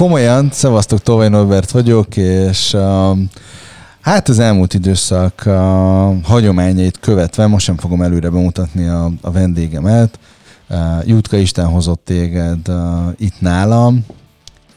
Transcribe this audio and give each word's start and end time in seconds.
komolyan, 0.00 0.50
szevasztok, 0.50 1.00
Tovai 1.00 1.28
Norbert 1.28 1.70
vagyok, 1.70 2.16
és 2.16 2.72
um, 2.72 3.28
hát 4.00 4.28
az 4.28 4.38
elmúlt 4.38 4.74
időszak 4.74 5.42
uh, 5.46 5.52
hagyományait 6.22 6.98
követve, 6.98 7.46
most 7.46 7.64
sem 7.64 7.76
fogom 7.76 8.02
előre 8.02 8.30
bemutatni 8.30 8.86
a, 8.86 9.10
a 9.20 9.30
vendégemet. 9.30 10.18
Uh, 10.70 11.08
Jutka 11.08 11.36
Isten 11.36 11.66
hozott 11.66 12.04
téged 12.04 12.68
uh, 12.68 12.76
itt 13.18 13.40
nálam. 13.40 14.06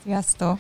Sziasztok! 0.04 0.60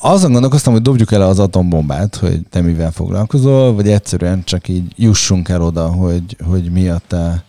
Azon 0.00 0.32
gondolkoztam, 0.32 0.72
hogy 0.72 0.82
dobjuk 0.82 1.12
el 1.12 1.22
az 1.22 1.38
atombombát, 1.38 2.16
hogy 2.16 2.40
te 2.50 2.60
mivel 2.60 2.90
foglalkozol, 2.90 3.74
vagy 3.74 3.88
egyszerűen 3.88 4.44
csak 4.44 4.68
így 4.68 4.92
jussunk 4.96 5.48
el 5.48 5.62
oda, 5.62 5.86
hogy, 5.86 6.36
hogy 6.48 6.70
mi 6.72 6.88
a 6.88 7.00
te 7.06 7.44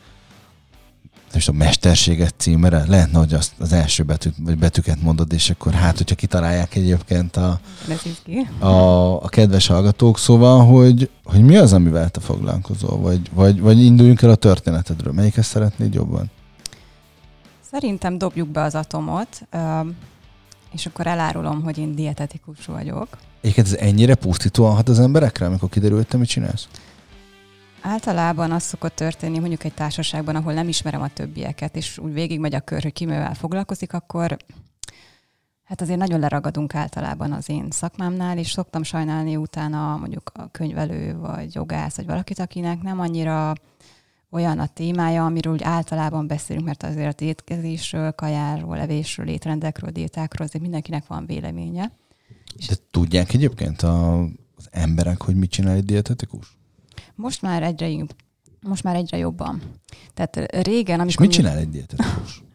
most 1.34 1.50
a 1.50 1.52
mesterséget 1.52 2.34
címere, 2.38 2.84
lehetne, 2.88 3.18
hogy 3.18 3.34
azt 3.34 3.54
az 3.60 3.74
első 3.74 4.04
betűt, 4.04 4.36
vagy 4.40 4.58
betűket 4.58 5.02
mondod, 5.02 5.34
és 5.34 5.50
akkor 5.50 5.74
hát, 5.74 5.98
hogyha 5.98 6.16
kitalálják 6.16 6.76
egyébként 6.76 7.38
a, 7.38 7.60
a, 8.60 9.24
a 9.24 9.28
kedves 9.30 9.68
hallgatók, 9.68 10.20
szóval, 10.20 10.66
hogy, 10.66 11.10
hogy 11.24 11.42
mi 11.42 11.58
az, 11.58 11.74
amivel 11.74 12.10
te 12.10 12.20
foglalkozol, 12.20 12.98
vagy, 12.98 13.30
vagy, 13.34 13.60
vagy 13.60 13.84
induljunk 13.84 14.22
el 14.22 14.30
a 14.30 14.36
történetedről, 14.36 15.14
melyiket 15.14 15.44
szeretnéd 15.44 15.94
jobban? 15.94 16.32
Szerintem 17.72 18.18
dobjuk 18.18 18.48
be 18.48 18.62
az 18.62 18.76
atomot, 18.76 19.48
és 20.74 20.86
akkor 20.86 21.08
elárulom, 21.08 21.64
hogy 21.64 21.78
én 21.78 21.96
dietetikus 21.96 22.66
vagyok. 22.66 23.08
Egyébként 23.42 23.68
ez 23.68 23.74
ennyire 23.74 24.16
pusztítóan 24.16 24.76
hat 24.76 24.90
az 24.90 25.00
emberekre, 25.00 25.46
amikor 25.46 25.70
kiderült, 25.70 26.08
te 26.08 26.18
mit 26.18 26.28
csinálsz? 26.28 26.68
Általában 27.86 28.52
az 28.52 28.64
szokott 28.64 28.96
történni, 28.96 29.40
mondjuk 29.40 29.64
egy 29.64 29.74
társaságban, 29.74 30.36
ahol 30.36 30.54
nem 30.54 30.68
ismerem 30.68 31.02
a 31.02 31.08
többieket, 31.08 31.76
és 31.76 31.98
úgy 31.98 32.14
végigmegy 32.14 32.56
a 32.56 32.60
kör, 32.60 32.82
hogy 32.82 32.94
ki 32.94 33.06
mivel 33.06 33.34
foglalkozik, 33.34 33.94
akkor 33.94 34.38
hát 35.64 35.82
azért 35.82 36.00
nagyon 36.00 36.20
leragadunk 36.20 36.76
általában 36.76 37.32
az 37.32 37.50
én 37.50 37.68
szakmámnál, 37.70 38.38
és 38.38 38.52
szoktam 38.52 38.84
sajnálni 38.84 39.36
utána 39.36 39.98
mondjuk 39.98 40.32
a 40.34 40.52
könyvelő, 40.52 41.18
vagy 41.18 41.56
jogász, 41.56 41.96
vagy 41.96 42.06
valakit, 42.06 42.40
akinek 42.40 42.82
nem 42.82 43.00
annyira 43.00 43.54
olyan 44.30 44.60
a 44.60 44.68
témája, 44.68 45.26
amiről 45.26 45.54
úgy 45.54 45.64
általában 45.64 46.28
beszélünk, 46.28 46.66
mert 46.66 46.84
azért 46.84 47.22
a 47.22 47.26
étkezésről, 47.26 48.12
kajáról, 48.12 48.78
levésről, 48.78 49.28
étrendekről, 49.28 49.90
diétákról 49.90 50.48
azért 50.48 50.64
mindenkinek 50.64 51.08
van 51.08 51.26
véleménye. 51.26 51.92
De 52.68 52.76
tudják 52.92 53.34
egyébként 53.34 53.82
a, 53.82 54.22
az 54.56 54.68
emberek, 54.72 55.22
hogy 55.22 55.36
mit 55.36 55.52
csinál 55.52 55.76
egy 55.76 55.86
dietetikus? 55.86 56.62
Most 57.16 57.42
már 57.42 57.64
egyre, 57.64 58.06
most 58.62 58.84
már 58.84 58.96
egyre 58.96 59.18
jobban. 59.18 59.62
Tehát 60.14 60.64
régen, 60.64 61.00
amikor... 61.00 61.08
És 61.08 61.18
mit 61.18 61.32
csinál 61.32 61.58
egy 61.58 61.70
dietetikus? 61.70 62.42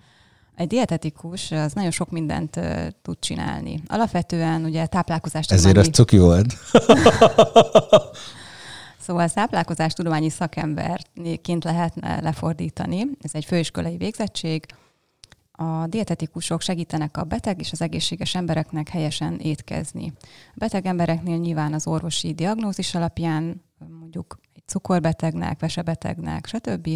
Egy 0.58 0.66
dietetikus 0.66 1.50
az 1.50 1.72
nagyon 1.72 1.90
sok 1.90 2.10
mindent 2.10 2.56
uh, 2.56 2.86
tud 3.02 3.18
csinálni. 3.18 3.82
Alapvetően 3.86 4.64
ugye 4.64 4.86
táplálkozást... 4.86 5.52
Ezért 5.52 5.76
ez 5.76 5.88
cuki 5.88 6.18
volt. 6.18 6.54
szóval 9.04 9.24
a 9.24 9.30
táplálkozás 9.30 9.92
tudományi 9.92 10.30
szakemberként 10.30 11.64
lehetne 11.64 12.20
lefordítani. 12.20 13.06
Ez 13.20 13.30
egy 13.34 13.44
főiskolai 13.44 13.96
végzettség. 13.96 14.66
A 15.52 15.86
dietetikusok 15.86 16.60
segítenek 16.60 17.16
a 17.16 17.24
beteg 17.24 17.60
és 17.60 17.72
az 17.72 17.82
egészséges 17.82 18.34
embereknek 18.34 18.88
helyesen 18.88 19.38
étkezni. 19.38 20.12
A 20.54 20.54
beteg 20.54 20.86
embereknél 20.86 21.36
nyilván 21.36 21.72
az 21.72 21.86
orvosi 21.86 22.32
diagnózis 22.32 22.94
alapján 22.94 23.62
mondjuk 23.98 24.38
cukorbetegnek, 24.68 25.60
vesebetegnek, 25.60 26.46
stb. 26.46 26.88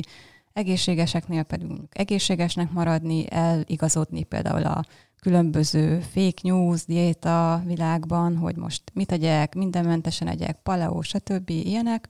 Egészségeseknél 0.53 1.43
pedig 1.43 1.71
egészségesnek 1.91 2.73
maradni, 2.73 3.31
eligazodni 3.31 4.23
például 4.23 4.65
a 4.65 4.85
különböző 5.21 6.01
fake 6.01 6.41
news, 6.43 6.85
diéta 6.85 7.63
világban, 7.67 8.37
hogy 8.37 8.57
most 8.57 8.83
mit 8.93 9.07
tegyek, 9.07 9.55
mindenmentesen 9.55 10.29
egyek, 10.29 10.63
paleo, 10.63 11.03
stb. 11.03 11.51
ilyenek. 11.51 12.07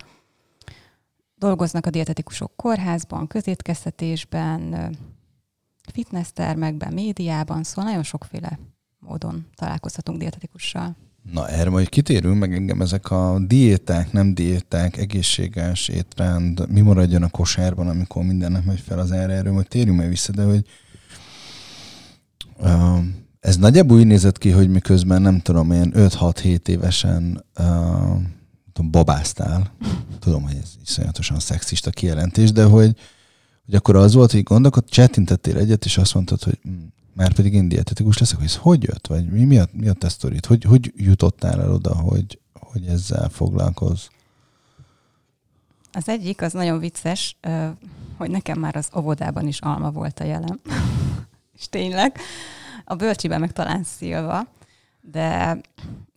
Dolgoznak 1.34 1.86
a 1.86 1.90
dietetikusok 1.90 2.56
kórházban, 2.56 3.26
közétkeztetésben, 3.26 4.94
fitnesstermekben, 5.92 6.92
médiában, 6.92 7.62
szóval 7.62 7.84
nagyon 7.84 8.02
sokféle 8.02 8.58
módon 8.98 9.46
találkozhatunk 9.54 10.18
dietetikussal. 10.18 10.96
Na 11.30 11.48
erre 11.48 11.70
majd 11.70 11.88
kitérünk, 11.88 12.38
meg 12.38 12.54
engem 12.54 12.80
ezek 12.80 13.10
a 13.10 13.38
diéták, 13.46 14.12
nem 14.12 14.34
diéták, 14.34 14.96
egészséges 14.96 15.88
étrend, 15.88 16.70
mi 16.70 16.80
maradjon 16.80 17.22
a 17.22 17.28
kosárban, 17.28 17.88
amikor 17.88 18.24
mindennek 18.24 18.64
megy 18.64 18.80
fel 18.80 18.98
az 18.98 19.10
erre, 19.10 19.32
erről 19.32 19.52
majd 19.52 19.68
térjünk 19.68 19.98
meg 19.98 20.08
vissza, 20.08 20.32
de 20.32 20.42
hogy 20.42 20.66
uh, 22.58 22.98
ez 23.40 23.56
nagyjából 23.56 23.96
úgy 23.96 24.06
nézett 24.06 24.38
ki, 24.38 24.50
hogy 24.50 24.68
miközben 24.68 25.22
nem 25.22 25.40
tudom, 25.40 25.70
én 25.70 25.92
5-6-7 25.96 26.68
évesen 26.68 27.44
uh, 27.58 27.64
tudom, 28.72 28.90
babáztál. 28.90 29.72
Tudom, 30.18 30.42
hogy 30.42 30.56
ez 30.62 30.70
iszonyatosan 30.84 31.38
szexista 31.38 31.90
kijelentés, 31.90 32.52
de 32.52 32.64
hogy, 32.64 32.96
hogy 33.64 33.74
akkor 33.74 33.96
az 33.96 34.14
volt, 34.14 34.32
hogy 34.32 34.42
gondolkod, 34.42 34.84
csetintettél 34.88 35.56
egyet, 35.56 35.84
és 35.84 35.98
azt 35.98 36.14
mondtad, 36.14 36.42
hogy 36.42 36.58
hm, 36.62 36.70
már 37.14 37.32
pedig 37.32 37.54
én 37.54 37.68
dietetikus 37.68 38.18
leszek, 38.18 38.36
hogy 38.36 38.46
ez 38.46 38.56
hogy 38.56 38.82
jött, 38.82 39.06
vagy 39.06 39.26
mi, 39.30 39.44
mi, 39.44 39.58
a, 39.58 39.66
mi 39.72 39.88
a 39.88 39.92
tesztorit? 39.92 40.46
Hogy, 40.46 40.64
hogy 40.64 40.92
jutottál 40.96 41.60
el 41.60 41.72
oda, 41.72 41.94
hogy, 41.94 42.38
hogy 42.52 42.86
ezzel 42.86 43.28
foglalkoz? 43.28 44.08
Az 45.92 46.08
egyik, 46.08 46.42
az 46.42 46.52
nagyon 46.52 46.78
vicces, 46.78 47.36
hogy 48.16 48.30
nekem 48.30 48.58
már 48.58 48.76
az 48.76 48.88
óvodában 48.96 49.46
is 49.46 49.58
alma 49.58 49.90
volt 49.90 50.20
a 50.20 50.24
jelem. 50.24 50.60
És 51.58 51.68
tényleg. 51.68 52.18
A 52.84 52.94
bölcsiben 52.94 53.40
meg 53.40 53.52
talán 53.52 53.82
szilva, 53.84 54.46
de 55.00 55.58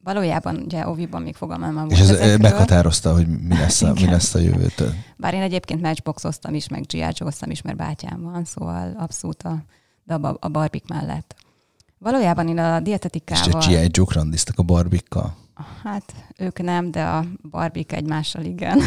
valójában 0.04 0.56
ugye 0.56 0.88
óviban 0.90 1.22
még 1.22 1.36
fogalmam 1.36 1.74
volt 1.74 1.92
És 1.92 2.00
ez 2.00 2.10
ezekről. 2.10 2.38
meghatározta, 2.38 3.14
hogy 3.14 3.28
mi 3.28 3.58
lesz 3.58 3.82
a, 3.82 3.94
mi 3.94 4.06
lesz 4.06 4.34
a 4.34 4.40
jövőtől. 4.40 4.94
Bár 5.18 5.34
én 5.34 5.42
egyébként 5.42 5.82
matchboxoztam 5.82 6.54
is, 6.54 6.68
meg 6.68 6.82
G.I. 6.82 7.06
is, 7.46 7.62
mert 7.62 7.78
bátyám 7.78 8.22
van, 8.22 8.46
szóval 8.46 8.96
abszolút 8.98 9.44
a 9.44 9.64
de 10.06 10.14
a, 10.14 10.38
a 10.40 10.48
barbik 10.48 10.88
mellett. 10.88 11.36
Valójában 11.98 12.48
én 12.48 12.58
a 12.58 12.80
dietetikával... 12.80 13.62
És 13.62 13.68
a 13.68 13.70
G.I. 13.70 13.90
Joe 13.92 14.06
randiztak 14.10 14.60
a 14.60 14.64
barbikkal? 14.64 15.36
Hát 15.84 16.14
ők 16.38 16.62
nem, 16.62 16.92
de 16.92 17.04
a 17.04 17.26
barbik 17.50 17.92
egymással 17.92 18.44
igen. 18.44 18.80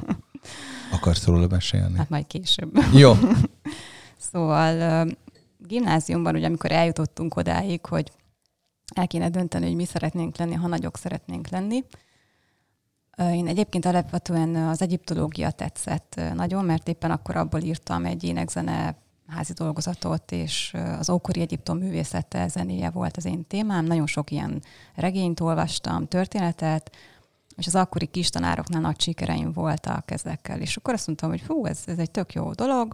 Akarsz 0.92 1.26
róla 1.26 1.46
mesélni? 1.50 1.96
Hát 1.96 2.08
majd 2.08 2.26
később. 2.26 2.78
Jó. 2.94 3.12
szóval 4.32 5.06
gimnáziumban, 5.58 6.34
ugye 6.34 6.46
amikor 6.46 6.72
eljutottunk 6.72 7.36
odáig, 7.36 7.86
hogy 7.86 8.10
el 8.94 9.06
kéne 9.06 9.28
dönteni, 9.28 9.66
hogy 9.66 9.74
mi 9.74 9.84
szeretnénk 9.84 10.36
lenni, 10.36 10.54
ha 10.54 10.66
nagyok 10.66 10.96
szeretnénk 10.96 11.48
lenni. 11.48 11.84
Én 13.16 13.46
egyébként 13.46 13.84
alapvetően 13.84 14.54
az 14.54 14.82
egyiptológia 14.82 15.50
tetszett 15.50 16.20
nagyon, 16.34 16.64
mert 16.64 16.88
éppen 16.88 17.10
akkor 17.10 17.36
abból 17.36 17.60
írtam 17.60 18.04
egy 18.04 18.24
énekzene 18.24 19.01
házi 19.34 19.52
dolgozatot, 19.52 20.32
és 20.32 20.76
az 20.98 21.10
ókori 21.10 21.40
Egyiptom 21.40 21.78
művészete 21.78 22.48
zenéje 22.48 22.90
volt 22.90 23.16
az 23.16 23.24
én 23.24 23.46
témám. 23.46 23.84
Nagyon 23.84 24.06
sok 24.06 24.30
ilyen 24.30 24.62
regényt 24.94 25.40
olvastam, 25.40 26.08
történetet, 26.08 26.90
és 27.56 27.66
az 27.66 27.74
akkori 27.74 28.06
kis 28.06 28.28
tanároknál 28.28 28.80
nagy 28.80 29.00
sikereim 29.00 29.52
voltak 29.52 30.10
ezekkel. 30.10 30.60
És 30.60 30.76
akkor 30.76 30.94
azt 30.94 31.06
mondtam, 31.06 31.30
hogy 31.30 31.42
hú, 31.42 31.66
ez, 31.66 31.78
ez 31.86 31.98
egy 31.98 32.10
tök 32.10 32.32
jó 32.32 32.52
dolog, 32.52 32.92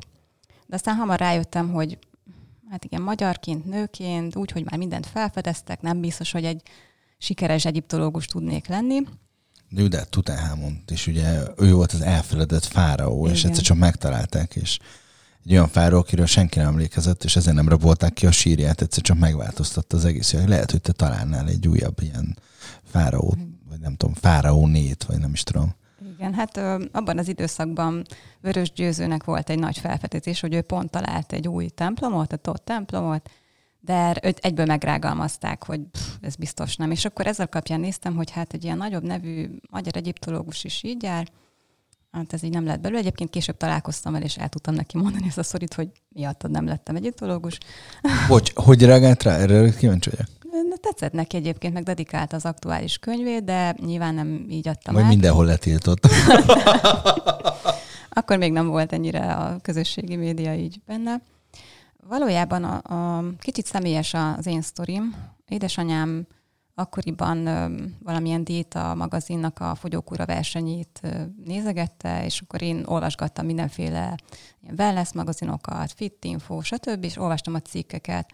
de 0.67 0.75
aztán 0.75 0.95
hamar 0.95 1.19
rájöttem, 1.19 1.73
hogy 1.73 1.99
hát 2.71 2.85
igen, 2.85 3.03
magyarként, 3.03 3.65
nőként, 3.65 4.37
úgy, 4.37 4.51
hogy 4.51 4.65
már 4.65 4.79
mindent 4.79 5.07
felfedeztek, 5.07 5.81
nem 5.81 6.01
biztos, 6.01 6.33
hogy 6.33 6.45
egy 6.45 6.63
sikeres 7.19 7.65
egyiptológus 7.65 8.27
tudnék 8.27 8.67
lenni. 8.67 9.03
De 9.89 10.05
Tutanhamon, 10.05 10.83
és 10.87 11.07
ugye 11.07 11.41
ő 11.57 11.73
volt 11.73 11.93
az 11.93 12.01
elfeledett 12.01 12.65
fáraó, 12.65 13.21
Igen. 13.25 13.35
és 13.35 13.45
egyszer 13.45 13.63
csak 13.63 13.77
megtalálták, 13.77 14.57
és 14.57 14.79
egy 15.45 15.53
olyan 15.53 15.69
fáról, 15.69 15.99
akiről 15.99 16.27
senki 16.27 16.59
nem 16.59 16.69
emlékezett, 16.69 17.25
és 17.25 17.37
ezért 17.37 17.57
nem 17.57 17.69
rabolták 17.69 18.13
ki 18.13 18.27
a 18.27 18.31
sírját, 18.31 18.81
egyszer 18.81 19.03
csak 19.03 19.19
megváltoztatta 19.19 19.97
az 19.97 20.05
egész. 20.05 20.33
Lehet, 20.33 20.71
hogy 20.71 20.81
te 20.81 20.93
találnál 20.93 21.49
egy 21.49 21.69
újabb 21.69 22.01
ilyen 22.01 22.37
fáraó, 22.85 23.35
vagy 23.69 23.81
nem 23.81 23.97
tudom, 23.97 24.15
fáraó 24.15 24.67
nét, 24.67 25.05
vagy 25.05 25.19
nem 25.19 25.33
is 25.33 25.43
tudom. 25.43 25.75
Igen, 26.17 26.35
hát 26.35 26.57
ö, 26.57 26.85
abban 26.93 27.19
az 27.19 27.29
időszakban 27.29 28.05
Vörös 28.41 28.73
Győzőnek 28.73 29.25
volt 29.25 29.51
egy 29.51 29.59
nagy 29.59 29.79
felfedezés, 29.79 30.41
hogy 30.41 30.55
ő 30.55 30.61
pont 30.61 30.91
talált 30.91 31.33
egy 31.33 31.49
új 31.49 31.69
templomot, 31.69 32.33
a 32.33 32.37
Tóth 32.37 32.65
templomot, 32.65 33.31
de 33.81 34.17
őt 34.23 34.39
egyből 34.39 34.67
megrágalmazták, 34.67 35.65
hogy 35.65 35.81
pff, 35.81 36.15
ez 36.21 36.37
biztos 36.37 36.77
nem. 36.77 36.91
És 36.91 37.05
akkor 37.05 37.27
ezzel 37.27 37.49
kapján 37.49 37.81
néztem, 37.81 38.15
hogy 38.15 38.31
hát 38.31 38.53
egy 38.53 38.65
ilyen 38.65 38.77
nagyobb 38.77 39.03
nevű 39.03 39.49
magyar 39.71 39.97
egyiptológus 39.97 40.65
is 40.65 40.83
így 40.83 41.03
jár, 41.03 41.29
Hát 42.11 42.33
ez 42.33 42.43
így 42.43 42.53
nem 42.53 42.65
lett 42.65 42.81
belőle. 42.81 43.01
Egyébként 43.01 43.31
később 43.31 43.57
találkoztam 43.57 44.15
el, 44.15 44.23
és 44.23 44.37
el 44.37 44.49
tudtam 44.49 44.75
neki 44.75 44.97
mondani 44.97 45.27
ezt 45.27 45.39
a 45.39 45.43
szorit, 45.43 45.75
hogy 45.75 45.89
miattad 46.09 46.51
nem 46.51 46.67
lettem 46.67 46.97
egyetológus. 46.97 47.59
Hogy, 48.29 48.53
hogy 48.55 48.83
reagált 48.85 49.23
rá? 49.23 49.37
Erre 49.37 49.71
kíváncsi 49.71 50.11
vagyok. 50.11 50.27
Tetszett 50.81 51.13
neki 51.13 51.37
egyébként, 51.37 51.75
meg 51.75 51.83
dedikálta 51.83 52.37
az 52.37 52.45
aktuális 52.45 52.99
könyvét, 52.99 53.45
de 53.45 53.75
nyilván 53.87 54.15
nem 54.15 54.47
így 54.49 54.69
adtam 54.69 54.95
Majd 54.95 55.07
át. 55.07 55.13
mindenhol 55.13 55.45
letiltott. 55.45 56.07
Akkor 58.19 58.37
még 58.37 58.53
nem 58.53 58.69
volt 58.69 58.93
ennyire 58.93 59.33
a 59.33 59.59
közösségi 59.63 60.17
média 60.17 60.55
így 60.55 60.81
benne. 60.87 61.21
Valójában 62.09 62.65
a, 62.65 62.95
a 63.17 63.25
kicsit 63.39 63.67
személyes 63.67 64.15
az 64.15 64.47
én 64.47 64.63
sztorim. 64.63 65.15
Édesanyám 65.49 66.27
akkoriban 66.79 67.45
valamilyen 68.03 68.45
diéta 68.45 68.95
magazinnak 68.95 69.61
a 69.61 69.75
fogyókúra 69.75 70.27
versenyét 70.27 71.01
nézegette, 71.45 72.25
és 72.25 72.41
akkor 72.41 72.63
én 72.63 72.83
olvasgattam 72.87 73.47
mindenféle 73.47 74.17
ilyen 74.61 74.75
wellness 74.79 75.13
magazinokat, 75.13 75.93
fit 75.93 76.25
info, 76.25 76.61
stb., 76.61 77.05
és 77.05 77.17
olvastam 77.17 77.55
a 77.55 77.61
cikkeket. 77.61 78.33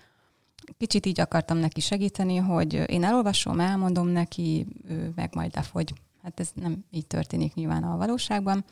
Kicsit 0.78 1.06
így 1.06 1.20
akartam 1.20 1.56
neki 1.56 1.80
segíteni, 1.80 2.36
hogy 2.36 2.90
én 2.90 3.04
elolvasom, 3.04 3.60
elmondom 3.60 4.08
neki, 4.08 4.66
ő 4.88 5.12
meg 5.14 5.34
majd 5.34 5.54
lefogy. 5.54 5.92
Hát 6.22 6.40
ez 6.40 6.50
nem 6.54 6.84
így 6.90 7.06
történik 7.06 7.54
nyilván 7.54 7.82
a 7.82 7.96
valóságban. 7.96 8.64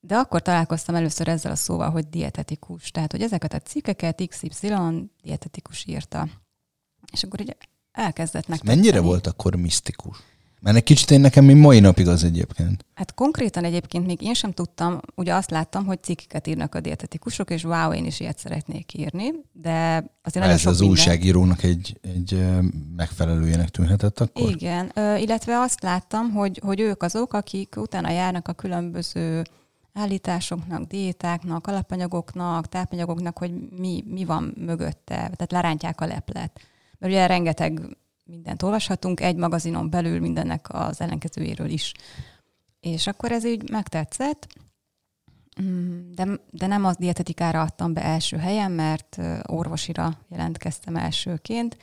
De 0.00 0.16
akkor 0.16 0.42
találkoztam 0.42 0.94
először 0.94 1.28
ezzel 1.28 1.52
a 1.52 1.56
szóval, 1.56 1.90
hogy 1.90 2.08
dietetikus. 2.08 2.90
Tehát, 2.90 3.12
hogy 3.12 3.22
ezeket 3.22 3.52
a 3.52 3.58
cikkeket 3.58 4.22
XY 4.28 4.74
dietetikus 5.22 5.86
írta. 5.86 6.28
És 7.12 7.22
akkor 7.22 7.40
így 7.40 7.56
elkezdett 7.92 8.48
meg. 8.48 8.60
Mennyire 8.64 9.00
volt 9.00 9.26
akkor 9.26 9.54
misztikus? 9.54 10.16
Mert 10.60 10.76
egy 10.76 10.82
kicsit 10.82 11.10
én 11.10 11.20
nekem 11.20 11.44
még 11.44 11.56
mai 11.56 11.80
napig 11.80 12.08
az 12.08 12.24
egyébként. 12.24 12.84
Hát 12.94 13.14
konkrétan 13.14 13.64
egyébként 13.64 14.06
még 14.06 14.22
én 14.22 14.34
sem 14.34 14.52
tudtam, 14.52 15.00
ugye 15.14 15.34
azt 15.34 15.50
láttam, 15.50 15.84
hogy 15.84 16.02
cikkeket 16.02 16.46
írnak 16.46 16.74
a 16.74 16.80
dietetikusok, 16.80 17.50
és 17.50 17.64
wow, 17.64 17.92
én 17.92 18.04
is 18.04 18.20
ilyet 18.20 18.38
szeretnék 18.38 18.94
írni, 18.94 19.32
de 19.52 20.04
azért 20.22 20.44
nagyon 20.44 20.50
Ez 20.50 20.60
sok 20.60 20.70
az 20.70 20.78
minden... 20.78 20.96
újságírónak 20.96 21.62
egy, 21.62 21.98
egy 22.02 22.46
megfelelőjének 22.96 23.68
tűnhetett 23.68 24.20
akkor? 24.20 24.50
Igen, 24.50 24.92
illetve 24.96 25.58
azt 25.58 25.82
láttam, 25.82 26.30
hogy, 26.30 26.60
hogy 26.64 26.80
ők 26.80 27.02
azok, 27.02 27.32
akik 27.32 27.74
utána 27.76 28.10
járnak 28.10 28.48
a 28.48 28.52
különböző 28.52 29.42
állításoknak, 29.92 30.82
diétáknak, 30.82 31.66
alapanyagoknak, 31.66 32.68
tápanyagoknak, 32.68 33.38
hogy 33.38 33.52
mi, 33.78 34.04
mi 34.06 34.24
van 34.24 34.54
mögötte, 34.58 35.14
tehát 35.14 35.52
lerántják 35.52 36.00
a 36.00 36.06
leplet. 36.06 36.60
Mert 37.02 37.14
ugye 37.14 37.26
rengeteg 37.26 37.96
mindent 38.24 38.62
olvashatunk, 38.62 39.20
egy 39.20 39.36
magazinon 39.36 39.90
belül 39.90 40.20
mindennek 40.20 40.66
az 40.68 41.00
ellenkezőjéről 41.00 41.68
is. 41.68 41.92
És 42.80 43.06
akkor 43.06 43.32
ez 43.32 43.44
így 43.44 43.70
megtetszett, 43.70 44.46
mm, 45.62 46.10
de, 46.10 46.28
de 46.50 46.66
nem 46.66 46.84
az 46.84 46.96
dietetikára 46.96 47.60
adtam 47.60 47.92
be 47.92 48.02
első 48.02 48.36
helyen, 48.36 48.72
mert 48.72 49.18
orvosira 49.46 50.18
jelentkeztem 50.28 50.96
elsőként. 50.96 51.76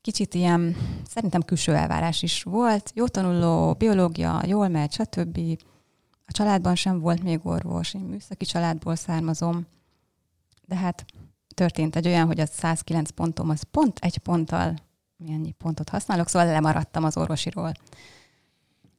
Kicsit 0.00 0.34
ilyen, 0.34 0.76
szerintem 1.08 1.42
külső 1.42 1.74
elvárás 1.74 2.22
is 2.22 2.42
volt. 2.42 2.92
Jó 2.94 3.06
tanuló, 3.06 3.74
biológia, 3.74 4.42
jól 4.46 4.68
megy, 4.68 4.92
stb. 4.92 5.38
A 6.26 6.32
családban 6.32 6.74
sem 6.74 7.00
volt 7.00 7.22
még 7.22 7.40
orvos, 7.42 7.94
én 7.94 8.00
műszaki 8.00 8.44
családból 8.44 8.96
származom, 8.96 9.66
de 10.66 10.76
hát 10.76 11.04
történt 11.54 11.96
egy 11.96 12.06
olyan, 12.06 12.26
hogy 12.26 12.40
a 12.40 12.46
109 12.46 13.10
pontom 13.10 13.48
az 13.48 13.62
pont 13.62 13.98
egy 13.98 14.18
ponttal, 14.18 14.74
milyen 15.16 15.54
pontot 15.58 15.88
használok, 15.88 16.28
szóval 16.28 16.48
lemaradtam 16.48 17.04
az 17.04 17.16
orvosiról. 17.16 17.72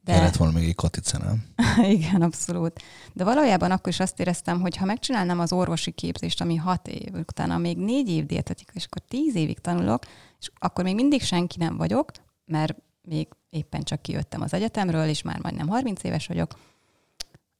De... 0.04 0.14
Kellett 0.14 0.36
volna 0.36 0.60
még 0.60 0.68
egy 0.68 0.76
katice, 0.76 1.18
nem? 1.18 1.46
Igen, 1.96 2.22
abszolút. 2.22 2.82
De 3.14 3.24
valójában 3.24 3.72
akkor 3.72 3.88
is 3.88 4.00
azt 4.00 4.20
éreztem, 4.20 4.62
hogy 4.62 4.76
ha 4.78 4.86
megcsinálnám 4.86 5.40
az 5.40 5.52
orvosi 5.52 5.92
képzést, 5.92 6.42
ami 6.42 6.56
hat 6.56 6.88
év, 6.88 7.14
utána 7.14 7.58
még 7.58 7.78
négy 7.78 8.10
év 8.10 8.26
dietetika, 8.26 8.72
és 8.76 8.86
akkor 8.86 9.02
tíz 9.08 9.36
évig 9.36 9.60
tanulok, 9.60 10.04
és 10.40 10.52
akkor 10.60 10.84
még 10.84 10.96
mindig 10.96 11.22
senki 11.22 11.58
nem 11.58 11.78
vagyok, 11.78 12.12
mert 12.46 12.76
még 13.02 13.28
éppen 13.50 13.84
csak 13.84 14.02
kijöttem 14.02 14.42
az 14.42 14.54
egyetemről, 14.54 15.08
és 15.08 15.22
már 15.22 15.40
majdnem 15.42 15.68
30 15.68 16.04
éves 16.04 16.28
vagyok, 16.28 16.60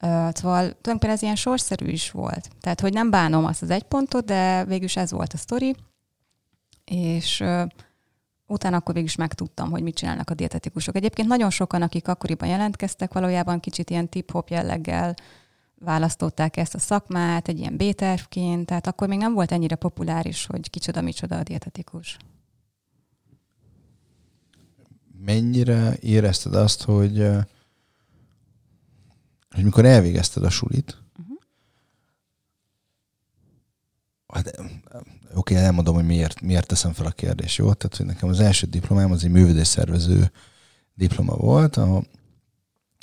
Szóval 0.02 0.32
tulajdonképpen 0.34 1.10
ez 1.10 1.22
ilyen 1.22 1.36
sorszerű 1.36 1.88
is 1.88 2.12
volt. 2.12 2.50
Tehát, 2.60 2.80
hogy 2.82 2.94
nem 2.94 3.10
bánom 3.10 3.46
azt 3.46 3.62
az 3.62 3.70
egy 3.70 3.84
pontot, 3.84 4.26
de 4.26 4.66
végülis 4.66 4.96
ez 4.96 5.12
volt 5.12 5.34
a 5.34 5.38
sztori, 5.38 5.76
és 6.86 7.40
uh, 7.40 7.68
utána 8.46 8.78
akkor 8.78 8.94
végül 8.94 9.10
is 9.10 9.16
megtudtam, 9.16 9.72
hogy 9.72 9.84
mit 9.84 9.96
csinálnak 9.96 10.30
a 10.30 10.34
dietetikusok. 10.34 10.96
Egyébként 10.96 11.28
nagyon 11.28 11.50
sokan, 11.50 11.82
akik 11.82 12.08
akkoriban 12.08 12.50
jelentkeztek, 12.50 13.14
valójában 13.14 13.60
kicsit 13.60 13.90
ilyen 13.90 14.10
tip-hop 14.10 14.50
jelleggel 14.50 15.16
választották 15.80 16.58
ezt 16.58 16.76
a 16.76 16.80
szakmát, 16.80 17.48
egy 17.48 17.60
ilyen 17.60 17.78
B-tervként, 17.78 18.66
tehát 18.66 18.88
akkor 18.88 19.08
még 19.08 19.18
nem 19.18 19.34
volt 19.34 19.52
ennyire 19.52 19.76
populáris, 19.76 20.46
hogy 20.46 20.70
kicsoda, 20.70 21.02
micsoda 21.02 21.38
a 21.38 21.44
dietetikus. 21.44 22.18
Mennyire 25.26 25.98
érezted 26.00 26.56
azt, 26.56 26.84
hogy 26.84 27.28
hogy 29.52 29.64
mikor 29.64 29.86
elvégezted 29.86 30.44
a 30.44 30.50
sulit, 30.50 30.98
uh-huh. 31.20 31.38
hát 34.28 34.58
oké, 35.34 35.54
okay, 35.54 35.56
elmondom, 35.56 35.96
hogy 35.96 36.06
miért, 36.06 36.42
miért 36.42 36.68
teszem 36.68 36.94
fel 36.94 37.06
a 37.06 37.12
kérdést, 37.12 37.58
jó? 37.58 37.74
Tehát, 37.74 37.98
hogy 37.98 38.06
nekem 38.06 38.30
az 38.30 38.40
első 38.40 38.68
diplomám 38.68 39.12
az 39.12 39.24
egy 39.24 39.32
művédésszervező 39.32 40.32
diploma 40.94 41.36
volt, 41.36 41.78
ahol, 41.78 42.08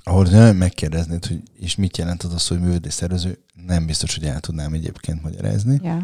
ahol 0.03 0.25
nagyon 0.25 0.57
megkérdeznéd, 0.57 1.27
hogy 1.27 1.43
és 1.55 1.77
mit 1.77 1.97
jelent 1.97 2.23
az, 2.23 2.47
hogy 2.47 2.61
művédésszervező, 2.61 3.39
nem 3.67 3.87
biztos, 3.87 4.15
hogy 4.15 4.25
el 4.25 4.41
tudnám 4.41 4.73
egyébként 4.73 5.23
magyarázni. 5.23 5.79
Yeah. 5.83 6.03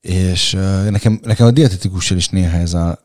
És 0.00 0.54
uh, 0.54 0.90
nekem, 0.90 1.20
nekem 1.22 1.46
a 1.46 1.50
dietetikusról 1.50 2.18
is 2.18 2.28
néha 2.28 2.56
ez 2.56 2.74
a, 2.74 2.98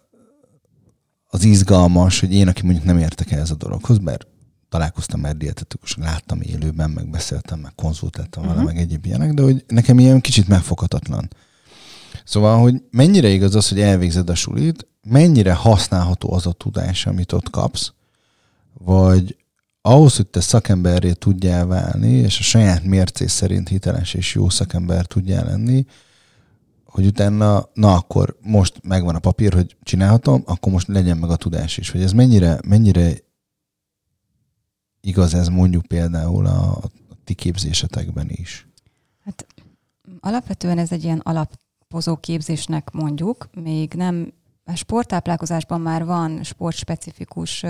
az 1.27 1.43
izgalmas, 1.43 2.19
hogy 2.19 2.33
én, 2.33 2.47
aki 2.47 2.63
mondjuk 2.63 2.85
nem 2.85 2.97
értek 2.97 3.31
el 3.31 3.39
ez 3.39 3.51
a 3.51 3.55
dologhoz, 3.55 3.97
bár 3.97 4.25
találkoztam 4.73 5.19
már 5.19 5.37
dietetikus, 5.37 5.95
láttam 5.95 6.41
élőben, 6.41 6.89
meg 6.89 7.09
beszéltem, 7.09 7.59
meg 7.59 7.71
konzultáltam 7.75 8.43
uh-huh. 8.43 8.57
vele, 8.57 8.67
mhm. 8.67 8.75
meg 8.75 8.85
egyéb 8.85 9.05
ilyenek, 9.05 9.33
de 9.33 9.41
hogy 9.41 9.63
nekem 9.67 9.99
ilyen 9.99 10.21
kicsit 10.21 10.47
megfoghatatlan. 10.47 11.29
Szóval, 12.25 12.61
hogy 12.61 12.81
mennyire 12.91 13.27
igaz 13.27 13.55
az, 13.55 13.69
hogy 13.69 13.79
elvégzed 13.79 14.29
a 14.29 14.35
sulit, 14.35 14.87
mennyire 15.03 15.53
használható 15.53 16.33
az 16.33 16.47
a 16.47 16.51
tudás, 16.51 17.05
amit 17.05 17.31
ott 17.31 17.49
kapsz, 17.49 17.93
vagy 18.73 19.37
ahhoz, 19.81 20.15
hogy 20.15 20.27
te 20.27 20.41
szakemberré 20.41 21.11
tudjál 21.11 21.65
válni, 21.65 22.11
és 22.11 22.39
a 22.39 22.43
saját 22.43 22.83
mércés 22.83 23.31
szerint 23.31 23.69
hiteles 23.69 24.13
és 24.13 24.35
jó 24.35 24.49
szakember 24.49 25.05
tudjál 25.05 25.45
lenni, 25.45 25.85
hogy 26.85 27.05
utána, 27.05 27.69
na 27.73 27.93
akkor 27.93 28.37
most 28.41 28.79
megvan 28.83 29.15
a 29.15 29.19
papír, 29.19 29.53
hogy 29.53 29.75
csinálhatom, 29.83 30.43
akkor 30.45 30.71
most 30.71 30.87
legyen 30.87 31.17
meg 31.17 31.29
a 31.29 31.35
tudás 31.35 31.77
is. 31.77 31.89
Hogy 31.89 32.01
ez 32.01 32.11
mennyire, 32.11 32.59
mennyire 32.67 33.13
igaz 35.03 35.33
ez 35.33 35.47
mondjuk 35.47 35.85
például 35.85 36.45
a, 36.45 36.71
a 37.09 37.15
ti 37.23 37.33
képzésetekben 37.33 38.29
is? 38.29 38.67
Hát 39.23 39.45
alapvetően 40.19 40.77
ez 40.77 40.91
egy 40.91 41.03
ilyen 41.03 41.21
alapozó 41.23 42.17
képzésnek 42.17 42.91
mondjuk, 42.91 43.49
még 43.53 43.93
nem, 43.93 44.33
a 44.65 44.75
sporttáplálkozásban 44.75 45.81
már 45.81 46.05
van 46.05 46.43
sportspecifikus 46.43 47.65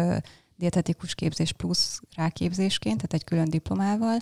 dietetikus 0.56 1.16
képzés 1.16 1.52
plusz 1.52 2.02
ráképzésként, 2.16 2.96
tehát 2.96 3.14
egy 3.14 3.24
külön 3.24 3.50
diplomával, 3.50 4.18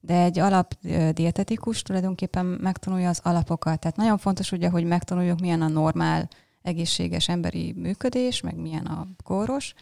de 0.00 0.22
egy 0.22 0.38
alap 0.38 0.74
dietetikus 1.12 1.82
tulajdonképpen 1.82 2.46
megtanulja 2.46 3.08
az 3.08 3.20
alapokat. 3.22 3.80
Tehát 3.80 3.96
nagyon 3.96 4.18
fontos 4.18 4.52
ugye, 4.52 4.68
hogy 4.68 4.84
megtanuljuk, 4.84 5.40
milyen 5.40 5.62
a 5.62 5.68
normál 5.68 6.28
egészséges 6.62 7.28
emberi 7.28 7.72
működés, 7.76 8.40
meg 8.40 8.56
milyen 8.56 8.86
a 8.86 9.06
kóros, 9.24 9.74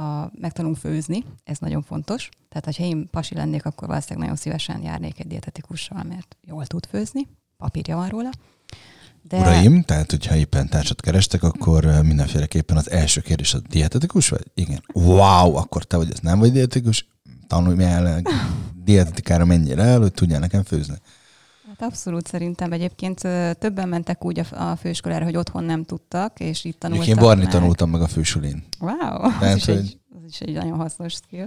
a, 0.00 0.30
megtanulunk 0.40 0.78
főzni, 0.78 1.24
ez 1.44 1.58
nagyon 1.58 1.82
fontos. 1.82 2.28
Tehát, 2.48 2.76
ha 2.76 2.84
én 2.84 3.08
pasi 3.10 3.34
lennék, 3.34 3.64
akkor 3.64 3.88
valószínűleg 3.88 4.22
nagyon 4.22 4.36
szívesen 4.36 4.82
járnék 4.82 5.20
egy 5.20 5.26
dietetikussal, 5.26 6.02
mert 6.08 6.36
jól 6.46 6.66
tud 6.66 6.86
főzni, 6.86 7.28
papírja 7.56 7.96
van 7.96 8.08
róla. 8.08 8.30
De... 9.22 9.38
Uraim, 9.38 9.82
tehát 9.82 10.10
hogyha 10.10 10.36
éppen 10.36 10.68
társat 10.68 11.00
kerestek, 11.00 11.42
akkor 11.42 11.84
mindenféleképpen 12.02 12.76
az 12.76 12.90
első 12.90 13.20
kérdés 13.20 13.54
a 13.54 13.58
dietetikus 13.58 14.28
vagy? 14.28 14.50
Igen. 14.54 14.82
Wow, 14.92 15.54
akkor 15.54 15.84
te 15.84 15.96
vagy, 15.96 16.10
ez 16.12 16.18
nem 16.18 16.38
vagy 16.38 16.52
dietetikus? 16.52 17.06
Tanulj 17.46 17.84
el 17.84 18.22
dietetikára 18.84 19.44
mennyire 19.44 19.82
el, 19.82 20.00
hogy 20.00 20.12
tudjál 20.12 20.40
nekem 20.40 20.62
főzni. 20.62 20.96
Hát 21.80 21.88
abszolút 21.88 22.26
szerintem 22.26 22.72
egyébként 22.72 23.20
többen 23.58 23.88
mentek 23.88 24.24
úgy 24.24 24.42
a, 24.50 24.76
főiskolára, 24.76 25.24
hogy 25.24 25.36
otthon 25.36 25.64
nem 25.64 25.84
tudtak, 25.84 26.40
és 26.40 26.64
itt 26.64 26.78
tanultak 26.78 27.06
Én 27.06 27.16
varni 27.16 27.42
meg. 27.42 27.52
tanultam 27.52 27.90
meg 27.90 28.00
a 28.00 28.06
fősulin. 28.06 28.64
Wow, 28.80 29.22
az, 29.22 29.32
Tehát, 29.38 29.56
is 29.56 29.64
hogy... 29.64 29.76
egy, 29.76 29.98
az 30.16 30.24
is 30.28 30.40
egy 30.40 30.54
nagyon 30.54 30.76
hasznos 30.76 31.12
skill. 31.12 31.46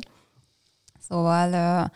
Szóval 1.00 1.82
uh, 1.84 1.90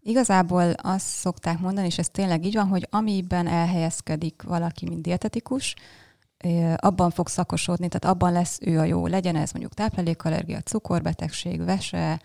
igazából 0.00 0.70
azt 0.70 1.06
szokták 1.06 1.58
mondani, 1.58 1.86
és 1.86 1.98
ez 1.98 2.08
tényleg 2.08 2.44
így 2.44 2.54
van, 2.54 2.68
hogy 2.68 2.86
amiben 2.90 3.46
elhelyezkedik 3.46 4.42
valaki, 4.42 4.88
mint 4.88 5.02
dietetikus, 5.02 5.74
abban 6.76 7.10
fog 7.10 7.28
szakosodni, 7.28 7.88
tehát 7.88 8.16
abban 8.16 8.32
lesz 8.32 8.58
ő 8.60 8.78
a 8.78 8.84
jó. 8.84 9.06
Legyen 9.06 9.36
ez 9.36 9.50
mondjuk 9.50 9.74
táplálékallergia, 9.74 10.60
cukorbetegség, 10.60 11.64
vese, 11.64 12.20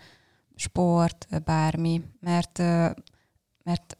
sport, 0.54 1.42
bármi, 1.44 2.02
mert, 2.20 2.58
mert 3.62 3.96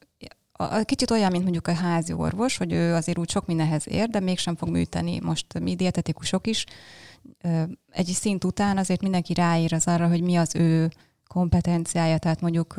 a, 0.56 0.82
kicsit 0.82 1.10
olyan, 1.10 1.30
mint 1.30 1.42
mondjuk 1.42 1.68
a 1.68 1.74
házi 1.74 2.12
orvos, 2.12 2.56
hogy 2.56 2.72
ő 2.72 2.94
azért 2.94 3.18
úgy 3.18 3.30
sok 3.30 3.46
mindenhez 3.46 3.88
ér, 3.88 4.08
de 4.08 4.20
mégsem 4.20 4.56
fog 4.56 4.68
műteni. 4.68 5.20
Most 5.20 5.58
mi 5.58 5.74
dietetikusok 5.74 6.46
is 6.46 6.64
egy 7.90 8.06
szint 8.06 8.44
után 8.44 8.78
azért 8.78 9.02
mindenki 9.02 9.34
ráír 9.34 9.74
az 9.74 9.86
arra, 9.86 10.08
hogy 10.08 10.22
mi 10.22 10.36
az 10.36 10.54
ő 10.54 10.90
kompetenciája, 11.26 12.18
tehát 12.18 12.40
mondjuk 12.40 12.74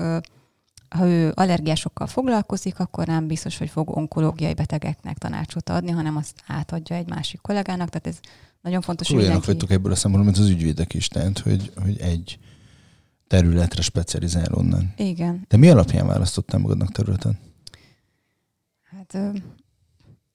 ha 0.90 1.06
ő 1.06 1.32
allergiásokkal 1.36 2.08
foglalkozik, 2.08 2.80
akkor 2.80 3.08
nem 3.08 3.28
biztos, 3.28 3.58
hogy 3.58 3.70
fog 3.70 3.98
onkológiai 3.98 4.54
betegeknek 4.54 5.18
tanácsot 5.18 5.70
adni, 5.70 5.92
hanem 5.92 6.18
azt 6.18 6.44
átadja 6.48 6.96
egy 6.96 7.10
másik 7.10 7.42
kollégának. 7.42 7.90
Tehát 7.90 8.08
ez 8.08 8.18
nagyon 8.62 8.82
fontos, 8.82 9.08
hogy 9.08 9.18
mindenki... 9.18 9.46
vagytok 9.46 9.72
ebből 9.72 9.92
a 9.92 9.96
szempontból, 9.96 10.34
mint 10.34 10.46
az 10.46 10.54
ügyvédek 10.54 10.94
is, 10.94 11.08
tehát, 11.08 11.40
hogy, 11.40 11.72
hogy 11.84 12.00
egy 12.00 12.40
területre 13.28 13.82
specializál 13.82 14.54
onnan. 14.54 14.94
Igen. 14.98 15.46
De 15.48 15.58
mi 15.58 15.70
alapján 15.70 16.08
választottál 16.08 16.60
magadnak 16.60 16.92
területen? 16.92 17.40
Hát 19.14 19.42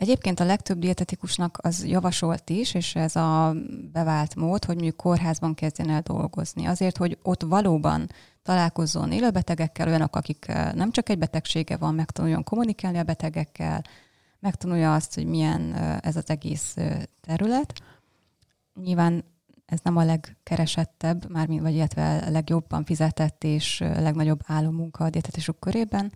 Egyébként 0.00 0.40
a 0.40 0.44
legtöbb 0.44 0.78
dietetikusnak 0.78 1.58
az 1.62 1.84
javasolt 1.86 2.50
is, 2.50 2.74
és 2.74 2.94
ez 2.94 3.16
a 3.16 3.54
bevált 3.92 4.34
mód, 4.34 4.64
hogy 4.64 4.74
mondjuk 4.74 4.96
kórházban 4.96 5.54
kezdjen 5.54 5.90
el 5.90 6.00
dolgozni. 6.00 6.64
Azért, 6.66 6.96
hogy 6.96 7.18
ott 7.22 7.42
valóban 7.42 8.08
találkozzon 8.42 9.12
élőbetegekkel, 9.12 9.88
olyanok, 9.88 10.16
akik 10.16 10.46
nem 10.74 10.90
csak 10.90 11.08
egy 11.08 11.18
betegsége 11.18 11.76
van, 11.76 11.94
megtanuljon 11.94 12.44
kommunikálni 12.44 12.98
a 12.98 13.02
betegekkel, 13.02 13.84
megtanulja 14.38 14.94
azt, 14.94 15.14
hogy 15.14 15.26
milyen 15.26 15.74
ez 16.02 16.16
az 16.16 16.30
egész 16.30 16.76
terület. 17.20 17.82
Nyilván 18.74 19.24
ez 19.66 19.78
nem 19.82 19.96
a 19.96 20.04
legkeresettebb, 20.04 21.30
már, 21.30 21.48
vagy 21.48 21.74
illetve 21.74 22.24
a 22.26 22.30
legjobban 22.30 22.84
fizetett 22.84 23.44
és 23.44 23.78
legnagyobb 23.78 24.40
állomunka 24.46 25.04
a 25.04 25.10
dietetisok 25.10 25.60
körében, 25.60 26.12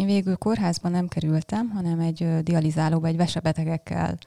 én 0.00 0.06
végül 0.06 0.36
kórházban 0.36 0.90
nem 0.90 1.08
kerültem, 1.08 1.70
hanem 1.70 2.00
egy 2.00 2.42
dializálóba, 2.42 3.06
egy 3.06 3.16
vesebetegekkel 3.16 4.18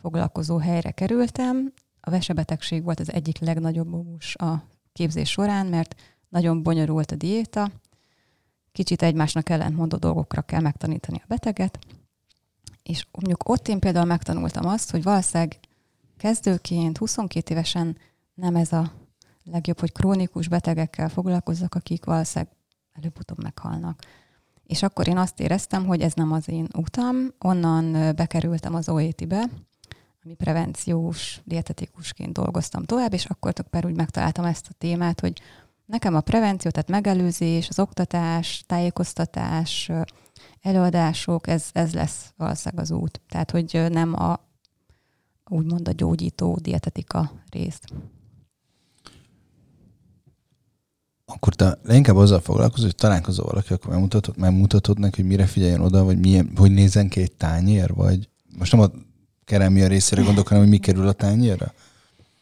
foglalkozó 0.00 0.56
helyre 0.56 0.90
kerültem. 0.90 1.72
A 2.00 2.10
vesebetegség 2.10 2.82
volt 2.84 3.00
az 3.00 3.12
egyik 3.12 3.38
legnagyobb 3.38 3.88
mumus 3.88 4.36
a 4.36 4.64
képzés 4.92 5.30
során, 5.30 5.66
mert 5.66 5.94
nagyon 6.28 6.62
bonyolult 6.62 7.10
a 7.10 7.16
diéta, 7.16 7.70
kicsit 8.72 9.02
egymásnak 9.02 9.48
ellentmondó 9.48 9.96
dolgokra 9.96 10.42
kell 10.42 10.60
megtanítani 10.60 11.16
a 11.16 11.26
beteget, 11.28 11.78
és 12.82 13.06
mondjuk 13.12 13.48
ott 13.48 13.68
én 13.68 13.78
például 13.78 14.06
megtanultam 14.06 14.66
azt, 14.66 14.90
hogy 14.90 15.02
valószínűleg 15.02 15.58
kezdőként, 16.16 16.98
22 16.98 17.52
évesen 17.52 17.96
nem 18.34 18.56
ez 18.56 18.72
a 18.72 18.92
legjobb, 19.44 19.80
hogy 19.80 19.92
krónikus 19.92 20.48
betegekkel 20.48 21.08
foglalkozzak, 21.08 21.74
akik 21.74 22.04
valószínűleg 22.04 22.54
előbb-utóbb 22.92 23.42
meghalnak. 23.42 24.02
És 24.70 24.82
akkor 24.82 25.08
én 25.08 25.16
azt 25.16 25.40
éreztem, 25.40 25.86
hogy 25.86 26.00
ez 26.00 26.12
nem 26.12 26.32
az 26.32 26.48
én 26.48 26.66
utam. 26.76 27.16
Onnan 27.38 28.14
bekerültem 28.16 28.74
az 28.74 28.88
OET-be, 28.88 29.50
ami 30.24 30.34
prevenciós 30.34 31.40
dietetikusként 31.44 32.32
dolgoztam 32.32 32.84
tovább, 32.84 33.12
és 33.12 33.24
akkor 33.24 33.52
per 33.52 33.86
úgy 33.86 33.94
megtaláltam 33.94 34.44
ezt 34.44 34.66
a 34.70 34.74
témát, 34.78 35.20
hogy 35.20 35.40
nekem 35.86 36.14
a 36.14 36.20
prevenció, 36.20 36.70
tehát 36.70 36.88
megelőzés, 36.88 37.68
az 37.68 37.78
oktatás, 37.78 38.64
tájékoztatás, 38.66 39.90
előadások, 40.60 41.46
ez, 41.46 41.68
ez 41.72 41.94
lesz 41.94 42.32
valószínűleg 42.36 42.84
az 42.84 42.90
út. 42.90 43.20
Tehát, 43.28 43.50
hogy 43.50 43.86
nem 43.88 44.14
a 44.14 44.40
úgymond 45.48 45.88
a 45.88 45.92
gyógyító 45.92 46.58
dietetika 46.62 47.32
részt. 47.48 47.92
Akkor 51.34 51.54
te 51.54 51.78
leginkább 51.82 52.16
azzal 52.16 52.40
foglalkozol, 52.40 52.84
hogy 52.84 52.94
találkozol 52.94 53.44
valaki, 53.44 53.72
akkor 53.72 53.90
megmutatod, 53.90 54.38
megmutatod 54.38 54.98
neki, 54.98 55.20
hogy 55.20 55.30
mire 55.30 55.46
figyeljen 55.46 55.80
oda, 55.80 56.04
vagy 56.04 56.18
milyen, 56.18 56.52
hogy 56.56 56.72
nézzen 56.72 57.08
ki 57.08 57.20
egy 57.20 57.32
tányér, 57.32 57.94
vagy 57.94 58.28
most 58.58 58.72
nem 58.72 58.80
a 58.80 58.90
kerámia 59.44 59.86
részére 59.86 60.22
gondolok, 60.22 60.48
hanem 60.48 60.62
hogy 60.62 60.72
mi 60.72 60.78
kerül 60.78 61.08
a 61.08 61.12
tányérra? 61.12 61.72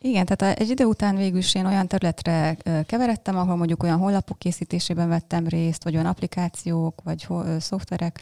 Igen, 0.01 0.27
tehát 0.27 0.59
egy 0.59 0.71
idő 0.71 0.85
után 0.85 1.17
végül 1.17 1.39
is 1.39 1.55
én 1.55 1.67
olyan 1.67 1.87
területre 1.87 2.57
keveredtem, 2.87 3.37
ahol 3.37 3.57
mondjuk 3.57 3.83
olyan 3.83 3.99
honlapok 3.99 4.39
készítésében 4.39 5.09
vettem 5.09 5.47
részt, 5.47 5.85
vagy 5.85 5.95
olyan 5.95 6.07
applikációk, 6.07 7.03
vagy 7.05 7.27
szoftverek, 7.59 8.21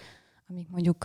amik 0.48 0.68
mondjuk 0.70 1.04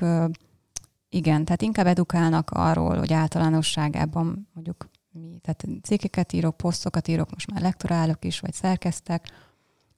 igen, 1.09 1.45
tehát 1.45 1.61
inkább 1.61 1.85
edukálnak 1.85 2.49
arról, 2.49 2.97
hogy 2.97 3.13
általánosságában 3.13 4.49
mondjuk 4.53 4.89
mi, 5.11 5.39
tehát 5.41 5.65
cikkeket 5.83 6.33
írok, 6.33 6.57
posztokat 6.57 7.07
írok, 7.07 7.31
most 7.31 7.51
már 7.51 7.61
lektorálok 7.61 8.25
is, 8.25 8.39
vagy 8.39 8.53
szerkeztek, 8.53 9.27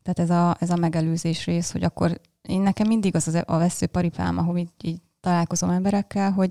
tehát 0.04 0.20
ez 0.20 0.30
a, 0.30 0.56
ez 0.60 0.70
a 0.70 0.76
megelőzés 0.76 1.46
rész, 1.46 1.72
hogy 1.72 1.84
akkor 1.84 2.20
én 2.42 2.62
nekem 2.62 2.88
mindig 2.88 3.16
az, 3.16 3.28
az 3.28 3.44
a 3.46 3.58
veszőparipám, 3.58 4.38
ahol 4.38 4.58
így, 4.58 4.72
így 4.82 5.02
találkozom 5.20 5.70
emberekkel, 5.70 6.32
hogy 6.32 6.50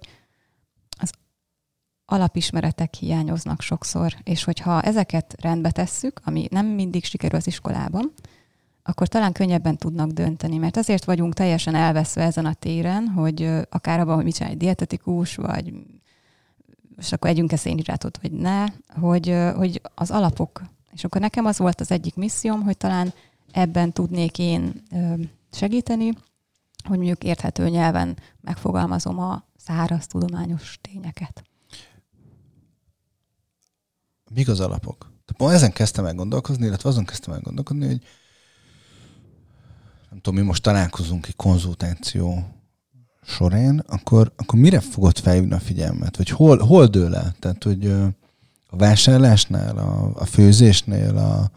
az 1.01 1.13
alapismeretek 2.05 2.95
hiányoznak 2.95 3.61
sokszor, 3.61 4.15
és 4.23 4.45
hogyha 4.45 4.83
ezeket 4.83 5.35
rendbe 5.41 5.71
tesszük, 5.71 6.21
ami 6.25 6.47
nem 6.51 6.67
mindig 6.67 7.05
sikerül 7.05 7.39
az 7.39 7.47
iskolában, 7.47 8.13
akkor 8.83 9.09
talán 9.09 9.33
könnyebben 9.33 9.77
tudnak 9.77 10.11
dönteni, 10.11 10.57
mert 10.57 10.77
azért 10.77 11.05
vagyunk 11.05 11.35
teljesen 11.35 11.75
elveszve 11.75 12.23
ezen 12.23 12.47
a 12.47 12.55
téren, 12.55 13.09
hogy 13.09 13.51
akár 13.71 14.01
abban, 14.01 14.15
hogy 14.15 14.25
mit 14.25 14.35
csinál 14.35 14.51
egy 14.51 14.57
dietetikus, 14.57 15.35
vagy 15.35 15.73
és 16.97 17.13
akkor 17.13 17.31
együnk-e 17.31 17.57
szénhidrátot, 17.57 18.19
vagy 18.23 18.33
ne, 18.33 18.65
hogy, 19.01 19.37
hogy 19.57 19.81
az 19.95 20.11
alapok. 20.11 20.63
És 20.93 21.05
akkor 21.05 21.21
nekem 21.21 21.45
az 21.45 21.59
volt 21.59 21.81
az 21.81 21.91
egyik 21.91 22.15
misszióm, 22.15 22.63
hogy 22.63 22.77
talán 22.77 23.13
ebben 23.53 23.93
tudnék 23.93 24.39
én 24.39 24.83
segíteni, 25.53 26.13
hogy 26.85 26.97
mondjuk 26.97 27.25
érthető 27.25 27.69
nyelven 27.69 28.17
megfogalmazom 28.41 29.19
a 29.19 29.45
száraz 29.57 30.07
tudományos 30.07 30.79
tényeket. 30.81 31.45
Mik 34.35 34.49
az 34.49 34.61
alapok? 34.61 35.13
Tehát 35.25 35.55
ezen 35.55 35.73
kezdtem 35.73 36.05
el 36.05 36.15
gondolkozni, 36.15 36.67
illetve 36.67 36.89
azon 36.89 37.05
kezdtem 37.05 37.35
el 37.35 37.41
gondolkodni, 37.41 37.87
hogy 37.87 38.03
nem 40.11 40.21
tudom, 40.21 40.39
mi 40.41 40.47
most 40.47 40.63
találkozunk 40.63 41.27
egy 41.27 41.37
konzultáció 41.37 42.45
során, 43.23 43.85
akkor, 43.89 44.33
akkor 44.37 44.59
mire 44.59 44.81
fogod 44.81 45.19
felhívni 45.19 45.53
a 45.53 45.61
figyelmet? 45.61 46.17
Vagy 46.17 46.29
hol, 46.29 46.59
hol 46.59 46.87
dől 46.87 47.15
el? 47.15 47.35
Tehát, 47.39 47.63
hogy 47.63 47.87
a 48.67 48.77
vásárlásnál, 48.77 49.79
a, 49.79 50.11
a 50.15 50.25
főzésnél, 50.25 51.17
a, 51.17 51.51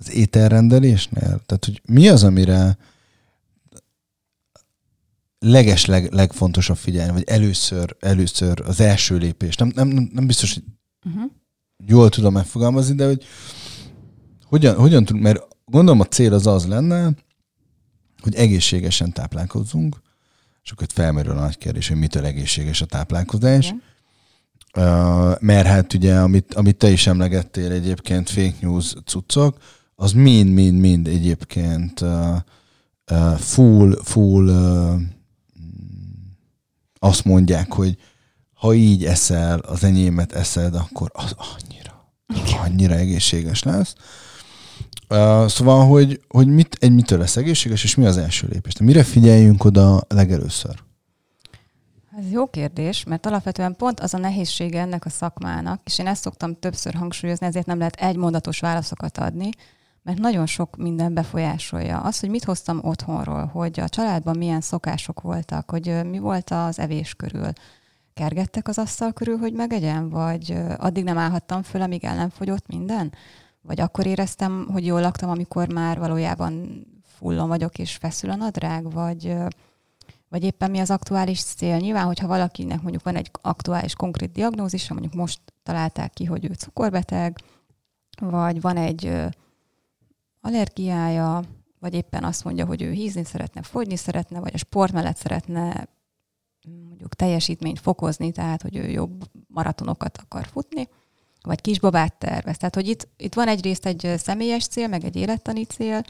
az 0.00 0.12
ételrendelésnél? 0.12 1.42
Tehát, 1.46 1.64
hogy 1.64 1.82
mi 1.84 2.08
az, 2.08 2.24
amire 2.24 2.78
leges 5.38 5.84
leg, 5.84 6.12
legfontosabb 6.12 6.76
figyelni, 6.76 7.12
vagy 7.12 7.24
először, 7.26 7.96
először 8.00 8.62
az 8.66 8.80
első 8.80 9.16
lépés. 9.16 9.56
Nem, 9.56 9.68
nem, 9.74 10.10
nem 10.12 10.26
biztos, 10.26 10.54
hogy 10.54 10.62
uh-huh. 11.04 11.30
jól 11.86 12.08
tudom 12.08 12.32
megfogalmazni, 12.32 12.94
de 12.94 13.06
hogy 13.06 13.24
hogyan, 14.44 14.76
hogyan 14.76 15.04
tud, 15.04 15.20
mert 15.20 15.46
gondolom 15.64 16.00
a 16.00 16.04
cél 16.04 16.34
az 16.34 16.46
az 16.46 16.66
lenne, 16.66 17.10
hogy 18.20 18.34
egészségesen 18.34 19.12
táplálkozzunk, 19.12 20.00
és 20.64 20.70
akkor 20.70 20.86
felmerül 20.94 21.32
a 21.32 21.40
nagy 21.40 21.58
kérdés, 21.58 21.88
hogy 21.88 21.96
mitől 21.96 22.24
egészséges 22.24 22.80
a 22.80 22.86
táplálkozás. 22.86 23.66
Igen. 23.66 23.82
Uh, 24.74 25.40
mert 25.40 25.66
hát 25.66 25.94
ugye, 25.94 26.20
amit, 26.20 26.54
amit 26.54 26.76
te 26.76 26.90
is 26.90 27.06
emlegettél 27.06 27.72
egyébként, 27.72 28.30
fake 28.30 28.56
news 28.60 28.94
cuccok, 29.04 29.58
az 30.00 30.12
mind-mind-mind 30.12 31.08
egyébként 31.08 32.04
full, 33.36 33.98
full 34.02 34.48
uh, 34.48 35.00
azt 36.98 37.24
mondják, 37.24 37.72
hogy 37.72 37.96
ha 38.54 38.74
így 38.74 39.04
eszel, 39.04 39.58
az 39.58 39.84
enyémet 39.84 40.32
eszed, 40.32 40.74
akkor 40.74 41.10
az 41.12 41.34
annyira, 41.36 42.12
annyira 42.64 42.94
egészséges 42.94 43.62
lesz. 43.62 43.94
Uh, 45.08 45.46
szóval, 45.46 45.86
hogy, 45.86 46.20
hogy 46.28 46.46
mit, 46.46 46.76
egy 46.80 46.92
mitől 46.92 47.18
lesz 47.18 47.36
egészséges, 47.36 47.84
és 47.84 47.94
mi 47.94 48.06
az 48.06 48.16
első 48.16 48.48
lépés? 48.52 48.74
De 48.74 48.84
mire 48.84 49.02
figyeljünk 49.02 49.64
oda 49.64 50.02
legelőször? 50.08 50.82
Ez 52.18 52.30
jó 52.30 52.46
kérdés, 52.46 53.04
mert 53.04 53.26
alapvetően 53.26 53.76
pont 53.76 54.00
az 54.00 54.14
a 54.14 54.18
nehézsége 54.18 54.80
ennek 54.80 55.04
a 55.04 55.10
szakmának, 55.10 55.80
és 55.84 55.98
én 55.98 56.06
ezt 56.06 56.22
szoktam 56.22 56.58
többször 56.58 56.94
hangsúlyozni, 56.94 57.46
ezért 57.46 57.66
nem 57.66 57.78
lehet 57.78 57.96
egy 57.96 58.16
mondatos 58.16 58.60
válaszokat 58.60 59.18
adni, 59.18 59.50
mert 60.02 60.18
nagyon 60.18 60.46
sok 60.46 60.76
minden 60.76 61.14
befolyásolja. 61.14 62.00
Az, 62.00 62.20
hogy 62.20 62.30
mit 62.30 62.44
hoztam 62.44 62.78
otthonról, 62.82 63.44
hogy 63.46 63.80
a 63.80 63.88
családban 63.88 64.36
milyen 64.36 64.60
szokások 64.60 65.20
voltak, 65.20 65.70
hogy 65.70 66.00
mi 66.04 66.18
volt 66.18 66.50
az 66.50 66.78
evés 66.78 67.14
körül. 67.14 67.52
Kergettek 68.14 68.68
az 68.68 68.78
asztal 68.78 69.12
körül, 69.12 69.36
hogy 69.36 69.52
megegyem, 69.52 70.08
vagy 70.08 70.56
addig 70.78 71.04
nem 71.04 71.18
állhattam 71.18 71.62
föl, 71.62 71.82
amíg 71.82 72.04
el 72.04 72.16
nem 72.16 72.28
fogyott 72.28 72.66
minden? 72.66 73.12
Vagy 73.62 73.80
akkor 73.80 74.06
éreztem, 74.06 74.68
hogy 74.72 74.86
jól 74.86 75.00
laktam, 75.00 75.30
amikor 75.30 75.72
már 75.72 75.98
valójában 75.98 76.84
fullon 77.02 77.48
vagyok 77.48 77.78
és 77.78 77.96
feszül 77.96 78.30
a 78.30 78.34
nadrág, 78.34 78.92
vagy, 78.92 79.34
vagy 80.28 80.44
éppen 80.44 80.70
mi 80.70 80.78
az 80.78 80.90
aktuális 80.90 81.42
cél. 81.42 81.76
Nyilván, 81.76 82.06
hogyha 82.06 82.26
valakinek 82.26 82.82
mondjuk 82.82 83.02
van 83.02 83.16
egy 83.16 83.30
aktuális 83.42 83.94
konkrét 83.94 84.32
diagnózisa, 84.32 84.92
mondjuk 84.92 85.14
most 85.14 85.40
találták 85.62 86.12
ki, 86.12 86.24
hogy 86.24 86.44
ő 86.44 86.52
cukorbeteg, 86.52 87.38
vagy 88.20 88.60
van 88.60 88.76
egy 88.76 89.12
allergiája, 90.40 91.42
vagy 91.78 91.94
éppen 91.94 92.24
azt 92.24 92.44
mondja, 92.44 92.66
hogy 92.66 92.82
ő 92.82 92.90
hízni 92.90 93.24
szeretne, 93.24 93.62
fogyni 93.62 93.96
szeretne, 93.96 94.40
vagy 94.40 94.54
a 94.54 94.58
sport 94.58 94.92
mellett 94.92 95.16
szeretne 95.16 95.88
mondjuk 96.88 97.14
teljesítményt 97.14 97.80
fokozni, 97.80 98.32
tehát 98.32 98.62
hogy 98.62 98.76
ő 98.76 98.88
jobb 98.88 99.24
maratonokat 99.48 100.18
akar 100.18 100.46
futni, 100.46 100.88
vagy 101.42 101.60
kisbabát 101.60 102.14
tervez. 102.14 102.56
Tehát, 102.56 102.74
hogy 102.74 102.88
itt, 102.88 103.08
itt 103.16 103.34
van 103.34 103.48
egyrészt 103.48 103.86
egy 103.86 104.14
személyes 104.16 104.66
cél, 104.66 104.88
meg 104.88 105.04
egy 105.04 105.16
élettani 105.16 105.64
cél, 105.64 106.02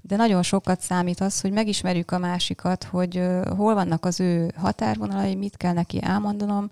de 0.00 0.16
nagyon 0.16 0.42
sokat 0.42 0.80
számít 0.80 1.20
az, 1.20 1.40
hogy 1.40 1.52
megismerjük 1.52 2.10
a 2.10 2.18
másikat, 2.18 2.84
hogy 2.84 3.22
hol 3.56 3.74
vannak 3.74 4.04
az 4.04 4.20
ő 4.20 4.52
határvonalai, 4.56 5.34
mit 5.34 5.56
kell 5.56 5.72
neki 5.72 6.02
elmondanom, 6.02 6.70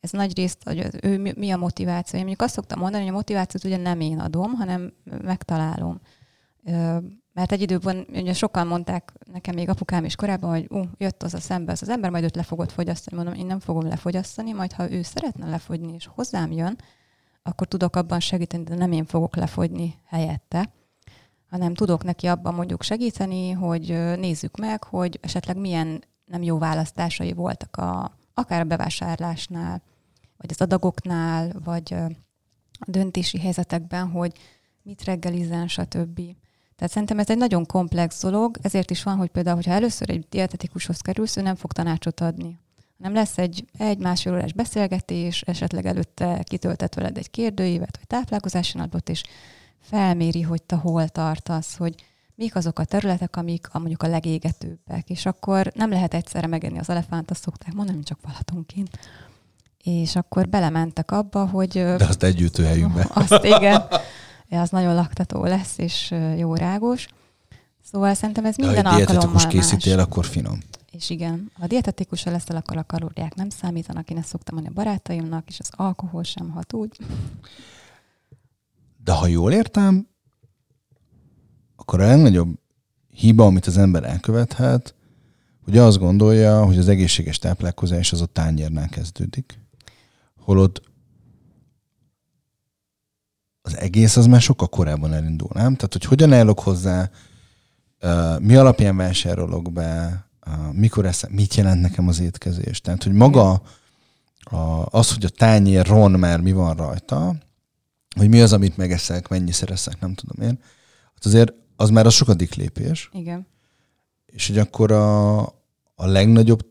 ez 0.00 0.10
nagy 0.10 0.36
részt, 0.36 0.62
hogy 0.64 0.78
az 0.78 0.98
ő 1.02 1.34
mi 1.36 1.50
a 1.50 1.56
motiváció. 1.56 2.18
Én 2.18 2.24
mondjuk 2.24 2.46
azt 2.46 2.54
szoktam 2.54 2.78
mondani, 2.78 3.02
hogy 3.02 3.12
a 3.12 3.16
motivációt 3.16 3.64
ugye 3.64 3.76
nem 3.76 4.00
én 4.00 4.18
adom, 4.18 4.52
hanem 4.52 4.92
megtalálom. 5.22 6.00
Mert 7.32 7.52
egy 7.52 7.60
időben 7.60 8.06
ugye 8.12 8.32
sokan 8.32 8.66
mondták 8.66 9.12
nekem 9.32 9.54
még 9.54 9.68
apukám 9.68 10.04
is 10.04 10.14
korábban, 10.14 10.50
hogy 10.50 10.66
uh, 10.70 10.86
jött 10.96 11.22
az 11.22 11.34
a 11.34 11.40
szembe 11.40 11.72
az, 11.72 11.82
az 11.82 11.88
ember, 11.88 12.10
majd 12.10 12.24
őt 12.24 12.36
le 12.36 12.42
fogod 12.42 12.70
fogyasztani. 12.70 13.16
Mondom, 13.16 13.34
én 13.34 13.46
nem 13.46 13.60
fogom 13.60 13.86
lefogyasztani, 13.86 14.52
majd 14.52 14.72
ha 14.72 14.90
ő 14.90 15.02
szeretne 15.02 15.48
lefogyni 15.48 15.92
és 15.94 16.08
hozzám 16.14 16.52
jön, 16.52 16.78
akkor 17.42 17.66
tudok 17.66 17.96
abban 17.96 18.20
segíteni, 18.20 18.64
de 18.64 18.74
nem 18.74 18.92
én 18.92 19.04
fogok 19.04 19.36
lefogyni 19.36 19.94
helyette, 20.04 20.72
hanem 21.50 21.74
tudok 21.74 22.04
neki 22.04 22.26
abban 22.26 22.54
mondjuk 22.54 22.82
segíteni, 22.82 23.50
hogy 23.50 23.88
nézzük 24.18 24.56
meg, 24.56 24.84
hogy 24.84 25.18
esetleg 25.22 25.56
milyen 25.56 26.04
nem 26.24 26.42
jó 26.42 26.58
választásai 26.58 27.32
voltak 27.32 27.76
a, 27.76 28.18
akár 28.34 28.60
a 28.60 28.64
bevásárlásnál, 28.64 29.82
vagy 30.36 30.50
az 30.50 30.60
adagoknál, 30.60 31.52
vagy 31.64 31.94
a 32.78 32.90
döntési 32.90 33.38
helyzetekben, 33.38 34.10
hogy 34.10 34.32
mit 34.82 35.04
reggelizen, 35.04 35.68
stb. 35.68 36.20
Tehát 36.78 36.92
szerintem 36.92 37.18
ez 37.18 37.30
egy 37.30 37.36
nagyon 37.36 37.66
komplex 37.66 38.20
dolog, 38.22 38.58
ezért 38.62 38.90
is 38.90 39.02
van, 39.02 39.16
hogy 39.16 39.28
például, 39.28 39.56
hogyha 39.56 39.72
először 39.72 40.10
egy 40.10 40.26
dietetikushoz 40.30 41.00
kerülsz, 41.00 41.36
ő 41.36 41.42
nem 41.42 41.54
fog 41.54 41.72
tanácsot 41.72 42.20
adni. 42.20 42.58
Nem 42.96 43.12
lesz 43.12 43.38
egy, 43.38 43.64
egy 43.78 43.98
másfél 43.98 44.32
órás 44.32 44.52
beszélgetés, 44.52 45.40
esetleg 45.40 45.86
előtte 45.86 46.42
kitöltett 46.42 46.94
veled 46.94 47.16
egy 47.16 47.30
kérdőívet, 47.30 47.96
vagy 47.96 48.06
táplálkozási 48.06 48.78
napot, 48.78 49.08
és 49.08 49.22
felméri, 49.80 50.42
hogy 50.42 50.62
te 50.62 50.76
hol 50.76 51.08
tartasz, 51.08 51.76
hogy 51.76 51.94
mik 52.34 52.56
azok 52.56 52.78
a 52.78 52.84
területek, 52.84 53.36
amik 53.36 53.68
a, 53.72 53.78
mondjuk 53.78 54.02
a 54.02 54.08
legégetőbbek, 54.08 55.10
és 55.10 55.26
akkor 55.26 55.72
nem 55.74 55.90
lehet 55.90 56.14
egyszerre 56.14 56.46
megenni 56.46 56.78
az 56.78 56.90
elefánt, 56.90 57.30
azt 57.30 57.42
szokták 57.42 57.72
mondani, 57.72 58.02
csak 58.02 58.18
valatonként. 58.22 58.98
És 59.82 60.16
akkor 60.16 60.48
belementek 60.48 61.10
abba, 61.10 61.46
hogy... 61.46 61.72
De 61.72 62.06
azt 62.08 62.22
együtt 62.22 62.56
helyünkbe. 62.56 63.06
Azt 63.14 63.44
igen. 63.44 63.82
az 64.50 64.70
nagyon 64.70 64.94
laktató 64.94 65.44
lesz, 65.44 65.78
és 65.78 66.14
jó 66.36 66.54
rágos. 66.54 67.08
Szóval 67.82 68.14
szerintem 68.14 68.44
ez 68.44 68.56
minden 68.56 68.82
De, 68.82 68.88
alkalommal 68.88 69.32
más. 69.32 69.46
készítél, 69.46 69.98
akkor 69.98 70.24
finom. 70.24 70.58
És 70.90 71.10
igen, 71.10 71.50
ha 71.54 71.66
dietetikus 71.66 72.24
leszel, 72.24 72.56
akkor 72.56 72.76
a 72.76 72.84
kalóriák 72.84 73.34
nem 73.34 73.48
számítanak. 73.48 74.10
Én 74.10 74.16
ezt 74.16 74.28
szoktam 74.28 74.54
mondani 74.54 74.76
a 74.76 74.82
barátaimnak, 74.82 75.48
és 75.48 75.60
az 75.60 75.70
alkohol 75.72 76.22
sem 76.22 76.50
hat 76.50 76.72
úgy. 76.72 76.98
De 79.04 79.12
ha 79.12 79.26
jól 79.26 79.52
értem, 79.52 80.08
akkor 81.76 82.00
a 82.00 82.06
legnagyobb 82.06 82.58
hiba, 83.10 83.44
amit 83.46 83.66
az 83.66 83.78
ember 83.78 84.04
elkövethet, 84.04 84.94
hogy 85.64 85.78
azt 85.78 85.98
gondolja, 85.98 86.64
hogy 86.64 86.78
az 86.78 86.88
egészséges 86.88 87.38
táplálkozás 87.38 88.12
az 88.12 88.20
a 88.20 88.26
tányérnál 88.26 88.88
kezdődik. 88.88 89.58
Holott 90.36 90.82
az 93.68 93.76
egész 93.76 94.16
az 94.16 94.26
már 94.26 94.40
sokkal 94.40 94.68
korábban 94.68 95.12
elindul, 95.12 95.48
nem? 95.52 95.74
Tehát, 95.74 95.92
hogy 95.92 96.04
hogyan 96.04 96.32
állok 96.32 96.60
hozzá, 96.60 97.10
mi 98.38 98.54
alapján 98.54 98.96
vásárolok 98.96 99.72
be, 99.72 100.24
mikor 100.72 101.06
eszem, 101.06 101.30
mit 101.32 101.54
jelent 101.54 101.80
nekem 101.80 102.08
az 102.08 102.20
étkezés. 102.20 102.80
Tehát, 102.80 103.02
hogy 103.02 103.12
maga 103.12 103.62
a, 104.40 104.86
az, 104.90 105.12
hogy 105.12 105.24
a 105.24 105.28
tányér 105.28 105.86
ron 105.86 106.10
már 106.10 106.40
mi 106.40 106.52
van 106.52 106.76
rajta, 106.76 107.36
hogy 108.16 108.28
mi 108.28 108.40
az, 108.40 108.52
amit 108.52 108.76
megeszek, 108.76 109.28
mennyiszer 109.28 109.70
eszek, 109.70 110.00
nem 110.00 110.14
tudom 110.14 110.48
én, 110.48 110.58
hát 111.14 111.24
azért 111.24 111.52
az 111.76 111.90
már 111.90 112.06
a 112.06 112.10
sokadik 112.10 112.54
lépés. 112.54 113.08
Igen. 113.12 113.46
És 114.26 114.46
hogy 114.46 114.58
akkor 114.58 114.92
a, 114.92 115.40
a 115.94 116.06
legnagyobb 116.06 116.66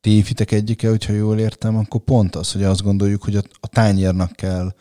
tévitek 0.00 0.50
egyike, 0.50 0.88
hogyha 0.88 1.12
jól 1.12 1.38
értem, 1.38 1.76
akkor 1.76 2.00
pont 2.00 2.36
az, 2.36 2.52
hogy 2.52 2.62
azt 2.62 2.82
gondoljuk, 2.82 3.22
hogy 3.24 3.36
a, 3.36 3.42
a 3.60 3.66
tányérnak 3.66 4.32
kell 4.32 4.72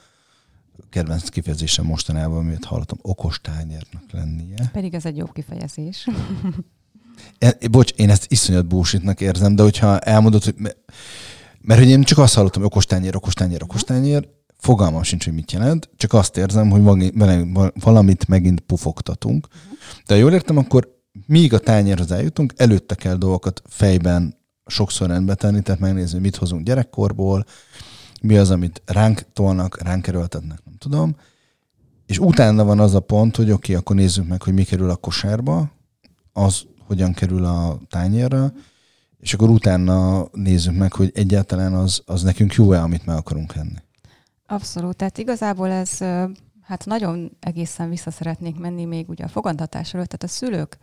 kedvenc 0.89 1.29
kifejezésem 1.29 1.85
mostanában, 1.85 2.37
amit 2.37 2.65
hallottam, 2.65 2.97
okos 3.01 3.41
tányérnak 3.41 4.11
lennie. 4.11 4.69
Pedig 4.71 4.93
ez 4.93 5.05
egy 5.05 5.17
jó 5.17 5.25
kifejezés. 5.25 6.07
E, 7.37 7.57
bocs, 7.71 7.91
én 7.91 8.09
ezt 8.09 8.25
iszonyat 8.29 8.67
bullshitnak 8.67 9.21
érzem, 9.21 9.55
de 9.55 9.63
hogyha 9.63 9.99
elmondod, 9.99 10.43
hogy... 10.43 10.55
Mert, 10.57 10.77
mert 11.61 11.79
hogy 11.79 11.89
én 11.89 12.03
csak 12.03 12.17
azt 12.17 12.33
hallottam, 12.33 12.61
hogy 12.61 12.71
okos 12.71 12.85
tányér, 12.85 13.15
okos 13.15 13.33
tányér, 13.33 13.63
okos 13.63 13.83
tányér, 13.83 14.27
fogalmam 14.57 15.03
sincs, 15.03 15.23
hogy 15.23 15.33
mit 15.33 15.51
jelent, 15.51 15.89
csak 15.97 16.13
azt 16.13 16.37
érzem, 16.37 16.69
hogy 16.69 16.81
valamit 17.73 18.27
megint 18.27 18.59
pufogtatunk. 18.59 19.47
De 20.05 20.13
ha 20.13 20.19
jól 20.19 20.33
értem, 20.33 20.57
akkor 20.57 20.95
míg 21.25 21.53
a 21.53 21.59
tányérhoz 21.59 22.11
eljutunk, 22.11 22.53
előtte 22.55 22.95
kell 22.95 23.15
dolgokat 23.15 23.61
fejben 23.65 24.37
sokszor 24.65 25.07
rendbe 25.07 25.35
tenni, 25.35 25.61
tehát 25.61 25.81
megnézni, 25.81 26.19
mit 26.19 26.35
hozunk 26.35 26.65
gyerekkorból, 26.65 27.45
mi 28.21 28.37
az, 28.37 28.51
amit 28.51 28.81
ránk 28.85 29.25
tolnak, 29.33 29.81
ránk 29.81 30.07
erőltetnek, 30.07 30.59
nem 30.65 30.73
tudom. 30.77 31.15
És 32.05 32.19
utána 32.19 32.63
van 32.63 32.79
az 32.79 32.95
a 32.95 32.99
pont, 32.99 33.35
hogy 33.35 33.51
oké, 33.51 33.53
okay, 33.53 33.75
akkor 33.75 33.95
nézzük 33.95 34.27
meg, 34.27 34.43
hogy 34.43 34.53
mi 34.53 34.63
kerül 34.63 34.89
a 34.89 34.95
kosárba, 34.95 35.71
az 36.33 36.65
hogyan 36.85 37.13
kerül 37.13 37.45
a 37.45 37.79
tányérra, 37.89 38.51
és 39.19 39.33
akkor 39.33 39.49
utána 39.49 40.27
nézzük 40.31 40.75
meg, 40.75 40.93
hogy 40.93 41.11
egyáltalán 41.13 41.73
az, 41.73 42.01
az 42.05 42.23
nekünk 42.23 42.53
jó-e, 42.53 42.81
amit 42.81 43.05
meg 43.05 43.15
akarunk 43.15 43.53
enni. 43.55 43.81
Abszolút. 44.45 44.95
Tehát 44.95 45.17
igazából 45.17 45.69
ez, 45.69 45.97
hát 46.61 46.85
nagyon 46.85 47.37
egészen 47.39 47.89
vissza 47.89 48.11
szeretnék 48.11 48.59
menni 48.59 48.85
még 48.85 49.09
ugye 49.09 49.23
a 49.23 49.27
fogantatás 49.27 49.93
előtt, 49.93 50.07
tehát 50.07 50.23
a 50.23 50.37
szülők 50.37 50.77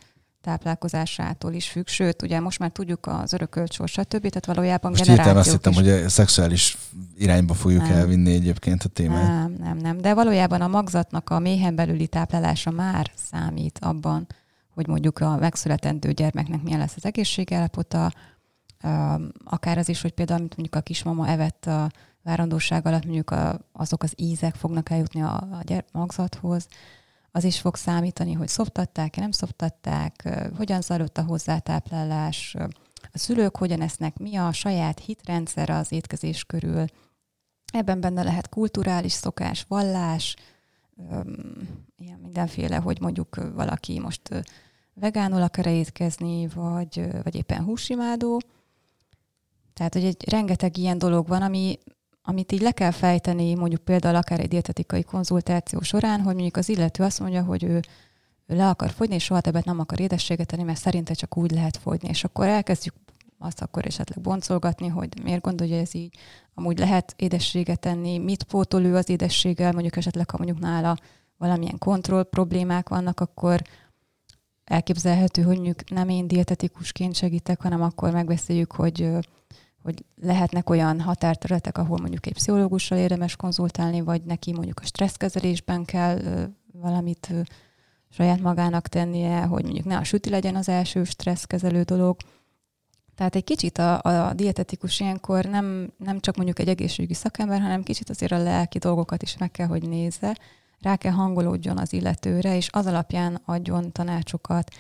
táplálkozásától 0.45 1.53
is 1.53 1.69
függ, 1.69 1.87
sőt, 1.87 2.23
ugye 2.23 2.41
most 2.41 2.59
már 2.59 2.71
tudjuk 2.71 3.07
az 3.07 3.33
örökölt 3.33 3.73
sor, 3.73 3.89
stb., 3.89 4.29
tehát 4.29 4.47
valójában 4.47 4.91
most 4.91 5.05
generációk 5.05 5.37
azt 5.37 5.51
hittem, 5.51 5.73
is... 5.73 5.79
hogy 5.79 5.89
a 5.89 6.09
szexuális 6.09 6.79
irányba 7.17 7.55
fogjuk 7.55 7.83
nem. 7.83 7.93
elvinni 7.93 8.33
egyébként 8.33 8.83
a 8.83 8.89
témát. 8.89 9.29
Nem, 9.29 9.57
nem, 9.59 9.77
nem, 9.77 10.01
de 10.01 10.15
valójában 10.15 10.61
a 10.61 10.69
magzatnak 10.69 11.31
a 11.31 11.39
méhen 11.39 11.75
belüli 11.75 12.07
táplálása 12.07 12.71
már 12.71 13.11
számít 13.31 13.79
abban, 13.83 14.27
hogy 14.75 14.87
mondjuk 14.87 15.19
a 15.19 15.37
megszületendő 15.37 16.13
gyermeknek 16.13 16.63
milyen 16.63 16.79
lesz 16.79 16.95
az 16.97 17.05
egészségállapota, 17.05 18.13
akár 19.45 19.79
az 19.79 19.89
is, 19.89 20.01
hogy 20.01 20.13
például, 20.13 20.39
amit 20.39 20.57
mondjuk 20.57 20.77
a 20.77 20.81
kismama 20.81 21.29
evett 21.29 21.67
a 21.67 21.91
várandóság 22.23 22.87
alatt, 22.87 23.05
mondjuk 23.05 23.31
a, 23.31 23.61
azok 23.73 24.03
az 24.03 24.13
ízek 24.17 24.55
fognak 24.55 24.91
eljutni 24.91 25.23
a, 25.23 25.35
a 25.35 25.61
gyere, 25.63 25.85
magzathoz, 25.93 26.67
az 27.37 27.45
is 27.45 27.61
fog 27.61 27.77
számítani, 27.77 28.33
hogy 28.33 28.49
szoptatták-e, 28.49 29.21
nem 29.21 29.31
szoptatták, 29.31 30.29
hogyan 30.57 30.81
zajlott 30.81 31.19
a 31.19 31.23
hozzátáplálás, 31.23 32.57
a 33.13 33.19
szülők 33.19 33.57
hogyan 33.57 33.81
esznek, 33.81 34.19
mi 34.19 34.37
a 34.37 34.53
saját 34.53 34.99
hitrendszer 35.01 35.71
az 35.71 35.93
étkezés 35.93 36.45
körül. 36.45 36.85
Ebben 37.73 38.01
benne 38.01 38.23
lehet 38.23 38.49
kulturális 38.49 39.13
szokás, 39.13 39.65
vallás, 39.69 40.37
ilyen 41.97 42.19
mindenféle, 42.19 42.77
hogy 42.77 43.01
mondjuk 43.01 43.53
valaki 43.55 44.01
most 44.01 44.45
vegánul 44.95 45.43
akar 45.43 45.67
étkezni, 45.67 46.47
vagy, 46.47 47.23
vagy 47.23 47.35
éppen 47.35 47.65
húsimádó. 47.65 48.41
Tehát, 49.73 49.95
hogy 49.95 50.05
egy 50.05 50.29
rengeteg 50.31 50.77
ilyen 50.77 50.99
dolog 50.99 51.27
van, 51.29 51.43
ami 51.43 51.79
amit 52.27 52.53
így 52.53 52.61
le 52.61 52.71
kell 52.71 52.91
fejteni, 52.91 53.55
mondjuk 53.55 53.81
például 53.81 54.17
akár 54.17 54.41
egy 54.41 54.49
dietetikai 54.49 55.03
konzultáció 55.03 55.81
során, 55.81 56.21
hogy 56.21 56.35
mondjuk 56.35 56.57
az 56.57 56.69
illető 56.69 57.03
azt 57.05 57.21
mondja, 57.21 57.43
hogy 57.43 57.65
ő, 57.65 57.81
le 58.47 58.69
akar 58.69 58.91
fogyni, 58.91 59.15
és 59.15 59.25
soha 59.25 59.41
többet 59.41 59.65
nem 59.65 59.81
akar 59.81 60.01
édességet 60.01 60.47
tenni, 60.47 60.63
mert 60.63 60.79
szerinte 60.79 61.15
csak 61.15 61.37
úgy 61.37 61.51
lehet 61.51 61.77
fogyni. 61.77 62.09
És 62.09 62.25
akkor 62.25 62.47
elkezdjük 62.47 62.95
azt 63.39 63.63
akkor 63.63 63.87
esetleg 63.87 64.21
boncolgatni, 64.21 64.87
hogy 64.89 65.23
miért 65.23 65.43
gondolja 65.43 65.77
ez 65.77 65.95
így. 65.95 66.17
Amúgy 66.55 66.79
lehet 66.79 67.15
édességet 67.17 67.81
tenni, 67.81 68.19
mit 68.19 68.43
pótol 68.43 68.85
ő 68.85 68.97
az 68.97 69.09
édességgel, 69.09 69.73
mondjuk 69.73 69.97
esetleg, 69.97 70.31
ha 70.31 70.37
mondjuk 70.37 70.59
nála 70.59 70.97
valamilyen 71.37 71.79
kontroll 71.79 72.23
problémák 72.23 72.89
vannak, 72.89 73.21
akkor 73.21 73.63
elképzelhető, 74.65 75.43
hogy 75.43 75.55
mondjuk 75.55 75.91
nem 75.91 76.09
én 76.09 76.27
dietetikusként 76.27 77.15
segítek, 77.15 77.63
hanem 77.63 77.83
akkor 77.83 78.11
megbeszéljük, 78.11 78.73
hogy 78.73 79.11
hogy 79.85 80.05
lehetnek 80.23 80.71
olyan 80.71 81.01
határterületek, 81.01 81.79
ahol 81.79 81.99
mondjuk 81.99 82.27
egy 82.27 82.33
pszichológussal 82.33 82.99
érdemes 82.99 83.37
konzultálni, 83.37 84.01
vagy 84.01 84.23
neki 84.23 84.53
mondjuk 84.53 84.81
a 84.83 84.87
stresszkezelésben 84.87 85.85
kell 85.85 86.19
valamit 86.73 87.33
saját 88.11 88.41
magának 88.41 88.89
tennie, 88.89 89.41
hogy 89.41 89.63
mondjuk 89.63 89.87
ne 89.87 89.97
a 89.97 90.05
süti 90.05 90.31
legyen 90.31 90.57
az 90.57 90.69
első 90.69 91.05
stresszkezelő 91.05 91.83
dolog. 91.83 92.17
Tehát 93.15 93.35
egy 93.35 93.45
kicsit 93.45 93.79
a, 93.79 94.03
a 94.03 94.33
dietetikus 94.35 95.01
ilyenkor 95.01 95.45
nem, 95.45 95.93
nem 95.97 96.21
csak 96.21 96.37
mondjuk 96.37 96.59
egy 96.59 96.69
egészségügyi 96.69 97.15
szakember, 97.15 97.61
hanem 97.61 97.83
kicsit 97.83 98.11
azért 98.11 98.33
a 98.33 98.43
lelki 98.43 98.79
dolgokat 98.79 99.23
is 99.23 99.37
meg 99.39 99.51
kell, 99.51 99.67
hogy 99.67 99.89
nézze, 99.89 100.39
rá 100.81 100.97
kell 100.97 101.13
hangolódjon 101.13 101.79
az 101.79 101.93
illetőre, 101.93 102.57
és 102.57 102.69
az 102.73 102.87
alapján 102.87 103.41
adjon 103.45 103.93
tanácsokat, 103.93 104.71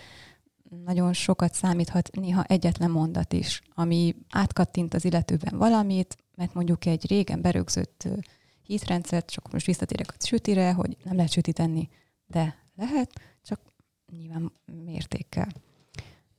nagyon 0.84 1.12
sokat 1.12 1.54
számíthat 1.54 2.10
néha 2.12 2.44
egyetlen 2.44 2.90
mondat 2.90 3.32
is, 3.32 3.62
ami 3.74 4.14
átkattint 4.30 4.94
az 4.94 5.04
illetőben 5.04 5.58
valamit, 5.58 6.16
mert 6.36 6.54
mondjuk 6.54 6.86
egy 6.86 7.06
régen 7.06 7.40
berögzött 7.40 8.08
hitrendszert, 8.62 9.30
csak 9.30 9.52
most 9.52 9.66
visszatérek 9.66 10.14
a 10.18 10.26
sütire, 10.26 10.72
hogy 10.72 10.96
nem 11.04 11.16
lehet 11.16 11.32
sütíteni, 11.32 11.88
de 12.26 12.56
lehet, 12.76 13.10
csak 13.42 13.60
nyilván 14.10 14.52
mértékkel. 14.84 15.48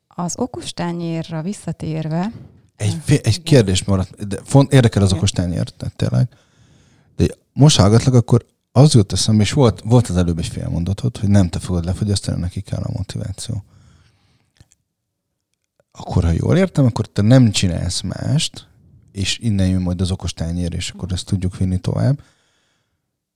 Az 0.08 0.38
okostányérra 0.38 1.42
visszatérve... 1.42 2.32
Egy, 2.76 3.20
egy 3.24 3.44
kérdés 3.44 3.84
maradt, 3.84 4.28
de 4.28 4.40
font, 4.44 4.74
érdekel 4.74 5.02
az 5.02 5.14
okostányér, 5.14 5.70
tehát 5.70 5.96
tényleg. 5.96 6.30
De 7.16 7.26
most 7.54 7.78
hallgatlak, 7.78 8.14
akkor 8.14 8.46
az 8.72 8.94
jut 8.94 9.12
eszembe, 9.12 9.44
és 9.44 9.52
volt, 9.52 9.82
volt 9.82 10.08
az 10.08 10.18
előbb 10.18 10.38
egy 10.38 10.48
fél 10.48 10.70
mondatot, 10.70 11.18
hogy 11.18 11.30
nem 11.30 11.50
te 11.50 11.60
fogod 11.60 11.86
lefogyasztani, 11.86 12.40
neki 12.40 12.62
kell 12.62 12.82
a 12.82 12.92
motiváció. 12.94 13.64
Akkor, 15.98 16.24
ha 16.24 16.32
jól 16.32 16.58
értem, 16.58 16.86
akkor 16.86 17.06
te 17.06 17.22
nem 17.22 17.52
csinálsz 17.52 18.02
mást, 18.02 18.68
és 19.12 19.38
innen 19.38 19.68
jön 19.68 19.82
majd 19.82 20.02
az 20.02 20.12
okostányér, 20.12 20.74
és 20.74 20.90
akkor 20.90 21.12
ezt 21.12 21.26
tudjuk 21.26 21.58
vinni 21.58 21.78
tovább. 21.78 22.22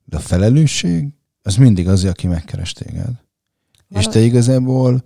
De 0.05 0.17
a 0.17 0.19
felelősség, 0.19 1.07
az 1.41 1.55
mindig 1.55 1.87
az, 1.87 2.05
aki 2.05 2.27
megkeres 2.27 2.73
téged. 2.73 2.95
Valami... 3.87 4.05
És 4.05 4.05
te 4.07 4.19
igazából 4.19 5.03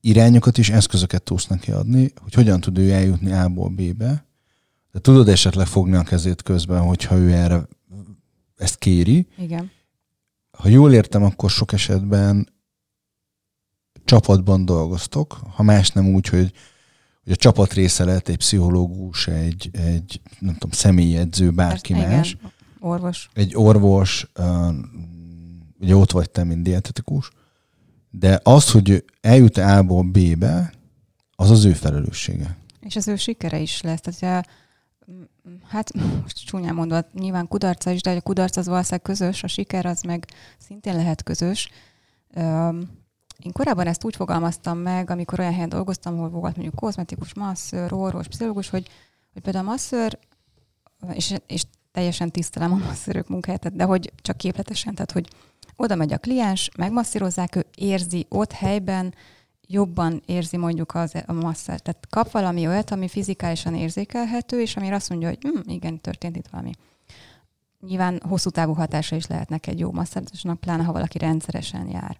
irányokat 0.00 0.58
és 0.58 0.70
eszközöket 0.70 1.22
tudsz 1.22 1.46
neki 1.46 1.70
adni, 1.70 2.12
hogy 2.20 2.34
hogyan 2.34 2.60
tud 2.60 2.78
ő 2.78 2.92
eljutni 2.92 3.32
A-ból 3.32 3.68
B-be. 3.68 4.26
De 4.92 4.98
tudod 5.00 5.28
esetleg 5.28 5.66
fogni 5.66 5.96
a 5.96 6.02
kezét 6.02 6.42
közben, 6.42 6.82
hogyha 6.82 7.16
ő 7.16 7.32
erre 7.32 7.68
ezt 8.56 8.78
kéri. 8.78 9.26
Igen. 9.38 9.70
Ha 10.50 10.68
jól 10.68 10.92
értem, 10.92 11.22
akkor 11.22 11.50
sok 11.50 11.72
esetben 11.72 12.48
csapatban 14.04 14.64
dolgoztok, 14.64 15.32
ha 15.32 15.62
más 15.62 15.90
nem 15.90 16.14
úgy, 16.14 16.28
hogy, 16.28 16.52
hogy 17.28 17.36
a 17.36 17.40
csapat 17.40 17.72
része 17.72 18.04
lehet 18.04 18.28
egy 18.28 18.36
pszichológus, 18.36 19.26
egy, 19.26 19.70
egy 19.72 20.20
nem 20.38 20.52
tudom, 20.52 20.70
személyedző, 20.70 21.50
bárki 21.50 21.92
Persze, 21.92 22.08
más. 22.08 22.32
Igen. 22.32 22.52
Orvos. 22.80 23.28
Egy 23.34 23.56
orvos, 23.56 24.30
ugye 25.80 25.96
ott 25.96 26.10
vagy 26.10 26.30
te, 26.30 26.44
mint 26.44 26.62
dietetikus, 26.62 27.30
de 28.10 28.40
az, 28.42 28.70
hogy 28.70 29.04
eljut 29.20 29.56
A-ból 29.56 30.02
B-be, 30.02 30.72
az 31.36 31.50
az 31.50 31.64
ő 31.64 31.72
felelőssége. 31.72 32.56
És 32.80 32.96
az 32.96 33.08
ő 33.08 33.16
sikere 33.16 33.58
is 33.58 33.80
lesz. 33.80 34.00
Tehát, 34.00 34.48
hát 35.62 35.92
most 36.22 36.44
csúnyán 36.44 36.74
mondva, 36.74 37.08
nyilván 37.12 37.48
kudarca 37.48 37.90
is, 37.90 38.00
de 38.00 38.10
a 38.10 38.20
kudarc 38.20 38.56
az 38.56 38.66
valószínűleg 38.66 39.02
közös, 39.02 39.42
a 39.42 39.46
siker 39.46 39.86
az 39.86 40.02
meg 40.02 40.26
szintén 40.58 40.96
lehet 40.96 41.22
közös. 41.22 41.70
Én 43.42 43.52
korábban 43.52 43.86
ezt 43.86 44.04
úgy 44.04 44.16
fogalmaztam 44.16 44.78
meg, 44.78 45.10
amikor 45.10 45.40
olyan 45.40 45.52
helyen 45.52 45.68
dolgoztam, 45.68 46.14
ahol 46.14 46.28
volt 46.28 46.56
mondjuk 46.56 46.74
kozmetikus, 46.74 47.34
masször, 47.34 47.92
orvos, 47.92 48.28
pszichológus, 48.28 48.68
hogy, 48.68 48.88
hogy 49.32 49.42
például 49.42 49.66
a 49.66 49.70
masször, 49.70 50.18
és, 51.12 51.34
és 51.46 51.62
teljesen 51.92 52.30
tisztelem 52.30 52.72
a 52.72 52.76
masszörök 52.76 53.28
munkáját, 53.28 53.76
de 53.76 53.84
hogy 53.84 54.12
csak 54.22 54.36
képletesen, 54.36 54.94
tehát 54.94 55.12
hogy 55.12 55.28
oda 55.76 55.94
megy 55.94 56.12
a 56.12 56.18
kliens, 56.18 56.70
megmasszírozzák, 56.76 57.56
ő 57.56 57.66
érzi 57.74 58.26
ott 58.28 58.52
helyben, 58.52 59.14
jobban 59.66 60.22
érzi 60.26 60.56
mondjuk 60.56 60.94
az, 60.94 61.14
a 61.26 61.32
masszát. 61.32 61.82
Tehát 61.82 62.06
kap 62.10 62.30
valami 62.30 62.66
olyat, 62.66 62.90
ami 62.90 63.08
fizikálisan 63.08 63.74
érzékelhető, 63.74 64.60
és 64.60 64.76
amire 64.76 64.94
azt 64.94 65.08
mondja, 65.08 65.28
hogy 65.28 65.38
hm, 65.40 65.70
igen, 65.70 66.00
történt 66.00 66.36
itt 66.36 66.48
valami. 66.48 66.70
Nyilván 67.80 68.20
hosszú 68.28 68.50
távú 68.50 68.72
hatása 68.72 69.16
is 69.16 69.26
lehetnek 69.26 69.66
egy 69.66 69.78
jó 69.78 69.92
masszázsnak, 69.92 70.60
pláne 70.60 70.82
ha 70.82 70.92
valaki 70.92 71.18
rendszeresen 71.18 71.88
jár. 71.88 72.16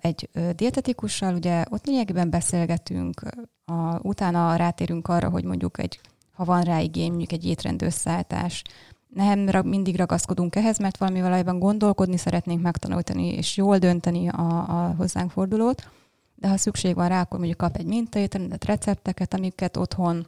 Egy 0.00 0.28
dietetikussal. 0.54 1.34
Ugye 1.34 1.64
ott 1.70 1.86
lényegében 1.86 2.30
beszélgetünk, 2.30 3.22
a, 3.64 3.98
utána 4.02 4.56
rátérünk 4.56 5.08
arra, 5.08 5.28
hogy 5.28 5.44
mondjuk 5.44 5.78
egy, 5.78 6.00
ha 6.32 6.44
van 6.44 6.62
rá 6.62 6.78
igény, 6.78 7.08
mondjuk 7.08 7.32
egy 7.32 7.46
étrend 7.46 7.82
összeállítás, 7.82 8.62
nem 9.08 9.66
mindig 9.66 9.96
ragaszkodunk 9.96 10.56
ehhez, 10.56 10.78
mert 10.78 10.96
valami 10.96 11.20
valójában 11.20 11.58
gondolkodni 11.58 12.16
szeretnénk 12.16 12.62
megtanulni, 12.62 13.28
és 13.32 13.56
jól 13.56 13.78
dönteni 13.78 14.28
a, 14.28 14.68
a 14.68 14.94
hozzánk 14.96 15.30
fordulót, 15.30 15.90
de 16.34 16.48
ha 16.48 16.56
szükség 16.56 16.94
van 16.94 17.08
rá, 17.08 17.20
akkor 17.20 17.38
mondjuk 17.38 17.58
kap 17.58 17.76
egy 17.76 17.86
mintaétrendet, 17.86 18.64
recepteket, 18.64 19.34
amiket 19.34 19.76
otthon 19.76 20.26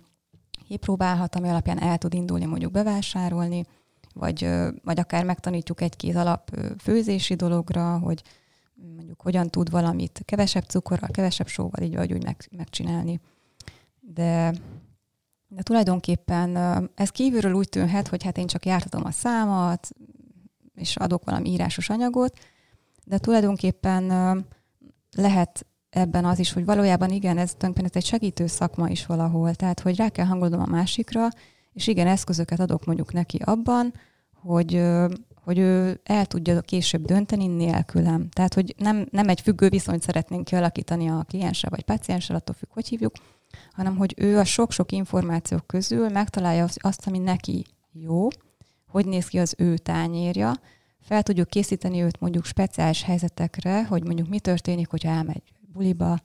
kipróbálhat, 0.68 1.34
ami 1.34 1.48
alapján 1.48 1.82
el 1.82 1.98
tud 1.98 2.14
indulni 2.14 2.44
mondjuk 2.44 2.72
bevásárolni, 2.72 3.64
vagy, 4.14 4.48
vagy 4.84 4.98
akár 4.98 5.24
megtanítjuk 5.24 5.80
egy-két 5.80 6.16
alap 6.16 6.50
főzési 6.78 7.34
dologra, 7.34 7.98
hogy 7.98 8.22
mondjuk 8.94 9.22
hogyan 9.22 9.48
tud 9.48 9.70
valamit 9.70 10.22
kevesebb 10.24 10.64
cukorral, 10.64 11.08
kevesebb 11.08 11.46
sóval 11.46 11.82
így 11.82 11.96
vagy 11.96 12.12
úgy 12.12 12.24
meg, 12.24 12.48
megcsinálni. 12.56 13.20
De, 14.00 14.54
de 15.48 15.62
tulajdonképpen 15.62 16.56
ez 16.94 17.10
kívülről 17.10 17.52
úgy 17.52 17.68
tűnhet, 17.68 18.08
hogy 18.08 18.22
hát 18.22 18.38
én 18.38 18.46
csak 18.46 18.66
jártatom 18.66 19.04
a 19.04 19.10
számat, 19.10 19.88
és 20.74 20.96
adok 20.96 21.24
valami 21.24 21.50
írásos 21.50 21.90
anyagot, 21.90 22.38
de 23.04 23.18
tulajdonképpen 23.18 24.04
lehet 25.16 25.66
ebben 25.90 26.24
az 26.24 26.38
is, 26.38 26.52
hogy 26.52 26.64
valójában 26.64 27.10
igen, 27.10 27.38
ez 27.38 27.50
tulajdonképpen 27.54 28.00
egy 28.00 28.08
segítő 28.08 28.46
szakma 28.46 28.88
is 28.88 29.06
valahol, 29.06 29.54
tehát 29.54 29.80
hogy 29.80 29.96
rá 29.96 30.08
kell 30.08 30.26
hangolnom 30.26 30.60
a 30.60 30.66
másikra, 30.66 31.28
és 31.72 31.86
igen, 31.86 32.06
eszközöket 32.06 32.60
adok 32.60 32.84
mondjuk 32.84 33.12
neki 33.12 33.38
abban, 33.44 33.92
hogy, 34.32 34.74
hogy 35.48 35.58
ő 35.58 36.00
el 36.04 36.26
tudja 36.26 36.60
később 36.60 37.04
dönteni 37.04 37.46
nélkülem. 37.46 38.28
Tehát, 38.28 38.54
hogy 38.54 38.74
nem, 38.78 39.06
nem 39.10 39.28
egy 39.28 39.40
függő 39.40 39.68
viszonyt 39.68 40.02
szeretnénk 40.02 40.44
kialakítani 40.44 41.08
a 41.08 41.24
klienssel 41.28 41.70
vagy 41.70 41.82
pacienssel, 41.82 42.36
attól 42.36 42.54
függ, 42.54 42.68
hogy 42.72 42.88
hívjuk, 42.88 43.12
hanem 43.72 43.96
hogy 43.96 44.14
ő 44.16 44.38
a 44.38 44.44
sok-sok 44.44 44.92
információk 44.92 45.66
közül 45.66 46.08
megtalálja 46.08 46.66
azt, 46.76 47.06
ami 47.06 47.18
neki 47.18 47.64
jó, 47.92 48.28
hogy 48.88 49.06
néz 49.06 49.26
ki 49.26 49.38
az 49.38 49.54
ő 49.58 49.76
tányérja, 49.76 50.52
fel 51.00 51.22
tudjuk 51.22 51.48
készíteni 51.48 52.02
őt 52.02 52.20
mondjuk 52.20 52.44
speciális 52.44 53.02
helyzetekre, 53.02 53.84
hogy 53.84 54.04
mondjuk 54.04 54.28
mi 54.28 54.40
történik, 54.40 54.88
hogyha 54.88 55.10
elmegy 55.10 55.42
buliba, 55.72 56.20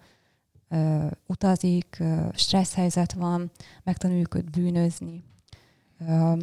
ö, 0.69 1.05
utazik, 1.25 1.97
ö, 1.99 2.25
stressz 2.33 2.73
helyzet 2.73 3.13
van, 3.13 3.51
megtanuljuk 3.83 4.35
őt 4.35 4.49
bűnözni. 4.49 5.23
Ö, 6.07 6.33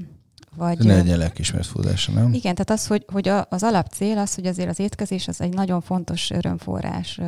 vagy, 0.57 0.79
ne 0.79 0.95
legyen 0.95 1.19
lelkismert 1.19 1.67
fúzása, 1.67 2.13
nem? 2.13 2.33
Igen, 2.33 2.55
tehát 2.55 2.71
az, 2.71 2.87
hogy, 2.87 3.05
hogy 3.13 3.29
az 3.29 3.63
alapcél 3.63 4.19
az, 4.19 4.35
hogy 4.35 4.47
azért 4.47 4.69
az 4.69 4.79
étkezés 4.79 5.29
az 5.29 5.41
egy 5.41 5.55
nagyon 5.55 5.81
fontos 5.81 6.31
örömforrás, 6.31 7.21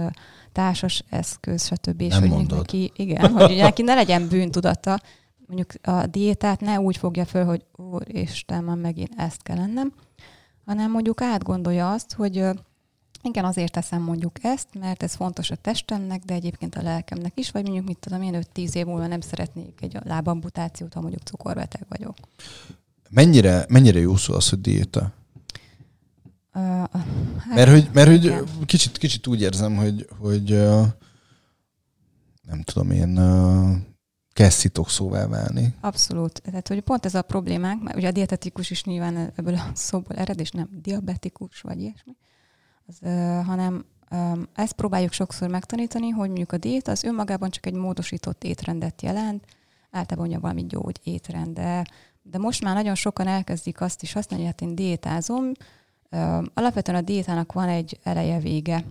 társas 0.52 1.04
eszköz, 1.10 1.64
stb. 1.64 2.00
És 2.00 2.18
nem 2.18 2.28
hogy 2.28 2.46
neki, 2.46 2.92
igen, 2.96 3.30
hogy 3.30 3.56
neki 3.56 3.82
ne 3.82 3.94
legyen 3.94 4.28
bűntudata, 4.28 5.00
mondjuk 5.46 5.72
a 5.82 6.06
diétát 6.06 6.60
ne 6.60 6.80
úgy 6.80 6.96
fogja 6.96 7.24
föl, 7.24 7.44
hogy 7.44 7.64
úristen, 7.76 8.64
már 8.64 8.76
megint 8.76 9.12
ezt 9.16 9.42
kell 9.42 9.56
lennem, 9.56 9.92
hanem 10.66 10.90
mondjuk 10.90 11.20
átgondolja 11.20 11.92
azt, 11.92 12.12
hogy 12.12 12.44
igen, 13.22 13.44
azért 13.44 13.72
teszem 13.72 14.02
mondjuk 14.02 14.36
ezt, 14.42 14.68
mert 14.78 15.02
ez 15.02 15.14
fontos 15.14 15.50
a 15.50 15.56
testemnek, 15.56 16.22
de 16.22 16.34
egyébként 16.34 16.74
a 16.74 16.82
lelkemnek 16.82 17.32
is, 17.34 17.50
vagy 17.50 17.62
mondjuk 17.62 17.86
mit 17.86 17.98
tudom 17.98 18.22
én, 18.22 18.44
5-10 18.54 18.74
év 18.74 18.86
múlva 18.86 19.06
nem 19.06 19.20
szeretnék 19.20 19.78
egy 19.80 19.98
lábamputációt, 20.04 20.94
ha 20.94 21.00
mondjuk 21.00 21.22
cukorbeteg 21.22 21.86
vagyok. 21.88 22.14
Mennyire, 23.14 23.64
mennyire 23.68 23.98
jó 23.98 24.16
szó 24.16 24.34
az, 24.34 24.48
hogy 24.48 24.60
diéta? 24.60 25.12
Uh, 26.54 26.62
hát, 26.62 27.54
mert 27.54 27.70
hogy, 27.70 27.90
mert 27.92 28.08
hogy 28.08 28.44
kicsit, 28.66 28.98
kicsit 28.98 29.26
úgy 29.26 29.40
érzem, 29.40 29.76
hogy, 29.76 30.08
hogy 30.18 30.50
nem 32.42 32.62
tudom 32.64 32.90
én, 32.90 33.18
kezd 34.32 34.70
szóvá 34.86 35.26
válni. 35.26 35.74
Abszolút. 35.80 36.42
Tehát, 36.42 36.68
hogy 36.68 36.80
pont 36.80 37.04
ez 37.04 37.14
a 37.14 37.22
problémánk, 37.22 37.82
mert 37.82 37.96
ugye 37.96 38.08
a 38.08 38.12
dietetikus 38.12 38.70
is 38.70 38.84
nyilván 38.84 39.32
ebből 39.36 39.54
a 39.54 39.70
szóból 39.74 40.16
ered, 40.16 40.40
és 40.40 40.50
nem 40.50 40.68
diabetikus, 40.82 41.60
vagy 41.60 41.80
ilyesmi 41.80 42.16
az, 42.86 42.98
hanem 43.46 43.84
ezt 44.54 44.72
próbáljuk 44.72 45.12
sokszor 45.12 45.48
megtanítani, 45.48 46.08
hogy 46.08 46.26
mondjuk 46.26 46.52
a 46.52 46.58
diét 46.58 46.88
az 46.88 47.04
önmagában 47.04 47.50
csak 47.50 47.66
egy 47.66 47.74
módosított 47.74 48.44
étrendet 48.44 49.02
jelent, 49.02 49.44
általában 49.90 50.28
ugye 50.28 50.38
valami 50.38 50.66
gyógy 50.66 51.00
étrend, 51.02 51.54
de, 51.54 51.86
de 52.22 52.38
most 52.38 52.64
már 52.64 52.74
nagyon 52.74 52.94
sokan 52.94 53.26
elkezdik 53.26 53.80
azt 53.80 54.02
is 54.02 54.12
használni, 54.12 54.44
hogy 54.44 54.54
hát 54.58 54.68
én 54.68 54.74
diétázom. 54.74 55.52
Alapvetően 56.54 56.98
a 56.98 57.00
diétának 57.00 57.52
van 57.52 57.68
egy 57.68 57.98
eleje 58.02 58.38
vége. 58.38 58.84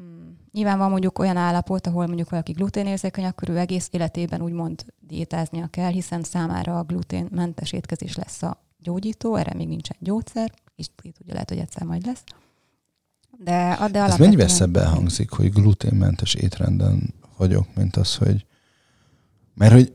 Mm, 0.00 0.30
nyilván 0.52 0.78
van 0.78 0.90
mondjuk 0.90 1.18
olyan 1.18 1.36
állapot, 1.36 1.86
ahol 1.86 2.06
mondjuk 2.06 2.30
valaki 2.30 2.52
gluténérzékeny, 2.52 3.24
akkor 3.24 3.48
ő 3.48 3.58
egész 3.58 3.88
életében 3.90 4.42
úgymond 4.42 4.84
diétáznia 5.00 5.66
kell, 5.66 5.90
hiszen 5.90 6.22
számára 6.22 6.78
a 6.78 6.82
gluténmentes 6.82 7.72
étkezés 7.72 8.16
lesz 8.16 8.42
a 8.42 8.62
gyógyító, 8.78 9.36
erre 9.36 9.54
még 9.54 9.68
nincsen 9.68 9.96
gyógyszer, 9.98 10.52
és 10.74 10.86
ugye 11.20 11.32
lehet, 11.32 11.48
hogy 11.48 11.58
egyszer 11.58 11.82
majd 11.82 12.06
lesz. 12.06 12.24
De, 13.38 13.88
de 13.90 14.02
Ez 14.02 14.18
mennyivel 14.18 14.48
szebben 14.48 14.86
hangzik, 14.86 15.30
hogy 15.30 15.52
gluténmentes 15.52 16.34
étrenden 16.34 17.14
vagyok, 17.36 17.74
mint 17.74 17.96
az, 17.96 18.16
hogy... 18.16 18.46
Mert 19.54 19.72
hogy 19.72 19.92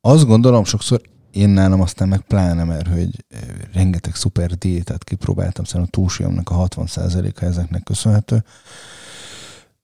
azt 0.00 0.26
gondolom 0.26 0.64
sokszor, 0.64 1.00
én 1.36 1.48
nálam 1.48 1.80
aztán 1.80 2.08
meg 2.08 2.20
pláne, 2.20 2.64
mert 2.64 2.88
hogy 2.88 3.24
rengeteg 3.72 4.14
szuper 4.14 4.54
diétát 4.54 5.04
kipróbáltam, 5.04 5.64
szerintem 5.64 5.90
a 5.92 5.96
túlsúlyomnak 5.96 6.50
a 6.50 6.68
60%-a 6.68 7.44
ezeknek 7.44 7.82
köszönhető. 7.82 8.44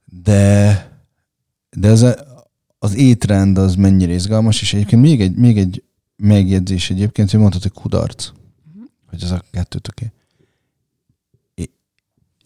De, 0.05 0.91
de 1.71 1.89
az, 1.89 2.17
az 2.79 2.97
étrend 2.97 3.59
az 3.59 3.75
mennyire 3.75 4.13
izgalmas, 4.13 4.61
és 4.63 4.75
egyébként 4.75 5.03
még 5.03 5.21
egy, 5.21 5.37
még 5.37 5.59
egy 5.59 5.83
megjegyzés 6.17 6.91
egyébként, 6.91 7.31
hogy 7.31 7.41
mondtad, 7.41 7.63
hogy 7.63 7.73
kudarc. 7.73 8.27
Uh-huh. 8.29 8.85
Hogy 9.11 9.23
ez 9.23 9.31
a 9.31 9.43
kettőtöké 9.51 10.13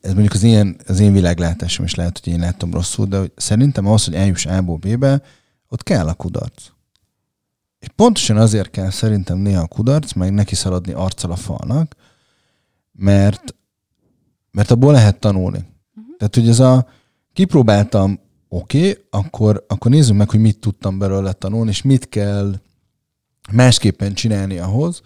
ez 0.07 0.13
mondjuk 0.13 0.35
az, 0.35 0.43
ilyen, 0.43 0.77
az 0.87 1.01
én 1.01 1.13
világlátásom 1.13 1.85
is 1.85 1.95
lehet, 1.95 2.21
hogy 2.25 2.33
én 2.33 2.39
láttam 2.39 2.73
rosszul, 2.73 3.07
de 3.07 3.19
hogy 3.19 3.33
szerintem 3.37 3.87
ahhoz, 3.87 4.05
hogy 4.05 4.15
eljuss 4.15 4.47
A-ból 4.47 4.77
B-be, 4.77 5.23
ott 5.69 5.83
kell 5.83 6.09
a 6.09 6.15
kudarc. 6.15 6.65
És 7.87 7.93
pontosan 7.97 8.37
azért 8.37 8.71
kell 8.71 8.91
szerintem 8.91 9.39
néha 9.39 9.63
a 9.63 9.67
kudarc, 9.67 10.13
meg 10.13 10.33
neki 10.33 10.55
szaladni 10.55 10.93
arccal 10.93 11.31
a 11.31 11.37
falnak, 11.37 11.95
mert, 12.93 13.55
mert 14.51 14.71
abból 14.71 14.93
lehet 14.93 15.21
tanulni. 15.21 15.59
Uh-huh. 15.59 16.17
Tehát, 16.17 16.35
hogy 16.35 16.49
ez 16.49 16.61
a 16.61 16.89
kipróbáltam, 17.33 18.21
oké, 18.49 18.91
okay, 18.91 19.05
akkor, 19.11 19.65
akkor 19.69 19.91
nézzük 19.91 20.17
meg, 20.17 20.31
hogy 20.31 20.41
mit 20.41 20.59
tudtam 20.59 20.99
belőle 20.99 21.33
tanulni, 21.33 21.71
és 21.71 21.83
mit 21.83 22.09
kell 22.09 22.61
másképpen 23.53 24.15
csinálni 24.15 24.59
ahhoz, 24.59 25.03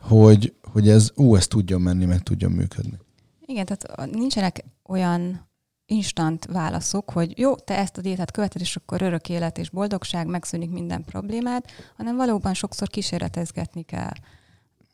hogy, 0.00 0.54
hogy 0.62 0.88
ez, 0.88 1.10
ú, 1.14 1.36
ez 1.36 1.46
tudjon 1.46 1.80
menni, 1.80 2.04
meg 2.04 2.22
tudjon 2.22 2.52
működni. 2.52 2.98
Igen, 3.46 3.66
tehát 3.66 4.10
nincsenek 4.12 4.64
olyan 4.82 5.47
instant 5.88 6.44
válaszok, 6.44 7.10
hogy 7.10 7.38
jó, 7.38 7.54
te 7.54 7.76
ezt 7.76 7.96
a 7.96 8.00
diétát 8.00 8.30
követed, 8.30 8.60
és 8.60 8.76
akkor 8.76 9.02
örök 9.02 9.28
élet 9.28 9.58
és 9.58 9.70
boldogság, 9.70 10.26
megszűnik 10.26 10.70
minden 10.70 11.04
problémát, 11.04 11.70
hanem 11.96 12.16
valóban 12.16 12.54
sokszor 12.54 12.88
kísérletezgetni 12.88 13.82
kell. 13.82 14.12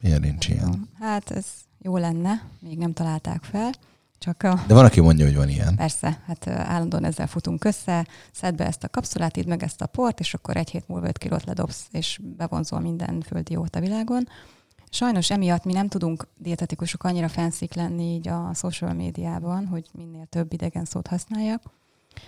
Miért 0.00 0.20
nincs 0.20 0.48
ilyen? 0.48 0.88
Hát 1.00 1.30
ez 1.30 1.46
jó 1.78 1.96
lenne, 1.96 2.42
még 2.60 2.78
nem 2.78 2.92
találták 2.92 3.42
fel. 3.42 3.72
Csak 4.18 4.42
a... 4.42 4.64
De 4.66 4.74
van, 4.74 4.84
aki 4.84 5.00
mondja, 5.00 5.24
hogy 5.24 5.36
van 5.36 5.48
ilyen. 5.48 5.76
Persze, 5.76 6.22
hát 6.26 6.48
állandóan 6.48 7.04
ezzel 7.04 7.26
futunk 7.26 7.64
össze, 7.64 8.06
szedd 8.32 8.56
be 8.56 8.66
ezt 8.66 8.84
a 8.84 8.88
kapszulát, 8.88 9.36
idd 9.36 9.48
meg 9.48 9.62
ezt 9.62 9.80
a 9.80 9.86
port, 9.86 10.20
és 10.20 10.34
akkor 10.34 10.56
egy 10.56 10.70
hét 10.70 10.88
múlva 10.88 11.06
5 11.06 11.18
kilót 11.18 11.44
ledobsz, 11.44 11.86
és 11.90 12.20
bevonzol 12.36 12.80
minden 12.80 13.20
földi 13.20 13.52
jót 13.52 13.76
a 13.76 13.80
világon. 13.80 14.28
Sajnos 14.94 15.30
emiatt 15.30 15.64
mi 15.64 15.72
nem 15.72 15.88
tudunk 15.88 16.26
dietetikusok 16.38 17.04
annyira 17.04 17.28
fenszik 17.28 17.74
lenni 17.74 18.14
így 18.14 18.28
a 18.28 18.50
social 18.54 18.92
médiában, 18.92 19.66
hogy 19.66 19.86
minél 19.92 20.26
több 20.26 20.52
idegen 20.52 20.84
szót 20.84 21.06
használjak, 21.06 21.62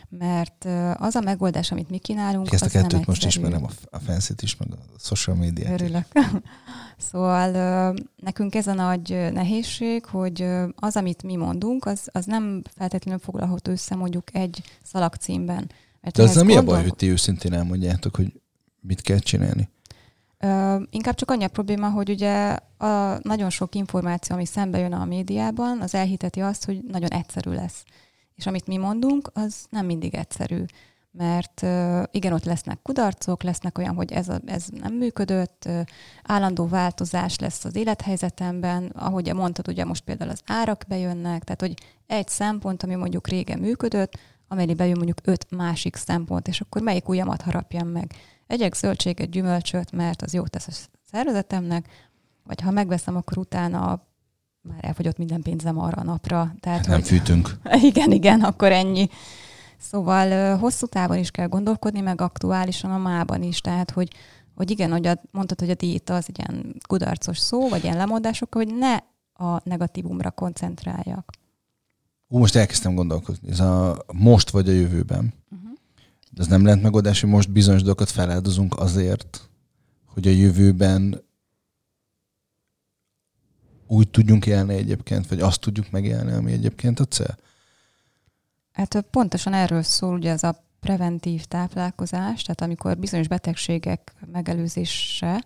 mert 0.09 0.65
az 0.95 1.15
a 1.15 1.21
megoldás, 1.21 1.73
amit 1.73 1.91
mi 1.91 1.99
kínálunk, 1.99 2.53
Ezt 2.53 2.65
a 2.65 2.69
kettőt 2.69 3.07
most 3.07 3.27
ismerem, 3.27 3.67
a 3.91 3.99
fancy 3.99 4.35
is, 4.43 4.57
meg 4.57 4.69
a 4.73 4.99
social 4.99 5.37
médiát 5.37 5.81
Örülök. 5.81 6.07
szóval 7.11 7.51
nekünk 8.17 8.55
ez 8.55 8.67
a 8.67 8.75
nagy 8.75 9.09
nehézség, 9.33 10.05
hogy 10.05 10.47
az, 10.75 10.97
amit 10.97 11.23
mi 11.23 11.37
mondunk, 11.37 11.85
az, 11.85 12.09
az 12.13 12.25
nem 12.25 12.63
feltétlenül 12.77 13.21
foglalható 13.21 13.71
össze 13.71 13.95
mondjuk 13.95 14.35
egy 14.35 14.63
szalagcímben. 14.83 15.71
Mert 16.01 16.17
De 16.17 16.23
az 16.23 16.35
nem 16.35 16.47
mi 16.47 16.57
a 16.57 16.63
baj, 16.63 16.83
hogy 16.83 16.97
ti 16.97 17.11
őszintén 17.11 17.53
elmondjátok, 17.53 18.17
hogy 18.17 18.33
mit 18.81 19.01
kell 19.01 19.19
csinálni? 19.19 19.69
Inkább 20.91 21.15
csak 21.15 21.31
annyi 21.31 21.45
a 21.45 21.49
probléma, 21.49 21.91
hogy 21.91 22.11
ugye 22.11 22.57
a 22.79 23.19
nagyon 23.23 23.51
sok 23.51 23.75
információ, 23.75 24.35
ami 24.35 24.47
szembe 24.47 24.79
jön 24.79 24.93
a 24.93 25.05
médiában, 25.05 25.81
az 25.81 25.95
elhiteti 25.95 26.41
azt, 26.41 26.65
hogy 26.65 26.83
nagyon 26.85 27.11
egyszerű 27.11 27.51
lesz. 27.51 27.85
És 28.35 28.47
amit 28.47 28.67
mi 28.67 28.77
mondunk, 28.77 29.31
az 29.35 29.67
nem 29.71 29.87
mindig 29.87 30.15
egyszerű. 30.15 30.65
Mert 31.11 31.67
igen, 32.11 32.33
ott 32.33 32.45
lesznek 32.45 32.83
kudarcok, 32.83 33.43
lesznek 33.43 33.79
olyan, 33.79 33.95
hogy 33.95 34.13
ez, 34.13 34.29
a, 34.29 34.41
ez 34.47 34.67
nem 34.71 34.95
működött, 34.95 35.69
állandó 36.23 36.67
változás 36.67 37.39
lesz 37.39 37.65
az 37.65 37.77
élethelyzetemben, 37.77 38.93
ahogy 38.95 39.35
mondtad, 39.35 39.69
ugye 39.69 39.85
most 39.85 40.05
például 40.05 40.31
az 40.31 40.41
árak 40.47 40.85
bejönnek, 40.89 41.45
tehát 41.45 41.61
hogy 41.61 41.75
egy 42.07 42.29
szempont, 42.29 42.83
ami 42.83 42.95
mondjuk 42.95 43.29
régen 43.29 43.59
működött, 43.59 44.19
amely 44.49 44.67
bejön 44.67 44.97
mondjuk 44.97 45.21
öt 45.25 45.51
másik 45.51 45.97
szempont, 45.97 46.49
és 46.49 46.61
akkor 46.61 46.83
melyik 46.83 47.09
ujjamat 47.09 47.43
harapjam 47.43 47.89
meg 47.89 48.15
Egyek 48.47 48.75
zöldséget, 48.75 49.31
gyümölcsöt, 49.31 49.93
mert 49.93 50.23
az 50.23 50.35
jót 50.35 50.51
tesz 50.51 50.69
a 50.69 50.73
szervezetemnek, 51.11 51.89
vagy 52.45 52.61
ha 52.61 52.71
megveszem, 52.71 53.17
akkor 53.17 53.39
utána 53.39 54.03
már 54.63 54.79
elfogyott 54.81 55.19
minden 55.19 55.43
pénzem 55.43 55.79
arra 55.79 56.01
a 56.01 56.05
napra. 56.05 56.55
Tehát, 56.61 56.79
hát 56.79 56.87
nem 56.87 57.01
hogy, 57.01 57.09
fűtünk. 57.09 57.57
Igen, 57.91 58.13
igen, 58.13 58.41
akkor 58.41 58.73
ennyi. 58.73 59.09
Szóval 59.79 60.57
hosszú 60.57 60.87
távon 60.87 61.19
is 61.19 61.31
kell 61.31 61.47
gondolkodni, 61.47 62.01
meg 62.01 62.21
aktuálisan 62.21 62.91
a 62.91 62.99
mában 62.99 63.43
is. 63.43 63.61
Tehát, 63.61 63.91
hogy, 63.91 64.13
hogy 64.55 64.71
igen, 64.71 64.91
hogy 64.91 65.07
a, 65.07 65.21
mondtad, 65.31 65.61
hogy 65.61 65.71
a 65.71 65.75
diéta 65.75 66.15
az 66.15 66.29
ilyen 66.35 66.75
kudarcos 66.87 67.39
szó, 67.39 67.69
vagy 67.69 67.85
ilyen 67.85 67.97
lemondások, 67.97 68.55
hogy 68.55 68.75
ne 68.75 68.97
a 69.33 69.61
negatívumra 69.65 70.31
koncentráljak. 70.31 71.33
Ú, 72.29 72.39
most 72.39 72.57
elkezdtem 72.57 72.95
gondolkozni. 72.95 73.51
Ez 73.51 73.61
a 73.61 74.05
most 74.13 74.51
vagy 74.51 74.69
a 74.69 74.73
jövőben. 74.73 75.35
Ez 76.37 76.47
nem 76.47 76.65
lehet 76.65 76.83
megoldás, 76.83 77.21
hogy 77.21 77.31
most 77.31 77.51
bizonyos 77.51 77.81
dolgokat 77.83 78.11
feláldozunk 78.11 78.79
azért, 78.79 79.49
hogy 80.05 80.27
a 80.27 80.31
jövőben 80.31 81.25
úgy 83.87 84.11
tudjunk 84.11 84.47
élni 84.47 84.75
egyébként, 84.75 85.29
vagy 85.29 85.41
azt 85.41 85.61
tudjuk 85.61 85.91
megélni, 85.91 86.33
ami 86.33 86.53
egyébként 86.53 87.01
a 87.01 87.05
cél? 87.05 87.37
Hát 88.73 89.01
pontosan 89.11 89.53
erről 89.53 89.83
szól 89.83 90.15
ugye 90.15 90.31
ez 90.31 90.43
a 90.43 90.65
preventív 90.81 91.45
táplálkozás, 91.45 92.43
tehát 92.43 92.61
amikor 92.61 92.99
bizonyos 92.99 93.29
betegségek 93.29 94.15
megelőzése, 94.33 95.45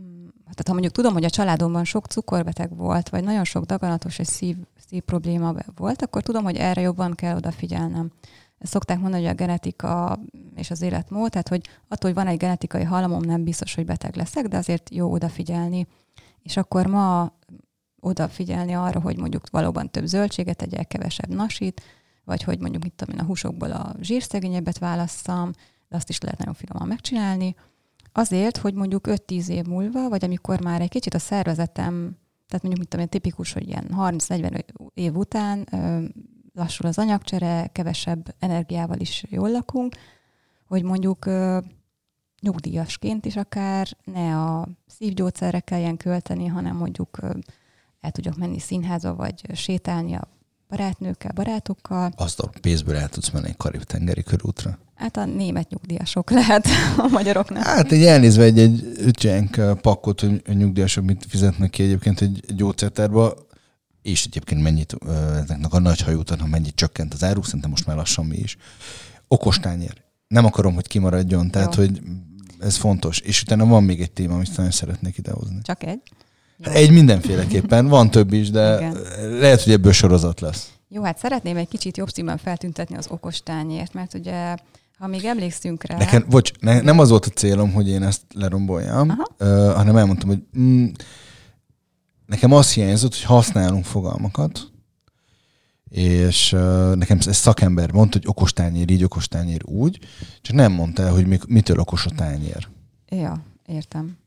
mm, 0.00 0.26
tehát 0.42 0.66
ha 0.66 0.72
mondjuk 0.72 0.92
tudom, 0.92 1.12
hogy 1.12 1.24
a 1.24 1.30
családomban 1.30 1.84
sok 1.84 2.06
cukorbeteg 2.06 2.76
volt, 2.76 3.08
vagy 3.08 3.24
nagyon 3.24 3.44
sok 3.44 3.64
daganatos 3.64 4.18
és 4.18 4.26
szív, 4.26 4.56
szív 4.88 5.02
probléma 5.02 5.54
volt, 5.74 6.02
akkor 6.02 6.22
tudom, 6.22 6.44
hogy 6.44 6.56
erre 6.56 6.80
jobban 6.80 7.14
kell 7.14 7.36
odafigyelnem 7.36 8.10
szokták 8.58 8.98
mondani, 8.98 9.22
hogy 9.22 9.32
a 9.32 9.34
genetika 9.34 10.18
és 10.54 10.70
az 10.70 10.82
életmód, 10.82 11.30
tehát 11.30 11.48
hogy 11.48 11.68
attól, 11.88 12.10
hogy 12.10 12.14
van 12.14 12.32
egy 12.32 12.38
genetikai 12.38 12.82
halamom, 12.82 13.22
nem 13.22 13.44
biztos, 13.44 13.74
hogy 13.74 13.84
beteg 13.84 14.16
leszek, 14.16 14.48
de 14.48 14.56
azért 14.56 14.94
jó 14.94 15.12
odafigyelni. 15.12 15.86
És 16.42 16.56
akkor 16.56 16.86
ma 16.86 17.32
odafigyelni 18.00 18.72
arra, 18.72 19.00
hogy 19.00 19.18
mondjuk 19.18 19.50
valóban 19.50 19.90
több 19.90 20.06
zöldséget 20.06 20.56
tegyek, 20.56 20.86
kevesebb 20.86 21.34
nasit, 21.34 21.82
vagy 22.24 22.42
hogy 22.42 22.60
mondjuk 22.60 22.82
mit 22.82 22.92
tudom 22.92 23.18
a 23.18 23.24
húsokból 23.24 23.70
a 23.70 23.94
zsírszegényebbet 24.00 24.78
válasszam, 24.78 25.50
de 25.88 25.96
azt 25.96 26.08
is 26.08 26.20
lehet 26.20 26.38
nagyon 26.38 26.54
finoman 26.54 26.88
megcsinálni. 26.88 27.54
Azért, 28.12 28.56
hogy 28.56 28.74
mondjuk 28.74 29.06
5-10 29.08 29.48
év 29.48 29.64
múlva, 29.64 30.08
vagy 30.08 30.24
amikor 30.24 30.60
már 30.60 30.80
egy 30.80 30.88
kicsit 30.88 31.14
a 31.14 31.18
szervezetem, 31.18 32.16
tehát 32.48 32.62
mondjuk 32.62 32.78
mit 32.78 32.88
tudom 32.88 33.06
tipikus, 33.06 33.52
hogy 33.52 33.68
ilyen 33.68 33.90
30-40 33.98 34.64
év 34.94 35.16
után 35.16 35.68
lassul 36.56 36.86
az 36.86 36.98
anyagcsere, 36.98 37.70
kevesebb 37.72 38.34
energiával 38.38 38.98
is 38.98 39.24
jól 39.28 39.50
lakunk, 39.50 39.94
hogy 40.66 40.82
mondjuk 40.82 41.30
nyugdíjasként 42.40 43.26
is 43.26 43.36
akár 43.36 43.88
ne 44.04 44.36
a 44.36 44.68
szívgyógyszerre 44.86 45.60
kelljen 45.60 45.96
költeni, 45.96 46.46
hanem 46.46 46.76
mondjuk 46.76 47.18
el 48.00 48.10
tudjak 48.10 48.36
menni 48.36 48.58
színházba, 48.58 49.14
vagy 49.14 49.54
sétálni 49.54 50.14
a 50.14 50.28
barátnőkkel, 50.68 51.32
barátokkal. 51.34 52.12
Azt 52.16 52.40
a 52.40 52.50
pénzből 52.60 52.96
el 52.96 53.08
tudsz 53.08 53.30
menni 53.30 53.48
egy 53.48 53.56
karib-tengeri 53.56 54.22
körútra? 54.22 54.78
Hát 54.94 55.16
a 55.16 55.24
német 55.24 55.68
nyugdíjasok 55.68 56.30
lehet 56.30 56.66
a 56.96 57.08
magyaroknak. 57.08 57.62
Hát 57.62 57.92
egy 57.92 58.04
elnézve 58.04 58.42
egy, 58.42 58.58
egy 58.58 58.92
ötjenk 58.96 59.80
pakkot, 59.80 60.20
hogy 60.20 60.42
nyugdíjasok 60.46 61.04
mit 61.04 61.24
fizetnek 61.28 61.70
ki 61.70 61.82
egyébként 61.82 62.20
egy 62.20 62.44
gyógyszertárba, 62.54 63.45
és 64.06 64.24
egyébként 64.24 64.62
mennyit 64.62 64.96
ezeknek 65.42 65.72
a 65.72 65.78
nagy 65.78 66.00
hajótnak 66.00 66.48
mennyit 66.48 66.74
csökkent 66.74 67.14
az 67.14 67.24
áru, 67.24 67.42
szerintem 67.42 67.70
most 67.70 67.86
már 67.86 67.96
lassan 67.96 68.24
mi 68.24 68.36
is. 68.36 68.56
Okos 69.28 69.58
tányér. 69.58 70.02
Nem 70.28 70.44
akarom, 70.44 70.74
hogy 70.74 70.86
kimaradjon, 70.86 71.50
tehát 71.50 71.74
Jó. 71.74 71.82
hogy 71.82 72.00
ez 72.58 72.76
fontos. 72.76 73.18
És 73.18 73.42
utána 73.42 73.66
van 73.66 73.84
még 73.84 74.00
egy 74.00 74.10
téma, 74.10 74.34
amit 74.34 74.56
nagyon 74.56 74.70
szeretnék 74.70 75.18
idehozni. 75.18 75.58
Csak 75.62 75.82
egy? 75.82 76.00
Jó. 76.56 76.72
Egy 76.72 76.90
mindenféleképpen, 76.90 77.86
van 77.86 78.10
több 78.10 78.32
is, 78.32 78.50
de 78.50 78.76
Igen. 78.76 78.96
lehet, 79.38 79.62
hogy 79.62 79.72
ebből 79.72 79.92
sorozat 79.92 80.40
lesz. 80.40 80.70
Jó, 80.88 81.02
hát 81.02 81.18
szeretném 81.18 81.56
egy 81.56 81.68
kicsit 81.68 81.96
jobb 81.96 82.08
címben 82.08 82.38
feltüntetni 82.38 82.96
az 82.96 83.06
okos 83.10 83.40
tányért, 83.42 83.92
mert 83.92 84.14
ugye 84.14 84.54
ha 84.98 85.06
még 85.06 85.24
emlékszünk 85.24 85.84
rá... 85.84 85.96
Nekem, 85.96 86.24
bocs, 86.28 86.50
ne, 86.60 86.80
nem 86.80 86.98
az 86.98 87.08
volt 87.08 87.26
a 87.26 87.30
célom, 87.30 87.72
hogy 87.72 87.88
én 87.88 88.02
ezt 88.02 88.22
leromboljam, 88.34 89.08
uh, 89.38 89.72
hanem 89.74 89.96
elmondtam, 89.96 90.28
hogy 90.28 90.42
mm, 90.58 90.86
nekem 92.26 92.52
azt 92.52 92.72
hiányzott, 92.72 93.14
hogy 93.14 93.22
használunk 93.22 93.84
fogalmakat, 93.84 94.70
és 95.88 96.52
uh, 96.52 96.94
nekem 96.94 97.18
ez 97.26 97.36
szakember 97.36 97.92
mondta, 97.92 98.18
hogy 98.18 98.28
okos 98.28 98.52
tányér 98.52 98.90
így, 98.90 99.04
okos 99.04 99.28
tányér 99.28 99.62
úgy, 99.64 99.98
csak 100.40 100.56
nem 100.56 100.72
mondta 100.72 101.02
el, 101.02 101.12
hogy 101.12 101.26
mitől 101.48 101.78
okos 101.78 102.06
a 102.06 102.10
tányér. 102.10 102.68
Ja, 103.08 103.42
értem. 103.66 104.18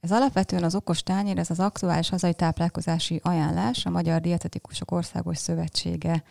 Ez 0.00 0.12
alapvetően 0.12 0.64
az 0.64 0.74
okos 0.74 1.02
tányér, 1.02 1.38
ez 1.38 1.50
az 1.50 1.60
aktuális 1.60 2.08
hazai 2.08 2.34
táplálkozási 2.34 3.20
ajánlás, 3.22 3.86
a 3.86 3.90
Magyar 3.90 4.20
Dietetikusok 4.20 4.90
Országos 4.90 5.38
Szövetsége 5.38 6.22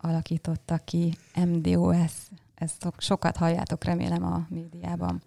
alakította 0.00 0.76
ki, 0.76 1.16
MDOS. 1.46 2.12
Ezt 2.54 2.92
sokat 2.98 3.36
halljátok 3.36 3.84
remélem 3.84 4.24
a 4.24 4.46
médiában 4.48 5.22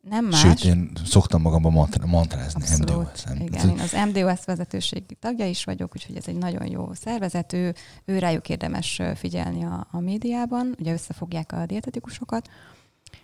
nem 0.00 0.24
más. 0.24 0.40
Sőt, 0.40 0.64
én 0.64 0.90
szoktam 1.04 1.40
magamban 1.40 1.88
mantrázni 2.06 2.62
Abszolút. 2.62 2.88
MDOS. 2.88 3.40
Igen, 3.40 3.68
én 3.68 3.78
az 3.78 3.92
MDOS 4.08 4.44
vezetőségi 4.44 5.14
tagja 5.14 5.46
is 5.46 5.64
vagyok, 5.64 5.92
úgyhogy 5.94 6.16
ez 6.16 6.26
egy 6.26 6.38
nagyon 6.38 6.66
jó 6.66 6.94
szervezető, 6.94 7.74
ő 8.04 8.18
rájuk 8.18 8.48
érdemes 8.48 9.00
figyelni 9.14 9.64
a, 9.64 9.86
a 9.90 10.00
médiában, 10.00 10.74
ugye 10.78 10.92
összefogják 10.92 11.52
a 11.52 11.66
dietetikusokat, 11.66 12.48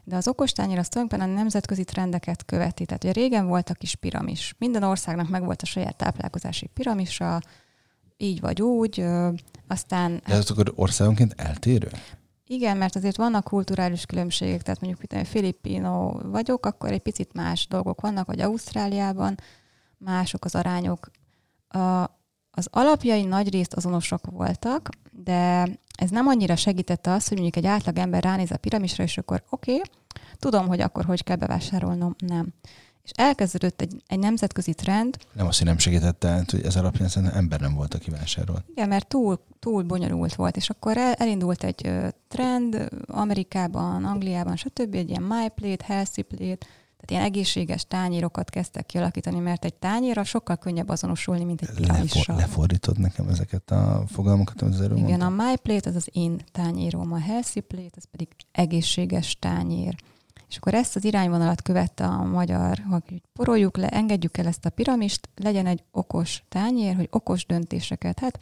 de 0.05 0.17
az 0.17 0.29
okostányér 0.29 0.79
az 0.79 0.89
tulajdonképpen 0.89 1.31
a 1.31 1.35
nemzetközi 1.35 1.85
trendeket 1.85 2.45
követi. 2.45 2.85
Tehát 2.85 3.05
ugye 3.05 3.13
régen 3.13 3.47
volt 3.47 3.71
a 3.71 3.75
kis 3.75 3.95
piramis. 3.95 4.55
Minden 4.59 4.83
országnak 4.83 5.29
megvolt 5.29 5.63
a 5.63 5.67
saját 5.67 5.97
táplálkozási 5.97 6.71
piramisa, 6.75 7.41
így 8.17 8.41
vagy 8.41 8.63
úgy, 8.63 9.05
aztán... 9.67 10.23
De 10.27 10.35
ez 10.35 10.51
akkor 10.51 10.73
országonként 10.75 11.35
eltérő? 11.37 11.89
Igen, 12.49 12.77
mert 12.77 12.97
azért 12.97 13.17
vannak 13.17 13.45
kulturális 13.45 14.07
különbségek, 14.07 14.63
tehát 14.63 14.81
mondjuk, 14.81 15.11
hogy 15.11 15.27
filippino 15.27 16.13
vagyok, 16.23 16.67
akkor 16.67 16.93
egy 16.93 17.01
picit 17.01 17.33
más 17.33 17.67
dolgok 17.67 18.01
vannak, 18.01 18.27
vagy 18.27 18.41
Ausztráliában 18.41 19.35
mások 19.99 20.45
az 20.45 20.55
arányok. 20.55 21.11
A, 21.69 22.03
az 22.51 22.69
alapjai 22.71 23.25
nagy 23.25 23.51
részt 23.51 23.75
azonosak 23.75 24.27
voltak, 24.31 24.89
de 25.11 25.69
ez 25.99 26.11
nem 26.11 26.27
annyira 26.27 26.57
segítette 26.57 27.13
azt, 27.13 27.29
hogy 27.29 27.39
mondjuk 27.39 27.65
egy 27.65 27.71
átlag 27.71 27.99
ember 27.99 28.23
ránéz 28.23 28.51
a 28.51 28.57
piramisra, 28.57 29.05
és 29.05 29.19
akkor 29.19 29.43
oké, 29.51 29.73
okay, 29.73 29.85
tudom, 30.39 30.67
hogy 30.67 30.81
akkor 30.81 31.05
hogy 31.05 31.25
kell 31.25 31.37
bevásárolnom. 31.37 32.15
Nem. 32.19 32.55
És 33.07 33.13
elkezdődött 33.15 33.81
egy, 33.81 34.03
egy 34.07 34.19
nemzetközi 34.19 34.75
trend. 34.75 35.17
Nem 35.33 35.47
azt, 35.47 35.59
hogy 35.59 35.67
nem 35.67 35.79
segítette 35.79 36.29
át, 36.29 36.51
hogy 36.51 36.65
ez 36.65 36.77
alapján 36.77 37.09
szerintem 37.09 37.39
ember 37.39 37.61
nem 37.61 37.75
volt, 37.75 37.95
aki 37.95 38.11
vásárolt. 38.11 38.65
Igen, 38.71 38.89
mert 38.89 39.07
túl, 39.07 39.41
túl 39.59 39.83
bonyolult 39.83 40.35
volt, 40.35 40.57
és 40.57 40.71
akkor 40.71 40.97
el, 40.97 41.13
elindult 41.13 41.65
egy 41.65 41.91
trend 42.29 42.89
Amerikában, 43.07 44.05
Angliában, 44.05 44.57
stb. 44.57 44.95
egy 44.95 45.09
ilyen 45.09 45.23
MyPlate, 45.23 45.85
Healthy 45.85 46.23
Plate, 46.23 46.67
tehát 46.97 47.11
ilyen 47.11 47.23
egészséges 47.23 47.85
tányérokat 47.89 48.51
kezdtek 48.51 48.87
kialakítani, 48.87 49.39
mert 49.39 49.65
egy 49.65 49.75
tányéra 49.75 50.25
sokkal 50.25 50.57
könnyebb 50.57 50.89
azonosulni, 50.89 51.45
mint 51.45 51.63
egy 51.63 51.75
piramissal. 51.75 52.23
Lefor, 52.27 52.35
lefordítod 52.35 52.99
nekem 52.99 53.29
ezeket 53.29 53.71
a 53.71 54.05
fogalmakat, 54.07 54.63
amit 54.63 54.75
az 54.75 54.81
előbb 54.81 54.97
Igen, 54.97 55.19
mondtam. 55.19 55.39
a 55.39 55.43
MyPlate 55.51 55.89
az 55.89 55.97
az 55.97 56.09
én 56.13 56.41
tányérom, 56.53 57.13
a 57.13 57.19
Healthy 57.19 57.61
Plate 57.61 57.95
az 57.97 58.05
pedig 58.11 58.29
egészséges 58.53 59.37
tányér. 59.39 59.95
És 60.49 60.57
akkor 60.57 60.75
ezt 60.75 60.97
az 60.97 61.05
irányvonalat 61.05 61.63
követte 61.63 62.05
a 62.05 62.25
magyar, 62.25 62.83
hogy 62.91 63.23
poroljuk 63.33 63.77
le, 63.77 63.89
engedjük 63.89 64.37
el 64.37 64.47
ezt 64.47 64.65
a 64.65 64.71
piramist, 64.71 65.29
legyen 65.37 65.67
egy 65.67 65.83
okos 65.91 66.43
tányér, 66.49 66.95
hogy 66.95 67.09
okos 67.11 67.47
döntéseket. 67.47 68.19
Hát 68.19 68.39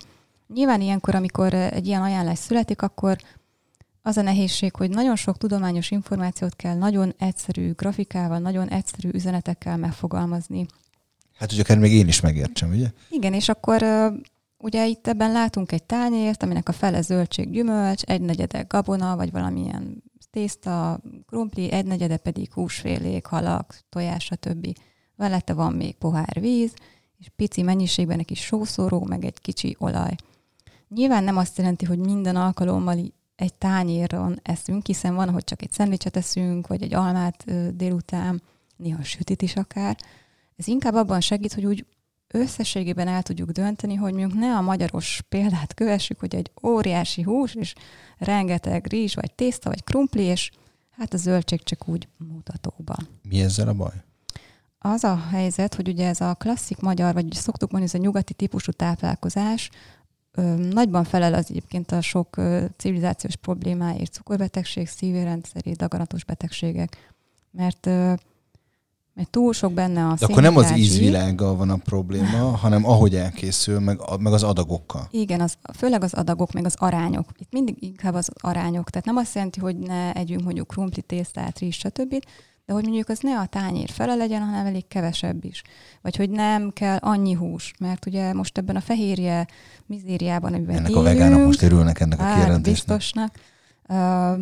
nyilván 0.54 0.80
ilyenkor, 0.80 1.14
amikor 1.14 1.54
egy 1.54 1.86
ilyen 1.86 2.02
ajánlás 2.02 2.38
születik, 2.38 2.82
akkor 2.82 3.18
az 4.02 4.16
a 4.16 4.22
nehézség, 4.22 4.76
hogy 4.76 4.90
nagyon 4.90 5.16
sok 5.16 5.38
tudományos 5.38 5.90
információt 5.90 6.56
kell 6.56 6.76
nagyon 6.76 7.14
egyszerű 7.18 7.72
grafikával, 7.72 8.38
nagyon 8.38 8.68
egyszerű 8.68 9.08
üzenetekkel 9.12 9.76
megfogalmazni. 9.76 10.66
Hát, 11.38 11.50
hogy 11.50 11.60
akár 11.60 11.78
még 11.78 11.92
én 11.92 12.08
is 12.08 12.20
megértsem, 12.20 12.70
ugye? 12.70 12.90
Igen, 13.10 13.32
és 13.32 13.48
akkor 13.48 13.84
ugye 14.58 14.86
itt 14.86 15.06
ebben 15.06 15.32
látunk 15.32 15.72
egy 15.72 15.82
tányért, 15.82 16.42
aminek 16.42 16.68
a 16.68 16.72
fele 16.72 17.00
zöldség, 17.00 17.50
gyümölcs, 17.50 18.02
egy 18.02 18.20
negyede 18.20 18.64
gabona, 18.68 19.16
vagy 19.16 19.30
valamilyen 19.30 20.02
tészta, 20.34 21.00
krumpli, 21.26 21.72
egy 21.72 21.86
negyede 21.86 22.16
pedig 22.16 22.52
húsfélék, 22.52 23.26
halak, 23.26 23.78
tojás, 23.88 24.24
stb. 24.24 24.66
Velette 25.16 25.52
van 25.52 25.72
még 25.72 25.94
pohár 25.94 26.40
víz, 26.40 26.74
és 27.18 27.28
pici 27.36 27.62
mennyiségben 27.62 28.18
egy 28.18 28.24
kis 28.24 28.40
sószóró, 28.40 29.04
meg 29.04 29.24
egy 29.24 29.40
kicsi 29.40 29.76
olaj. 29.78 30.14
Nyilván 30.88 31.24
nem 31.24 31.36
azt 31.36 31.58
jelenti, 31.58 31.84
hogy 31.84 31.98
minden 31.98 32.36
alkalommal 32.36 32.98
egy 33.36 33.54
tányéron 33.54 34.38
eszünk, 34.42 34.86
hiszen 34.86 35.14
van, 35.14 35.30
hogy 35.30 35.44
csak 35.44 35.62
egy 35.62 35.72
szendvicset 35.72 36.16
eszünk, 36.16 36.66
vagy 36.66 36.82
egy 36.82 36.94
almát 36.94 37.44
délután, 37.76 38.42
néha 38.76 39.02
sütit 39.02 39.42
is 39.42 39.56
akár. 39.56 39.96
Ez 40.56 40.66
inkább 40.66 40.94
abban 40.94 41.20
segít, 41.20 41.52
hogy 41.52 41.66
úgy 41.66 41.86
összességében 42.34 43.08
el 43.08 43.22
tudjuk 43.22 43.50
dönteni, 43.50 43.94
hogy 43.94 44.14
mondjuk 44.14 44.40
ne 44.40 44.56
a 44.56 44.60
magyaros 44.60 45.22
példát 45.28 45.74
kövessük, 45.74 46.18
hogy 46.20 46.34
egy 46.34 46.50
óriási 46.62 47.22
hús, 47.22 47.54
és 47.54 47.74
rengeteg 48.18 48.86
rizs, 48.86 49.14
vagy 49.14 49.32
tészta, 49.34 49.68
vagy 49.68 49.84
krumpli, 49.84 50.22
és 50.22 50.50
hát 50.90 51.14
a 51.14 51.16
zöldség 51.16 51.62
csak 51.62 51.88
úgy 51.88 52.08
mutatóban. 52.16 53.08
Mi 53.28 53.40
ezzel 53.40 53.68
a 53.68 53.74
baj? 53.74 54.02
Az 54.78 55.04
a 55.04 55.16
helyzet, 55.30 55.74
hogy 55.74 55.88
ugye 55.88 56.06
ez 56.06 56.20
a 56.20 56.34
klasszik 56.34 56.80
magyar, 56.80 57.14
vagy 57.14 57.32
szoktuk 57.32 57.70
mondani, 57.70 57.92
ez 57.94 58.00
a 58.00 58.04
nyugati 58.04 58.34
típusú 58.34 58.72
táplálkozás, 58.72 59.70
nagyban 60.70 61.04
felel 61.04 61.34
az 61.34 61.46
egyébként 61.50 61.92
a 61.92 62.00
sok 62.00 62.40
civilizációs 62.76 63.36
problémáért, 63.36 64.12
cukorbetegség, 64.12 64.88
szívérendszeri, 64.88 65.72
daganatos 65.72 66.24
betegségek. 66.24 67.12
Mert 67.50 67.90
mert 69.14 69.30
túl 69.30 69.52
sok 69.52 69.72
benne 69.72 70.06
a 70.06 70.14
De 70.18 70.26
akkor 70.26 70.42
nem 70.42 70.56
az 70.56 70.76
ízvilággal 70.76 71.56
van 71.56 71.70
a 71.70 71.76
probléma, 71.76 72.56
hanem 72.56 72.84
ahogy 72.86 73.14
elkészül, 73.14 73.80
meg, 73.80 74.00
meg 74.18 74.32
az 74.32 74.42
adagokkal. 74.42 75.08
Igen, 75.10 75.40
az, 75.40 75.54
főleg 75.76 76.02
az 76.02 76.14
adagok, 76.14 76.52
meg 76.52 76.64
az 76.64 76.74
arányok. 76.78 77.28
Itt 77.38 77.52
mindig 77.52 77.76
inkább 77.80 78.14
az 78.14 78.28
arányok. 78.34 78.90
Tehát 78.90 79.06
nem 79.06 79.16
azt 79.16 79.34
jelenti, 79.34 79.60
hogy 79.60 79.76
ne 79.76 80.12
együnk 80.12 80.44
mondjuk 80.44 80.66
krumpli, 80.66 81.02
tésztát, 81.02 81.58
rizs, 81.58 81.76
stb., 81.76 82.14
de 82.66 82.72
hogy 82.72 82.82
mondjuk 82.82 83.08
az 83.08 83.18
ne 83.22 83.38
a 83.38 83.46
tányér 83.46 83.90
fele 83.90 84.14
legyen, 84.14 84.42
hanem 84.42 84.66
elég 84.66 84.88
kevesebb 84.88 85.44
is. 85.44 85.62
Vagy 86.02 86.16
hogy 86.16 86.30
nem 86.30 86.70
kell 86.70 86.96
annyi 86.96 87.32
hús, 87.32 87.72
mert 87.78 88.06
ugye 88.06 88.32
most 88.32 88.58
ebben 88.58 88.76
a 88.76 88.80
fehérje 88.80 89.46
mizériában, 89.86 90.54
amiben 90.54 90.76
Ennek 90.76 90.90
élünk, 90.90 91.06
a 91.06 91.08
vegánok 91.08 91.44
most 91.44 91.62
örülnek 91.62 92.00
ennek 92.00 92.18
a 92.18 92.22
hát, 92.22 92.34
kijelentésnek. 92.34 92.86
biztosnak. 92.86 93.34
Uh, 93.88 94.38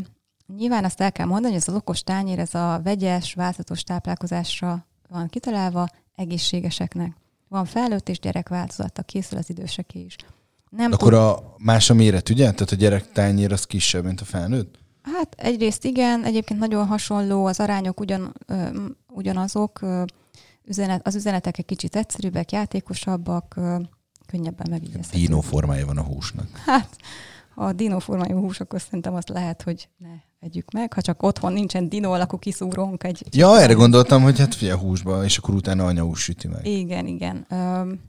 Nyilván 0.56 0.84
azt 0.84 1.00
el 1.00 1.12
kell 1.12 1.26
mondani, 1.26 1.52
hogy 1.52 1.62
ez 1.62 1.68
az 1.68 1.74
okos 1.74 2.02
tányér, 2.02 2.38
ez 2.38 2.54
a 2.54 2.80
vegyes, 2.84 3.34
változatos 3.34 3.82
táplálkozásra 3.82 4.86
van 5.08 5.28
kitalálva 5.28 5.88
egészségeseknek. 6.14 7.16
Van 7.48 7.64
felnőtt 7.64 8.08
és 8.08 8.18
gyerek 8.18 8.48
változata, 8.48 9.02
készül 9.02 9.38
az 9.38 9.50
időseké 9.50 10.00
is. 10.00 10.16
Nem 10.70 10.92
Akkor 10.92 11.12
tud... 11.12 11.18
a 11.18 11.54
más 11.58 11.90
a 11.90 11.94
méret, 11.94 12.28
ugye? 12.28 12.50
Tehát 12.50 12.70
a 12.70 12.74
gyerek 12.74 13.12
tányér 13.12 13.52
az 13.52 13.64
kisebb, 13.64 14.04
mint 14.04 14.20
a 14.20 14.24
felnőtt? 14.24 14.78
Hát 15.02 15.34
egyrészt 15.36 15.84
igen, 15.84 16.24
egyébként 16.24 16.60
nagyon 16.60 16.86
hasonló, 16.86 17.46
az 17.46 17.60
arányok 17.60 18.00
ugyan, 18.00 18.34
ö, 18.46 18.68
ugyanazok, 19.08 19.82
ö, 19.82 20.02
üzenet, 20.64 21.06
az 21.06 21.14
üzenetek 21.14 21.58
egy 21.58 21.64
kicsit 21.64 21.96
egyszerűbbek, 21.96 22.52
játékosabbak, 22.52 23.54
ö, 23.56 23.76
könnyebben 24.26 24.66
megjegyezhetők. 24.70 25.20
Dino 25.20 25.40
formája 25.40 25.86
van 25.86 25.98
a 25.98 26.02
húsnak. 26.02 26.46
Hát, 26.66 26.96
a 27.54 27.72
dino 27.72 27.98
formájú 27.98 28.38
hús, 28.38 28.60
akkor 28.60 28.80
szerintem 28.80 29.14
azt 29.14 29.28
lehet, 29.28 29.62
hogy 29.62 29.88
ne 29.96 30.14
vegyük 30.40 30.70
meg. 30.70 30.92
Ha 30.92 31.00
csak 31.00 31.22
otthon 31.22 31.52
nincsen 31.52 31.88
dino, 31.88 32.12
akkor 32.12 32.38
kiszúrónk 32.38 33.04
egy... 33.04 33.22
Ja, 33.30 33.60
erre 33.60 33.72
gondoltam, 33.72 34.22
hogy 34.22 34.38
hát 34.38 34.54
fia 34.54 34.76
húsba, 34.76 35.24
és 35.24 35.38
akkor 35.38 35.54
utána 35.54 35.84
anya 35.84 36.02
hús 36.02 36.22
süti 36.22 36.48
meg. 36.48 36.66
Igen, 36.66 37.06
igen. 37.06 37.46
Öm, 37.48 38.00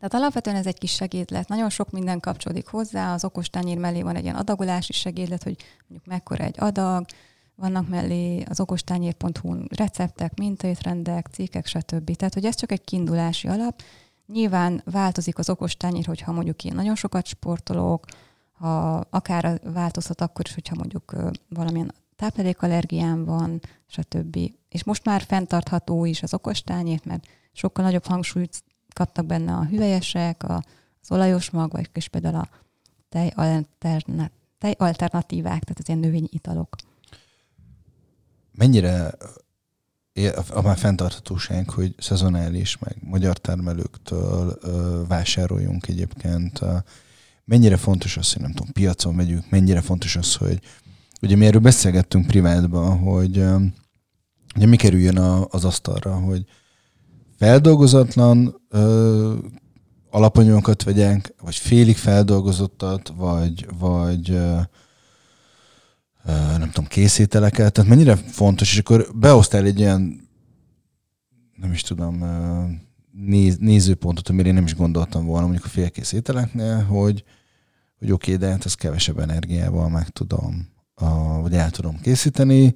tehát 0.00 0.14
alapvetően 0.14 0.56
ez 0.56 0.66
egy 0.66 0.78
kis 0.78 0.92
segédlet. 0.92 1.48
Nagyon 1.48 1.70
sok 1.70 1.90
minden 1.90 2.20
kapcsolódik 2.20 2.66
hozzá. 2.66 3.14
Az 3.14 3.24
okos 3.24 3.50
tányér 3.50 3.78
mellé 3.78 4.02
van 4.02 4.16
egy 4.16 4.22
ilyen 4.22 4.34
adagolási 4.34 4.92
segédlet, 4.92 5.42
hogy 5.42 5.56
mondjuk 5.88 6.12
mekkora 6.12 6.44
egy 6.44 6.56
adag, 6.58 7.04
vannak 7.54 7.88
mellé 7.88 8.42
az 8.48 8.60
okostányér.hu-n 8.60 9.68
receptek, 9.76 10.38
mintaétrendek, 10.38 11.26
cikkek, 11.32 11.66
stb. 11.66 12.16
Tehát, 12.16 12.34
hogy 12.34 12.44
ez 12.44 12.54
csak 12.54 12.72
egy 12.72 12.84
kiindulási 12.84 13.48
alap. 13.48 13.82
Nyilván 14.26 14.82
változik 14.84 15.38
az 15.38 15.50
okostányér, 15.50 16.04
hogyha 16.04 16.32
mondjuk 16.32 16.64
én 16.64 16.74
nagyon 16.74 16.94
sokat 16.94 17.26
sportolok, 17.26 18.04
ha 18.60 18.96
akár 19.10 19.60
változhat 19.64 20.20
akkor 20.20 20.44
is, 20.46 20.54
hogyha 20.54 20.74
mondjuk 20.74 21.16
valamilyen 21.48 21.94
táplálékallergiám 22.16 23.24
van, 23.24 23.60
stb. 23.86 24.38
És 24.68 24.84
most 24.84 25.04
már 25.04 25.22
fenntartható 25.22 26.04
is 26.04 26.22
az 26.22 26.34
okostányért, 26.34 27.04
mert 27.04 27.26
sokkal 27.52 27.84
nagyobb 27.84 28.04
hangsúlyt 28.04 28.64
kaptak 28.94 29.26
benne 29.26 29.52
a 29.52 29.64
hüvelyesek, 29.64 30.48
az 30.48 31.10
olajos 31.10 31.50
mag, 31.50 31.72
vagy 31.72 31.90
és 31.92 32.08
például 32.08 32.34
a 32.34 32.48
tej, 33.08 33.32
alternat, 33.34 34.32
tej 34.58 34.74
alternatívák, 34.78 35.62
tehát 35.62 35.78
az 35.78 35.88
ilyen 35.88 36.00
növényi 36.00 36.28
italok. 36.30 36.76
Mennyire 38.52 39.14
a 40.50 40.60
már 40.62 40.76
fenntarthatóság, 40.76 41.70
hogy 41.70 41.94
szezonális, 41.98 42.78
meg 42.78 42.96
magyar 43.00 43.38
termelőktől 43.38 44.58
vásároljunk 45.06 45.88
egyébként 45.88 46.60
mennyire 47.44 47.76
fontos 47.76 48.16
az, 48.16 48.32
hogy 48.32 48.42
nem 48.42 48.52
tudom, 48.52 48.72
piacon 48.72 49.14
megyünk, 49.14 49.50
mennyire 49.50 49.80
fontos 49.80 50.16
az, 50.16 50.34
hogy 50.34 50.60
ugye 51.22 51.36
mi 51.36 51.46
erről 51.46 51.60
beszélgettünk 51.60 52.26
privátban, 52.26 52.98
hogy 52.98 53.36
ugye 54.56 54.66
mi 54.66 54.76
kerüljön 54.76 55.16
a, 55.16 55.46
az 55.50 55.64
asztalra, 55.64 56.14
hogy 56.14 56.44
feldolgozatlan 57.36 58.60
ö, 58.68 59.34
alapanyagokat 60.10 60.82
vegyünk, 60.82 61.34
vagy 61.42 61.54
félig 61.54 61.96
feldolgozottat, 61.96 63.12
vagy, 63.16 63.66
vagy 63.78 64.30
ö, 64.30 64.58
ö, 66.24 66.32
nem 66.58 66.70
tudom, 66.70 66.86
készételeket, 66.88 67.72
tehát 67.72 67.90
mennyire 67.90 68.16
fontos, 68.16 68.72
és 68.72 68.78
akkor 68.78 69.08
beosztál 69.14 69.64
egy 69.64 69.78
ilyen, 69.78 70.28
nem 71.54 71.72
is 71.72 71.82
tudom, 71.82 72.22
ö, 72.22 72.64
néz, 73.12 73.56
nézőpontot, 73.56 74.28
amire 74.28 74.48
én 74.48 74.54
nem 74.54 74.64
is 74.64 74.74
gondoltam 74.74 75.26
volna 75.26 75.46
mondjuk 75.46 75.64
a 75.66 75.68
félkész 75.68 76.12
ételeknél, 76.12 76.82
hogy, 76.82 77.24
hogy 77.98 78.10
oké, 78.10 78.34
okay, 78.34 78.46
de 78.46 78.52
hát 78.52 78.64
ezt 78.64 78.76
kevesebb 78.76 79.18
energiával 79.18 79.88
meg 79.88 80.08
tudom, 80.08 80.68
a, 80.94 81.40
vagy 81.40 81.54
el 81.54 81.70
tudom 81.70 82.00
készíteni. 82.00 82.74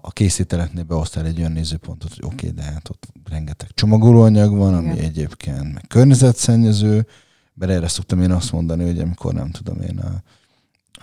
A, 0.00 0.10
készíteleknél 0.10 0.84
beosztál 0.84 1.26
egy 1.26 1.38
olyan 1.38 1.52
nézőpontot, 1.52 2.14
hogy 2.14 2.24
oké, 2.24 2.48
okay, 2.48 2.50
de 2.50 2.62
hát 2.62 2.88
ott 2.88 3.06
rengeteg 3.24 3.70
csomagolóanyag 3.74 4.56
van, 4.56 4.74
ami 4.74 4.92
Igen. 4.92 5.04
egyébként 5.04 5.72
meg 5.72 5.84
környezetszennyező, 5.88 7.06
mert 7.54 7.72
erre 7.72 7.88
szoktam 7.88 8.20
én 8.22 8.30
azt 8.30 8.52
mondani, 8.52 8.84
hogy 8.84 8.98
amikor 8.98 9.34
nem 9.34 9.50
tudom 9.50 9.80
én 9.80 9.98
a, 9.98 10.22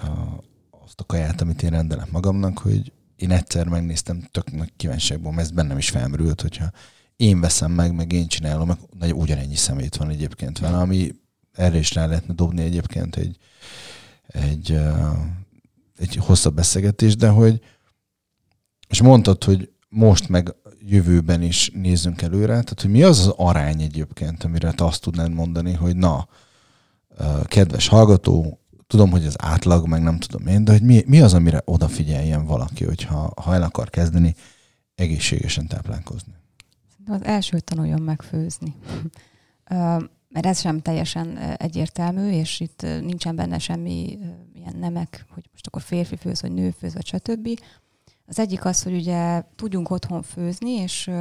a, 0.05 0.43
azt 0.83 0.99
a 0.99 1.03
kaját, 1.03 1.41
amit 1.41 1.63
én 1.63 1.69
rendelek 1.69 2.11
magamnak, 2.11 2.57
hogy 2.57 2.91
én 3.15 3.31
egyszer 3.31 3.67
megnéztem 3.67 4.27
tök 4.31 4.51
nagy 4.51 4.73
kíváncsiságból, 4.75 5.31
mert 5.31 5.47
ez 5.47 5.51
bennem 5.51 5.77
is 5.77 5.89
felmerült, 5.89 6.41
hogyha 6.41 6.71
én 7.21 7.39
veszem 7.39 7.71
meg, 7.71 7.95
meg 7.95 8.11
én 8.11 8.27
csinálom, 8.27 8.67
meg 8.67 8.77
nagy 8.99 9.13
ugyanennyi 9.13 9.55
szemét 9.55 9.95
van 9.95 10.09
egyébként 10.09 10.59
vele, 10.59 10.77
ami 10.77 11.11
erre 11.51 11.77
is 11.77 11.93
rá 11.93 12.05
lehetne 12.05 12.33
dobni 12.33 12.61
egyébként 12.61 13.15
egy, 13.15 13.37
egy, 14.27 14.79
egy 15.97 16.15
hosszabb 16.15 16.55
beszélgetés, 16.55 17.15
de 17.15 17.29
hogy 17.29 17.61
és 18.89 19.01
mondtad, 19.01 19.43
hogy 19.43 19.71
most 19.89 20.29
meg 20.29 20.55
jövőben 20.79 21.41
is 21.41 21.71
nézzünk 21.73 22.21
előre, 22.21 22.47
tehát 22.47 22.81
hogy 22.81 22.91
mi 22.91 23.03
az 23.03 23.19
az 23.19 23.33
arány 23.37 23.81
egyébként, 23.81 24.43
amire 24.43 24.71
te 24.71 24.85
azt 24.85 25.01
tudnád 25.01 25.31
mondani, 25.31 25.73
hogy 25.73 25.95
na, 25.95 26.27
kedves 27.45 27.87
hallgató, 27.87 28.59
tudom, 28.87 29.11
hogy 29.11 29.25
az 29.25 29.35
átlag, 29.37 29.87
meg 29.87 30.01
nem 30.01 30.19
tudom 30.19 30.47
én, 30.47 30.63
de 30.63 30.71
hogy 30.71 30.81
mi, 30.81 31.03
mi 31.07 31.21
az, 31.21 31.33
amire 31.33 31.61
odafigyeljen 31.65 32.45
valaki, 32.45 32.85
hogyha 32.85 33.33
ha 33.41 33.53
el 33.53 33.63
akar 33.63 33.89
kezdeni 33.89 34.35
egészségesen 34.95 35.67
táplálkozni? 35.67 36.39
Az 37.07 37.23
első 37.23 37.59
tanuljon 37.59 38.01
meg 38.01 38.21
főzni. 38.21 38.75
Mert 40.29 40.45
ez 40.45 40.59
sem 40.59 40.81
teljesen 40.81 41.37
egyértelmű, 41.37 42.29
és 42.29 42.59
itt 42.59 42.81
nincsen 42.81 43.35
benne 43.35 43.59
semmi 43.59 44.17
ilyen 44.53 44.75
nemek, 44.79 45.25
hogy 45.29 45.49
most 45.51 45.67
akkor 45.67 45.81
férfi 45.81 46.15
főz, 46.15 46.41
vagy 46.41 46.51
nő 46.51 46.71
főz, 46.71 46.93
vagy 46.93 47.05
stb. 47.05 47.59
Az 48.25 48.39
egyik 48.39 48.65
az, 48.65 48.83
hogy 48.83 48.93
ugye 48.95 49.43
tudjunk 49.55 49.89
otthon 49.89 50.21
főzni, 50.21 50.71
és 50.71 51.11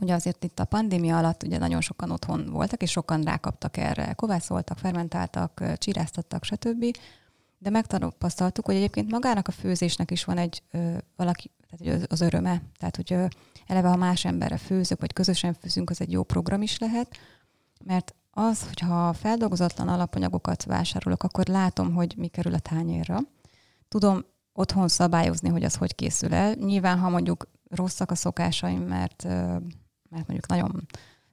ugye 0.00 0.14
azért 0.14 0.44
itt 0.44 0.58
a 0.58 0.64
pandémia 0.64 1.18
alatt 1.18 1.42
ugye 1.42 1.58
nagyon 1.58 1.80
sokan 1.80 2.10
otthon 2.10 2.46
voltak, 2.50 2.82
és 2.82 2.90
sokan 2.90 3.22
rákaptak 3.22 3.76
erre, 3.76 4.12
kovászoltak, 4.12 4.78
fermentáltak, 4.78 5.62
csiráztattak, 5.78 6.44
stb. 6.44 6.84
De 7.64 7.70
megtapasztaltuk, 7.70 8.64
hogy 8.64 8.74
egyébként 8.74 9.10
magának 9.10 9.48
a 9.48 9.52
főzésnek 9.52 10.10
is 10.10 10.24
van 10.24 10.38
egy 10.38 10.62
ö, 10.70 10.96
valaki, 11.16 11.50
tehát 11.70 12.12
az 12.12 12.20
öröme. 12.20 12.62
Tehát, 12.78 12.96
hogy 12.96 13.12
ö, 13.12 13.26
eleve, 13.66 13.88
ha 13.88 13.96
más 13.96 14.24
emberre 14.24 14.56
főzök, 14.56 15.00
vagy 15.00 15.12
közösen 15.12 15.54
főzünk, 15.54 15.90
az 15.90 16.00
egy 16.00 16.12
jó 16.12 16.22
program 16.22 16.62
is 16.62 16.78
lehet, 16.78 17.16
mert 17.84 18.14
az, 18.30 18.66
hogyha 18.66 19.12
feldolgozatlan 19.12 19.88
alapanyagokat 19.88 20.64
vásárolok, 20.64 21.22
akkor 21.22 21.46
látom, 21.46 21.94
hogy 21.94 22.14
mi 22.16 22.26
kerül 22.26 22.54
a 22.54 22.58
tányérra. 22.58 23.18
Tudom 23.88 24.24
otthon 24.52 24.88
szabályozni, 24.88 25.48
hogy 25.48 25.64
az 25.64 25.74
hogy 25.74 25.94
készül 25.94 26.34
el. 26.34 26.54
Nyilván, 26.54 26.98
ha 26.98 27.08
mondjuk 27.08 27.48
rosszak 27.70 28.10
a 28.10 28.14
szokásaim, 28.14 28.82
mert, 28.82 29.22
mert 30.08 30.26
mondjuk 30.26 30.46
nagyon 30.46 30.86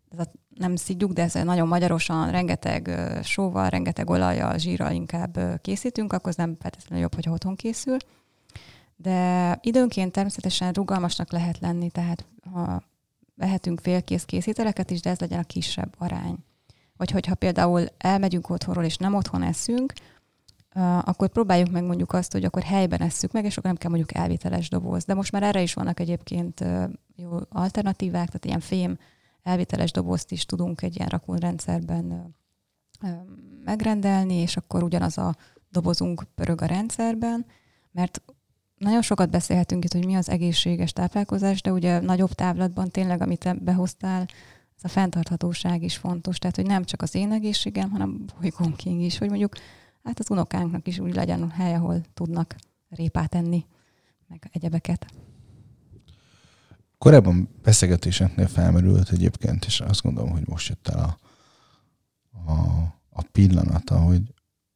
ez 0.09 0.19
a, 0.19 0.31
nem 0.55 0.75
szidjuk, 0.75 1.11
de 1.11 1.21
ez 1.21 1.33
nagyon 1.33 1.67
magyarosan, 1.67 2.31
rengeteg 2.31 2.89
sóval, 3.23 3.69
rengeteg 3.69 4.09
olajjal, 4.09 4.57
zsírral 4.57 4.91
inkább 4.91 5.61
készítünk, 5.61 6.13
akkor 6.13 6.29
az 6.29 6.35
nem 6.35 6.57
feltétlenül 6.59 7.01
jobb, 7.01 7.15
hogyha 7.15 7.31
otthon 7.31 7.55
készül. 7.55 7.97
De 8.95 9.57
időnként 9.61 10.11
természetesen 10.11 10.71
rugalmasnak 10.71 11.31
lehet 11.31 11.59
lenni, 11.59 11.89
tehát 11.89 12.25
ha 12.51 12.81
vehetünk 13.35 13.79
félkész 13.79 14.23
készíteleket 14.23 14.91
is, 14.91 15.01
de 15.01 15.09
ez 15.09 15.19
legyen 15.19 15.39
a 15.39 15.43
kisebb 15.43 15.95
arány. 15.97 16.35
Vagy 16.97 17.11
hogyha 17.11 17.35
például 17.35 17.85
elmegyünk 17.97 18.49
otthonról, 18.49 18.83
és 18.83 18.97
nem 18.97 19.15
otthon 19.15 19.43
eszünk, 19.43 19.93
akkor 21.01 21.29
próbáljuk 21.29 21.71
meg 21.71 21.83
mondjuk 21.83 22.13
azt, 22.13 22.31
hogy 22.31 22.43
akkor 22.43 22.63
helyben 22.63 23.01
esszük 23.01 23.31
meg, 23.31 23.45
és 23.45 23.57
akkor 23.57 23.69
nem 23.69 23.79
kell 23.79 23.89
mondjuk 23.89 24.13
elviteles 24.13 24.69
doboz. 24.69 25.05
De 25.05 25.13
most 25.13 25.31
már 25.31 25.43
erre 25.43 25.61
is 25.61 25.73
vannak 25.73 25.99
egyébként 25.99 26.63
jó 27.15 27.29
alternatívák, 27.49 28.25
tehát 28.25 28.45
ilyen 28.45 28.59
fém 28.59 28.97
elviteles 29.43 29.91
dobozt 29.91 30.31
is 30.31 30.45
tudunk 30.45 30.81
egy 30.81 30.95
ilyen 30.95 31.09
rakónrendszerben 31.09 32.35
megrendelni, 33.63 34.33
és 34.33 34.57
akkor 34.57 34.83
ugyanaz 34.83 35.17
a 35.17 35.35
dobozunk 35.69 36.23
pörög 36.35 36.61
a 36.61 36.65
rendszerben, 36.65 37.45
mert 37.91 38.21
nagyon 38.77 39.01
sokat 39.01 39.29
beszélhetünk 39.29 39.83
itt, 39.83 39.93
hogy 39.93 40.05
mi 40.05 40.15
az 40.15 40.29
egészséges 40.29 40.93
táplálkozás, 40.93 41.61
de 41.61 41.71
ugye 41.71 41.99
nagyobb 41.99 42.31
távlatban 42.31 42.89
tényleg, 42.89 43.21
amit 43.21 43.63
behoztál, 43.63 44.25
ez 44.75 44.83
a 44.83 44.87
fenntarthatóság 44.87 45.83
is 45.83 45.97
fontos. 45.97 46.37
Tehát, 46.37 46.55
hogy 46.55 46.65
nem 46.65 46.83
csak 46.83 47.01
az 47.01 47.15
én 47.15 47.31
egészségem, 47.31 47.89
hanem 47.89 48.25
bolygónking 48.39 49.01
is, 49.01 49.17
hogy 49.17 49.29
mondjuk 49.29 49.55
hát 50.03 50.19
az 50.19 50.29
unokánknak 50.29 50.87
is 50.87 50.99
úgy 50.99 51.15
legyen 51.15 51.49
hely, 51.49 51.73
ahol 51.73 52.01
tudnak 52.13 52.55
répát 52.89 53.35
enni, 53.35 53.65
meg 54.27 54.49
egyebeket. 54.51 55.05
Korábban 57.01 57.49
beszélgetéseknél 57.63 58.47
felmerült 58.47 59.09
egyébként, 59.09 59.65
és 59.65 59.79
azt 59.79 60.01
gondolom, 60.01 60.31
hogy 60.31 60.47
most 60.47 60.69
jött 60.69 60.87
el 60.87 60.99
a, 60.99 61.17
a, 62.51 62.81
a 63.09 63.23
pillanata, 63.31 63.99
hogy, 63.99 64.21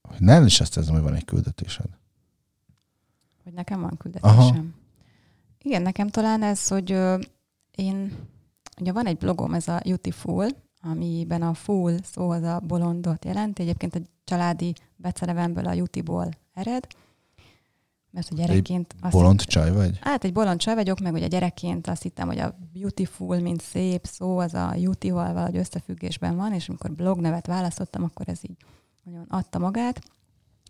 hogy 0.02 0.20
nem 0.20 0.46
is 0.46 0.60
azt 0.62 0.78
érzem, 0.78 0.94
hogy 0.94 1.04
van 1.04 1.14
egy 1.14 1.26
küldetésed. 1.26 1.86
Hogy 3.44 3.54
nekem 3.54 3.82
van 3.82 3.98
küldetésem. 3.98 4.38
Aha. 4.38 4.64
Igen, 5.62 5.82
nekem 5.82 6.08
talán 6.08 6.44
ez, 6.44 6.68
hogy 6.68 6.92
ö, 6.92 7.20
én, 7.72 8.12
ugye 8.80 8.92
van 8.92 9.06
egy 9.06 9.18
blogom, 9.18 9.54
ez 9.54 9.68
a 9.68 9.80
Beautiful, 9.84 10.48
amiben 10.82 11.42
a 11.42 11.54
full 11.54 11.98
szó 12.04 12.30
az 12.30 12.44
a 12.44 12.60
bolondot 12.60 13.26
jelenti. 13.26 13.62
Egyébként 13.62 13.96
egy 13.96 14.10
családi 14.24 14.74
becelevemből 14.96 15.66
a 15.66 15.74
Jutiból 15.74 16.30
ered. 16.54 16.88
Mert 18.16 18.30
a 18.32 18.36
gyerekként... 18.36 18.96
Egy 19.04 19.12
bolond 19.12 19.40
hitt, 19.40 19.50
csaj 19.50 19.72
vagy? 19.72 19.98
Hát 20.02 20.24
egy 20.24 20.34
bolond 20.34 20.60
csaj 20.60 20.76
vagyok, 20.76 21.00
meg 21.00 21.14
ugye 21.14 21.28
gyerekként 21.28 21.88
azt 21.88 22.02
hittem, 22.02 22.28
hogy 22.28 22.40
a 22.40 22.58
beautiful, 22.74 23.40
mint 23.40 23.62
szép 23.62 24.06
szó, 24.06 24.38
az 24.38 24.54
a 24.54 24.74
Jutival 24.76 25.34
valahogy 25.34 25.58
összefüggésben 25.58 26.36
van, 26.36 26.54
és 26.54 26.70
amikor 26.70 26.92
blognevet 26.92 27.48
választottam, 27.48 28.04
akkor 28.04 28.30
ez 28.30 28.40
így 28.42 28.58
nagyon 29.04 29.26
adta 29.30 29.60
magát. 29.60 30.02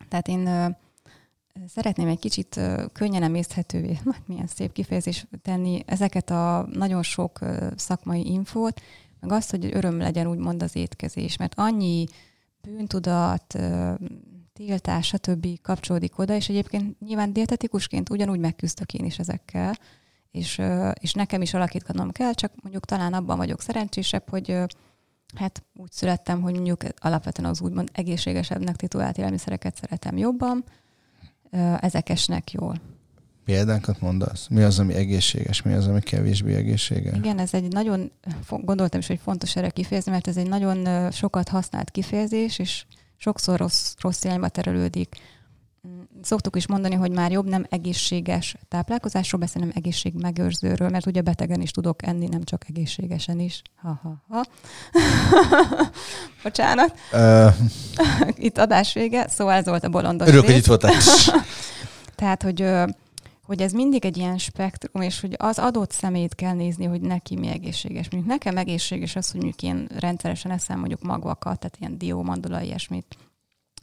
Tehát 0.09 0.27
én 0.27 0.47
ö, 0.47 0.67
szeretném 1.67 2.07
egy 2.07 2.19
kicsit 2.19 2.57
ö, 2.57 2.85
könnyen 2.93 3.23
emészthetővé, 3.23 3.99
milyen 4.27 4.47
szép 4.47 4.71
kifejezés 4.71 5.27
tenni 5.41 5.83
ezeket 5.85 6.29
a 6.29 6.67
nagyon 6.71 7.03
sok 7.03 7.41
ö, 7.41 7.67
szakmai 7.75 8.31
infót, 8.31 8.81
meg 9.19 9.31
azt, 9.31 9.51
hogy 9.51 9.69
öröm 9.73 9.97
legyen 9.97 10.27
úgymond 10.27 10.63
az 10.63 10.75
étkezés, 10.75 11.37
mert 11.37 11.53
annyi 11.55 12.05
bűntudat, 12.61 13.57
tiltás, 14.55 15.07
stb. 15.07 15.47
kapcsolódik 15.61 16.19
oda, 16.19 16.35
és 16.35 16.49
egyébként 16.49 16.99
nyilván 16.99 17.33
dietetikusként 17.33 18.09
ugyanúgy 18.09 18.39
megküzdök 18.39 18.93
én 18.93 19.05
is 19.05 19.19
ezekkel, 19.19 19.77
és, 20.31 20.61
és 20.99 21.13
nekem 21.13 21.41
is 21.41 21.53
alakítganom 21.53 22.11
kell, 22.11 22.33
csak 22.33 22.51
mondjuk 22.61 22.85
talán 22.85 23.13
abban 23.13 23.37
vagyok 23.37 23.61
szerencsésebb, 23.61 24.29
hogy 24.29 24.57
hát 25.35 25.63
úgy 25.75 25.91
születtem, 25.91 26.41
hogy 26.41 26.53
mondjuk 26.53 26.81
alapvetően 26.97 27.49
az 27.49 27.61
úgymond 27.61 27.89
egészségesebbnek 27.93 28.75
titulált 28.75 29.17
élelmiszereket 29.17 29.75
szeretem 29.75 30.17
jobban, 30.17 30.63
ezek 31.79 32.09
esnek 32.09 32.51
jól. 32.51 32.81
Példánkat 33.45 33.99
mondasz? 34.01 34.47
Mi 34.47 34.61
az, 34.61 34.79
ami 34.79 34.93
egészséges, 34.93 35.61
mi 35.61 35.73
az, 35.73 35.87
ami 35.87 35.99
kevésbé 35.99 36.55
egészséges? 36.55 37.17
Igen, 37.17 37.39
ez 37.39 37.53
egy 37.53 37.73
nagyon, 37.73 38.11
gondoltam 38.49 38.99
is, 38.99 39.07
hogy 39.07 39.19
fontos 39.19 39.55
erre 39.55 39.69
kifejezni, 39.69 40.11
mert 40.11 40.27
ez 40.27 40.37
egy 40.37 40.49
nagyon 40.49 41.11
sokat 41.11 41.49
használt 41.49 41.91
kifejezés, 41.91 42.59
és 42.59 42.85
sokszor 43.17 43.59
rossz, 43.59 43.93
rossz 43.99 44.23
irányba 44.23 44.49
terelődik. 44.49 45.15
Mm, 45.87 46.01
szoktuk 46.21 46.55
is 46.55 46.67
mondani, 46.67 46.95
hogy 46.95 47.11
már 47.11 47.31
jobb 47.31 47.49
nem 47.49 47.65
egészséges 47.69 48.55
táplálkozásról 48.67 49.41
beszélni, 49.41 49.67
nem 49.67 49.77
egészségmegőrzőről, 49.77 50.89
mert 50.89 51.05
ugye 51.05 51.21
betegen 51.21 51.61
is 51.61 51.71
tudok 51.71 52.07
enni, 52.07 52.27
nem 52.27 52.43
csak 52.43 52.65
egészségesen 52.69 53.39
is. 53.39 53.61
Ha-ha-ha. 53.75 54.43
Bocsánat. 56.43 56.99
Uh, 57.11 57.53
itt 58.45 58.57
adás 58.57 58.93
vége, 58.93 59.27
szóval 59.29 59.53
ez 59.53 59.65
volt 59.65 59.83
a 59.83 59.89
bolondos 59.89 60.27
Örülök, 60.27 60.45
hogy 60.45 60.55
itt 60.55 60.65
voltál. 60.65 60.93
Tehát, 62.15 62.43
hogy 62.43 62.61
hogy 63.45 63.61
ez 63.61 63.71
mindig 63.71 64.05
egy 64.05 64.17
ilyen 64.17 64.37
spektrum, 64.37 65.01
és 65.01 65.19
hogy 65.19 65.35
az 65.37 65.59
adott 65.59 65.91
szemét 65.91 66.35
kell 66.35 66.53
nézni, 66.53 66.85
hogy 66.85 67.01
neki 67.01 67.35
mi 67.35 67.47
egészséges. 67.47 68.09
Mondjuk 68.09 68.31
nekem 68.33 68.57
egészséges 68.57 69.15
az, 69.15 69.31
hogy 69.31 69.41
mondjuk 69.41 69.73
én 69.73 69.87
rendszeresen 69.99 70.51
eszem 70.51 70.79
mondjuk 70.79 71.01
magvakat, 71.01 71.59
tehát 71.59 71.77
ilyen 71.79 71.97
dió, 71.97 72.23
mandula, 72.23 72.61
ilyesmit 72.61 73.17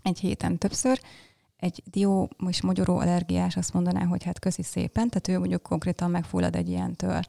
egy 0.03 0.19
héten 0.19 0.59
többször. 0.59 1.01
Egy 1.57 1.83
dió 1.85 2.29
és 2.49 2.63
mogyoró 2.63 2.97
allergiás 2.97 3.57
azt 3.57 3.73
mondaná, 3.73 4.05
hogy 4.05 4.25
hát 4.25 4.39
közi 4.39 4.63
szépen, 4.63 5.09
tehát 5.09 5.29
ő 5.29 5.39
mondjuk 5.39 5.63
konkrétan 5.63 6.11
megfullad 6.11 6.57
egy 6.57 6.69
ilyentől. 6.69 7.21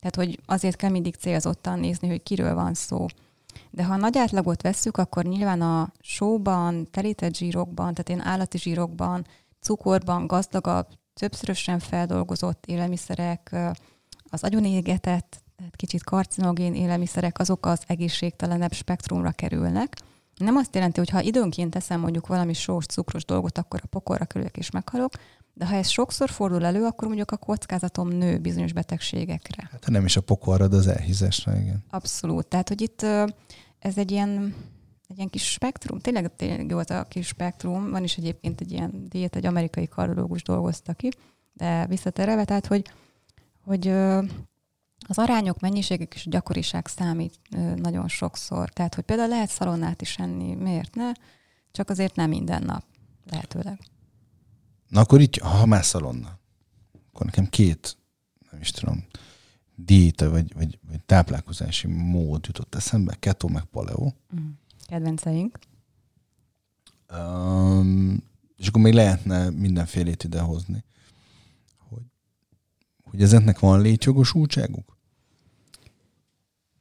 Tehát, 0.00 0.16
hogy 0.16 0.40
azért 0.46 0.76
kell 0.76 0.90
mindig 0.90 1.14
célzottan 1.14 1.78
nézni, 1.78 2.08
hogy 2.08 2.22
kiről 2.22 2.54
van 2.54 2.74
szó. 2.74 3.06
De 3.70 3.84
ha 3.84 3.92
a 3.92 3.96
nagy 3.96 4.18
átlagot 4.18 4.62
vesszük, 4.62 4.96
akkor 4.96 5.24
nyilván 5.24 5.60
a 5.60 5.92
sóban, 6.00 6.90
telített 6.90 7.34
zsírokban, 7.34 7.94
tehát 7.94 8.08
én 8.08 8.28
állati 8.28 8.58
zsírokban, 8.58 9.26
cukorban 9.60 10.26
gazdagabb 10.26 10.86
többszörösen 11.20 11.78
feldolgozott 11.78 12.66
élelmiszerek, 12.66 13.56
az 14.30 14.42
agyon 14.42 14.64
égetett, 14.64 15.42
tehát 15.56 15.76
kicsit 15.76 16.04
karcinogén 16.04 16.74
élelmiszerek, 16.74 17.38
azok 17.38 17.66
az 17.66 17.80
egészségtelenebb 17.86 18.72
spektrumra 18.72 19.30
kerülnek. 19.30 19.96
Nem 20.36 20.56
azt 20.56 20.74
jelenti, 20.74 20.98
hogy 20.98 21.08
ha 21.08 21.20
időnként 21.20 21.70
teszem 21.70 22.00
mondjuk 22.00 22.26
valami 22.26 22.52
sós, 22.52 22.86
cukros 22.86 23.24
dolgot, 23.24 23.58
akkor 23.58 23.80
a 23.82 23.86
pokorra 23.86 24.24
kerülök 24.24 24.56
és 24.56 24.70
meghalok, 24.70 25.12
de 25.54 25.66
ha 25.66 25.74
ez 25.74 25.88
sokszor 25.88 26.30
fordul 26.30 26.64
elő, 26.64 26.84
akkor 26.84 27.06
mondjuk 27.06 27.30
a 27.30 27.36
kockázatom 27.36 28.08
nő 28.08 28.38
bizonyos 28.38 28.72
betegségekre. 28.72 29.68
Hát 29.72 29.86
nem 29.86 30.04
is 30.04 30.16
a 30.16 30.20
pokorra, 30.20 30.68
de 30.68 30.76
az 30.76 30.86
elhízásra, 30.86 31.56
igen. 31.56 31.84
Abszolút. 31.90 32.46
Tehát, 32.46 32.68
hogy 32.68 32.80
itt 32.80 33.02
ez 33.78 33.98
egy 33.98 34.10
ilyen 34.10 34.54
egy 35.10 35.16
ilyen 35.16 35.28
kis 35.28 35.50
spektrum, 35.50 35.98
tényleg, 35.98 36.36
tényleg 36.36 36.70
jó 36.70 36.78
az 36.78 36.90
a 36.90 37.04
kis 37.04 37.26
spektrum, 37.26 37.90
van 37.90 38.04
is 38.04 38.16
egyébként 38.16 38.60
egy 38.60 38.72
ilyen 38.72 39.08
diét, 39.08 39.36
egy 39.36 39.46
amerikai 39.46 39.88
kardiológus 39.88 40.42
dolgozta 40.42 40.92
ki, 40.92 41.08
de 41.52 41.86
visszatérve, 41.86 42.44
tehát, 42.44 42.66
hogy, 42.66 42.86
hogy 43.64 43.88
Az 45.08 45.18
arányok, 45.18 45.60
mennyiségek 45.60 46.14
és 46.14 46.26
gyakoriság 46.28 46.86
számít 46.86 47.38
nagyon 47.76 48.08
sokszor. 48.08 48.68
Tehát, 48.68 48.94
hogy 48.94 49.04
például 49.04 49.28
lehet 49.28 49.48
szalonnát 49.48 50.02
is 50.02 50.18
enni, 50.18 50.54
miért 50.54 50.94
ne? 50.94 51.12
Csak 51.72 51.90
azért 51.90 52.14
nem 52.16 52.28
minden 52.28 52.62
nap, 52.62 52.84
lehetőleg. 53.30 53.78
Na 54.88 55.00
akkor 55.00 55.20
így, 55.20 55.38
ha 55.38 55.66
már 55.66 55.84
szalonna, 55.84 56.38
akkor 57.08 57.26
nekem 57.26 57.48
két, 57.48 57.96
nem 58.50 58.60
is 58.60 58.70
tudom, 58.70 59.04
diéta 59.74 60.30
vagy, 60.30 60.54
vagy, 60.54 60.78
vagy 60.88 61.04
táplálkozási 61.04 61.86
mód 61.86 62.46
jutott 62.46 62.74
eszembe, 62.74 63.14
keto 63.14 63.48
meg 63.48 63.64
paleo. 63.64 64.12
Mm. 64.40 64.48
Kedvenceink. 64.90 65.58
Um, 67.12 68.22
és 68.56 68.68
akkor 68.68 68.80
még 68.80 68.92
lehetne 68.92 69.50
mindenfélét 69.50 70.24
idehozni. 70.24 70.84
Hogy, 71.88 72.02
hogy 73.10 73.22
ezeknek 73.22 73.58
van 73.58 73.80
létjogosultságuk? 73.80 74.96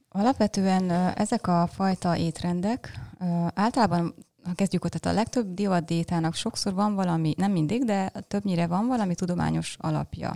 Alapvetően 0.09 0.89
ezek 1.15 1.47
a 1.47 1.67
fajta 1.67 2.17
étrendek 2.17 2.99
általában 3.53 4.13
ha 4.43 4.53
kezdjük 4.53 4.85
ott, 4.85 4.91
tehát 4.91 5.17
a 5.17 5.19
legtöbb 5.19 5.53
divatdiétának 5.53 6.33
sokszor 6.33 6.73
van 6.73 6.95
valami, 6.95 7.33
nem 7.37 7.51
mindig, 7.51 7.83
de 7.83 8.09
többnyire 8.09 8.67
van 8.67 8.87
valami 8.87 9.15
tudományos 9.15 9.75
alapja. 9.79 10.33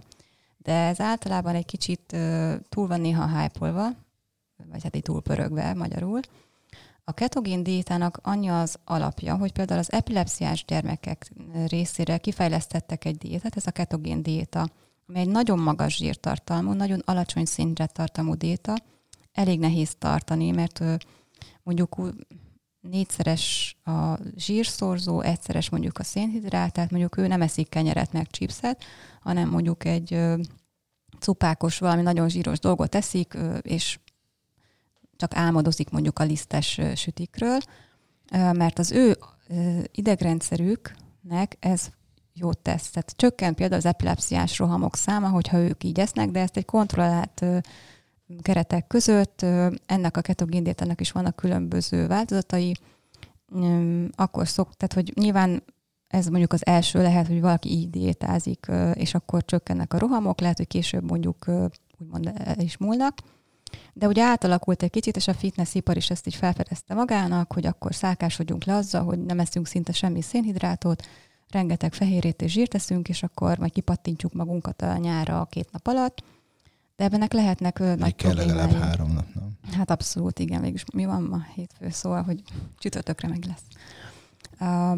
De 0.57 0.73
ez 0.73 0.99
általában 0.99 1.55
egy 1.55 1.65
kicsit 1.65 2.15
túl 2.69 2.87
van 2.87 3.01
néha 3.01 3.39
hype 3.39 3.71
vagy 4.69 4.83
hát 4.83 4.95
egy 4.95 5.01
túl 5.01 5.21
pörögve 5.21 5.73
magyarul. 5.73 6.19
A 7.05 7.13
ketogén 7.13 7.63
diétának 7.63 8.19
annyi 8.21 8.47
az 8.47 8.79
alapja, 8.85 9.35
hogy 9.35 9.51
például 9.51 9.79
az 9.79 9.91
epilepsziás 9.91 10.65
gyermekek 10.65 11.31
részére 11.67 12.17
kifejlesztettek 12.17 13.05
egy 13.05 13.17
diétát, 13.17 13.55
ez 13.55 13.67
a 13.67 13.71
ketogén 13.71 14.21
diéta, 14.21 14.69
ami 15.07 15.19
egy 15.19 15.27
nagyon 15.27 15.59
magas 15.59 15.95
zsírtartalmú, 15.95 16.71
nagyon 16.71 17.01
alacsony 17.05 17.45
szintre 17.45 17.85
tartalmú 17.85 18.35
diéta, 18.35 18.75
elég 19.31 19.59
nehéz 19.59 19.95
tartani, 19.97 20.51
mert 20.51 20.83
mondjuk 21.63 21.97
négyszeres 22.79 23.75
a 23.83 24.17
zsírszorzó, 24.35 25.21
egyszeres 25.21 25.69
mondjuk 25.69 25.97
a 25.97 26.03
szénhidrát, 26.03 26.73
tehát 26.73 26.91
mondjuk 26.91 27.17
ő 27.17 27.27
nem 27.27 27.41
eszik 27.41 27.69
kenyeret 27.69 28.11
meg 28.11 28.27
chipset, 28.27 28.83
hanem 29.21 29.49
mondjuk 29.49 29.85
egy 29.85 30.19
cupákos, 31.19 31.77
valami 31.77 32.01
nagyon 32.01 32.29
zsíros 32.29 32.59
dolgot 32.59 32.95
eszik, 32.95 33.37
és 33.61 33.99
csak 35.23 35.35
álmodozik 35.35 35.89
mondjuk 35.89 36.19
a 36.19 36.23
lisztes 36.23 36.81
sütikről, 36.95 37.57
mert 38.31 38.79
az 38.79 38.91
ő 38.91 39.17
idegrendszerüknek 39.91 41.57
ez 41.59 41.89
jót 42.33 42.57
tesz. 42.57 42.89
Tehát 42.89 43.13
csökken 43.15 43.55
például 43.55 43.79
az 43.79 43.85
epilepsziás 43.85 44.57
rohamok 44.57 44.95
száma, 44.95 45.29
hogyha 45.29 45.57
ők 45.57 45.83
így 45.83 45.99
esznek, 45.99 46.29
de 46.29 46.39
ezt 46.39 46.57
egy 46.57 46.65
kontrollált 46.65 47.45
keretek 48.41 48.87
között. 48.87 49.41
Ennek 49.85 50.17
a 50.17 50.21
ketogéndétának 50.21 51.01
is 51.01 51.11
vannak 51.11 51.35
különböző 51.35 52.07
változatai. 52.07 52.75
Akkor 54.15 54.47
szok, 54.47 54.73
tehát 54.73 54.93
hogy 54.93 55.11
nyilván 55.15 55.63
ez 56.07 56.27
mondjuk 56.27 56.53
az 56.53 56.65
első 56.65 57.01
lehet, 57.01 57.27
hogy 57.27 57.41
valaki 57.41 57.69
így 57.69 57.89
diétázik, 57.89 58.67
és 58.93 59.13
akkor 59.13 59.45
csökkennek 59.45 59.93
a 59.93 59.99
rohamok, 59.99 60.39
lehet, 60.41 60.57
hogy 60.57 60.67
később 60.67 61.09
mondjuk 61.09 61.45
úgymond 61.99 62.31
el 62.35 62.59
is 62.59 62.77
múlnak. 62.77 63.17
De 63.93 64.07
ugye 64.07 64.23
átalakult 64.23 64.83
egy 64.83 64.89
kicsit, 64.89 65.15
és 65.15 65.27
a 65.27 65.33
fitnessipar 65.33 65.97
is 65.97 66.09
ezt 66.09 66.27
így 66.27 66.35
felfedezte 66.35 66.93
magának, 66.93 67.53
hogy 67.53 67.65
akkor 67.65 67.95
szálkásodjunk 67.95 68.63
le 68.63 68.75
azzal, 68.75 69.03
hogy 69.03 69.19
nem 69.19 69.39
eszünk 69.39 69.67
szinte 69.67 69.91
semmi 69.91 70.21
szénhidrátot, 70.21 71.07
rengeteg 71.49 71.93
fehérét 71.93 72.41
és 72.41 72.51
zsírt 72.51 72.73
eszünk, 72.73 73.09
és 73.09 73.23
akkor 73.23 73.57
majd 73.57 73.71
kipattintjuk 73.71 74.33
magunkat 74.33 74.81
a 74.81 74.97
nyára 74.97 75.47
két 75.49 75.71
nap 75.71 75.87
alatt. 75.87 76.23
De 76.95 77.03
ebbenek 77.03 77.33
lehetnek 77.33 77.79
Még 77.79 77.97
nagy 77.97 78.15
kell 78.15 78.33
legalább 78.33 78.71
három 78.71 79.11
nap, 79.11 79.25
nem? 79.33 79.57
Hát 79.71 79.91
abszolút, 79.91 80.39
igen. 80.39 80.61
Végülis 80.61 80.83
mi 80.93 81.05
van 81.05 81.23
ma 81.23 81.45
hétfő, 81.55 81.89
szóval, 81.89 82.23
hogy 82.23 82.43
csütörtökre 82.77 83.27
meg 83.27 83.45
lesz. 83.45 83.63
A, 84.69 84.97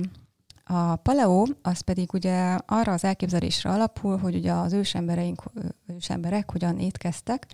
a 0.74 0.96
paleo 0.96 1.46
az 1.62 1.80
pedig 1.80 2.14
ugye 2.14 2.58
arra 2.66 2.92
az 2.92 3.04
elképzelésre 3.04 3.70
alapul, 3.70 4.18
hogy 4.18 4.36
ugye 4.36 4.52
az 4.52 4.74
ősembereink, 4.74 5.44
ősemberek 5.88 6.52
hogyan 6.52 6.80
étkeztek, 6.80 7.48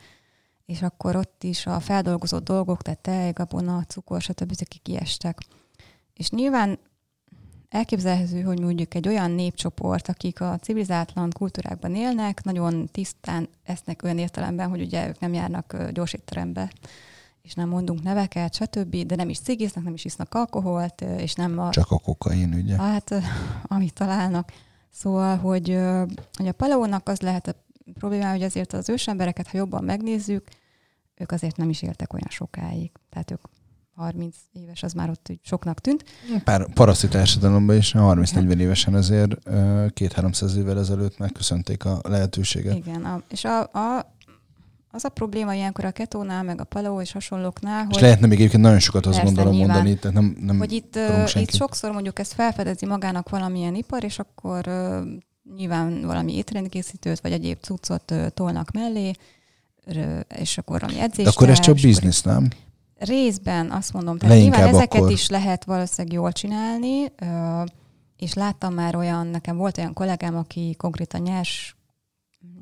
és 0.71 0.81
akkor 0.81 1.15
ott 1.15 1.43
is 1.43 1.65
a 1.65 1.79
feldolgozott 1.79 2.43
dolgok, 2.43 2.81
tehát 2.81 2.99
tej, 2.99 3.31
gabona, 3.31 3.83
cukor, 3.87 4.21
stb. 4.21 4.53
kiestek. 4.81 5.37
És 6.13 6.29
nyilván 6.29 6.79
elképzelhető, 7.69 8.41
hogy 8.41 8.59
mondjuk 8.59 8.93
egy 8.93 9.07
olyan 9.07 9.31
népcsoport, 9.31 10.07
akik 10.07 10.41
a 10.41 10.57
civilizátlan 10.61 11.29
kultúrákban 11.29 11.95
élnek, 11.95 12.43
nagyon 12.43 12.87
tisztán 12.91 13.49
esznek 13.63 14.03
olyan 14.03 14.17
értelemben, 14.17 14.69
hogy 14.69 14.81
ugye 14.81 15.07
ők 15.07 15.19
nem 15.19 15.33
járnak 15.33 15.89
gyorsétterembe, 15.91 16.71
és 17.41 17.53
nem 17.53 17.69
mondunk 17.69 18.03
neveket, 18.03 18.53
stb., 18.53 18.95
de 18.95 19.15
nem 19.15 19.29
is 19.29 19.39
cigiznek, 19.39 19.83
nem 19.83 19.93
is 19.93 20.05
isznak 20.05 20.33
alkoholt, 20.33 21.01
és 21.01 21.33
nem 21.33 21.59
a... 21.59 21.69
Csak 21.69 21.91
a 21.91 21.99
kokain, 21.99 22.53
ugye? 22.53 22.75
Hát, 22.75 23.13
amit 23.75 23.93
találnak. 23.93 24.51
Szóval, 24.89 25.37
hogy, 25.37 25.79
hogy 26.33 26.47
a 26.47 26.51
paleónak 26.51 27.09
az 27.09 27.21
lehet 27.21 27.47
a 27.47 27.55
probléma, 27.93 28.29
hogy 28.29 28.43
azért 28.43 28.73
az 28.73 28.89
ősembereket, 28.89 29.47
ha 29.47 29.57
jobban 29.57 29.83
megnézzük, 29.83 30.43
ők 31.21 31.31
azért 31.31 31.57
nem 31.57 31.69
is 31.69 31.81
éltek 31.81 32.13
olyan 32.13 32.29
sokáig. 32.29 32.91
Tehát 33.09 33.31
ők 33.31 33.41
30 33.95 34.35
éves, 34.51 34.83
az 34.83 34.93
már 34.93 35.09
ott 35.09 35.27
úgy 35.29 35.39
soknak 35.43 35.79
tűnt. 35.79 36.03
Pár 36.43 36.73
paraszti 36.73 37.07
társadalomban 37.07 37.75
is 37.75 37.93
30-40 37.97 38.57
évesen 38.57 38.93
azért 38.93 39.35
két-háromszáz 39.93 40.55
évvel 40.55 40.79
ezelőtt 40.79 41.17
megköszönték 41.17 41.85
a 41.85 41.99
lehetőséget. 42.03 42.75
Igen, 42.75 43.05
a, 43.05 43.21
és 43.29 43.43
a, 43.43 43.59
a, 43.59 44.15
az 44.91 45.03
a 45.03 45.09
probléma 45.09 45.53
ilyenkor 45.53 45.85
a 45.85 45.91
ketónál, 45.91 46.43
meg 46.43 46.61
a 46.61 46.63
paleo 46.63 47.01
és 47.01 47.11
hasonlóknál, 47.11 47.83
hogy... 47.83 47.95
És 47.95 48.01
lehetne 48.01 48.27
még 48.27 48.39
egyébként 48.39 48.63
nagyon 48.63 48.79
sokat 48.79 49.05
azt 49.05 49.23
gondolom 49.23 49.53
nyilván, 49.53 49.75
mondani, 49.75 49.99
tehát 49.99 50.17
nem, 50.17 50.37
nem 50.39 50.57
Hogy 50.57 50.71
itt, 50.71 50.99
itt 51.33 51.53
sokszor 51.53 51.91
mondjuk 51.91 52.19
ezt 52.19 52.33
felfedezi 52.33 52.85
magának 52.85 53.29
valamilyen 53.29 53.75
ipar, 53.75 54.03
és 54.03 54.19
akkor 54.19 54.65
nyilván 55.55 56.01
valami 56.05 56.35
étrendkészítőt, 56.35 57.19
vagy 57.19 57.31
egyéb 57.31 57.59
cuccot 57.59 58.13
tolnak 58.33 58.71
mellé, 58.71 59.11
és 60.37 60.57
akkor 60.57 60.79
valami 60.79 60.99
edzést. 60.99 61.23
De 61.23 61.29
akkor 61.29 61.49
ez 61.49 61.59
csak 61.59 61.75
biznisz, 61.75 62.21
nem? 62.21 62.47
Részben 62.97 63.71
azt 63.71 63.93
mondom, 63.93 64.17
tehát 64.17 64.37
nyilván 64.37 64.67
ezeket 64.67 64.99
akkor... 64.99 65.11
is 65.11 65.29
lehet 65.29 65.63
valószínűleg 65.63 66.17
jól 66.17 66.31
csinálni, 66.31 67.11
és 68.17 68.33
láttam 68.33 68.73
már 68.73 68.95
olyan, 68.95 69.27
nekem 69.27 69.57
volt 69.57 69.77
olyan 69.77 69.93
kollégám, 69.93 70.35
aki 70.37 70.75
konkrétan 70.77 71.21
nyers, 71.21 71.75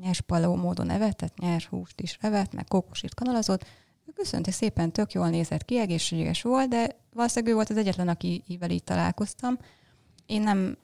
nyers 0.00 0.20
paló 0.20 0.54
módon 0.54 0.90
evett, 0.90 1.32
nyers 1.36 1.66
húst 1.66 2.00
is 2.00 2.18
evett, 2.20 2.52
meg 2.52 2.64
kókosírt 2.64 3.14
kanalazott, 3.14 3.64
köszönte 4.14 4.50
szépen, 4.50 4.92
tök 4.92 5.12
jól 5.12 5.28
nézett 5.28 5.64
ki, 5.64 5.78
egészséges 5.78 6.42
volt, 6.42 6.68
de 6.68 6.96
valószínűleg 7.12 7.52
ő 7.52 7.56
volt 7.56 7.70
az 7.70 7.76
egyetlen, 7.76 8.08
akivel 8.08 8.70
így 8.70 8.84
találkoztam. 8.84 9.58
Én 10.26 10.42
nem, 10.42 10.76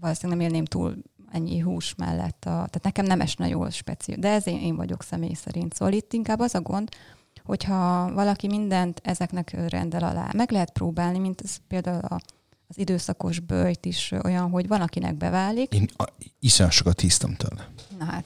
valószínűleg 0.00 0.38
nem 0.38 0.48
élném 0.48 0.64
túl 0.64 0.96
ennyi 1.32 1.58
hús 1.58 1.94
mellett. 1.96 2.44
A, 2.44 2.50
tehát 2.50 2.80
nekem 2.82 3.04
nem 3.04 3.20
esne 3.20 3.48
jól 3.48 3.70
speciál, 3.70 4.18
de 4.18 4.28
ez 4.28 4.46
én, 4.46 4.58
én 4.58 4.76
vagyok 4.76 5.02
személy 5.02 5.34
szerint. 5.34 5.74
Szóval 5.74 5.94
itt 5.94 6.12
inkább 6.12 6.40
az 6.40 6.54
a 6.54 6.60
gond, 6.60 6.88
hogyha 7.44 8.12
valaki 8.12 8.46
mindent 8.46 9.00
ezeknek 9.04 9.68
rendel 9.68 10.02
alá. 10.02 10.30
Meg 10.36 10.50
lehet 10.50 10.70
próbálni, 10.70 11.18
mint 11.18 11.40
ez 11.44 11.56
például 11.68 12.04
a, 12.04 12.20
az 12.68 12.78
időszakos 12.78 13.40
bőjt 13.40 13.84
is 13.84 14.12
olyan, 14.24 14.50
hogy 14.50 14.68
van, 14.68 14.80
akinek 14.80 15.16
beválik. 15.16 15.74
Én 15.74 15.88
iszonyat 16.40 16.72
sokat 16.72 17.00
hisztem 17.00 17.34
tőle. 17.34 17.68
Na 17.98 18.04
hát, 18.04 18.24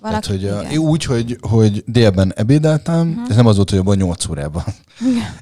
valaki, 0.00 0.38
Tehát, 0.38 0.60
hogy 0.60 0.76
a, 0.76 0.80
úgy, 0.80 1.04
hogy, 1.04 1.38
hogy 1.40 1.84
délben 1.86 2.32
ebédeltem, 2.36 3.08
uh-huh. 3.08 3.30
ez 3.30 3.36
nem 3.36 3.46
az 3.46 3.56
volt, 3.56 3.70
hogy 3.70 3.78
abban 3.78 3.96
8 3.96 4.28
órában. 4.28 4.64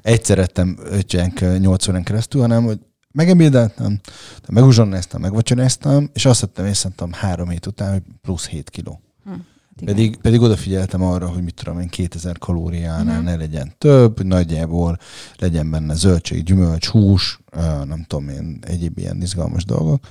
Egyszer 0.01 0.37
ettem 0.37 0.77
ötjenk 0.83 1.59
8 1.59 1.87
órán 1.87 2.03
keresztül, 2.03 2.41
hanem 2.41 2.63
hogy 2.63 2.79
megebédeltem, 3.11 3.99
meguzsonnáztam, 4.49 5.21
megvacsoráztam, 5.21 6.09
és 6.13 6.25
azt 6.25 6.41
vettem 6.41 6.65
észre, 6.65 6.89
három 7.11 7.49
hét 7.49 7.65
után, 7.65 7.91
hogy 7.91 8.01
plusz 8.21 8.47
7 8.47 8.69
kiló. 8.69 9.01
Uh-huh. 9.25 9.41
Pedig, 9.85 10.17
pedig 10.17 10.41
odafigyeltem 10.41 11.01
arra, 11.01 11.27
hogy 11.27 11.43
mit 11.43 11.53
tudom 11.53 11.79
én, 11.79 11.87
2000 11.87 12.37
kalóriánál 12.37 13.05
uh-huh. 13.05 13.23
ne 13.23 13.35
legyen 13.35 13.73
több, 13.77 14.23
nagyjából 14.23 14.97
legyen 15.37 15.69
benne 15.69 15.93
zöldség, 15.93 16.43
gyümölcs, 16.43 16.87
hús, 16.87 17.39
nem 17.85 18.05
tudom 18.07 18.29
én, 18.29 18.59
egyéb 18.61 18.97
ilyen 18.97 19.21
izgalmas 19.21 19.65
dolgok. 19.65 20.07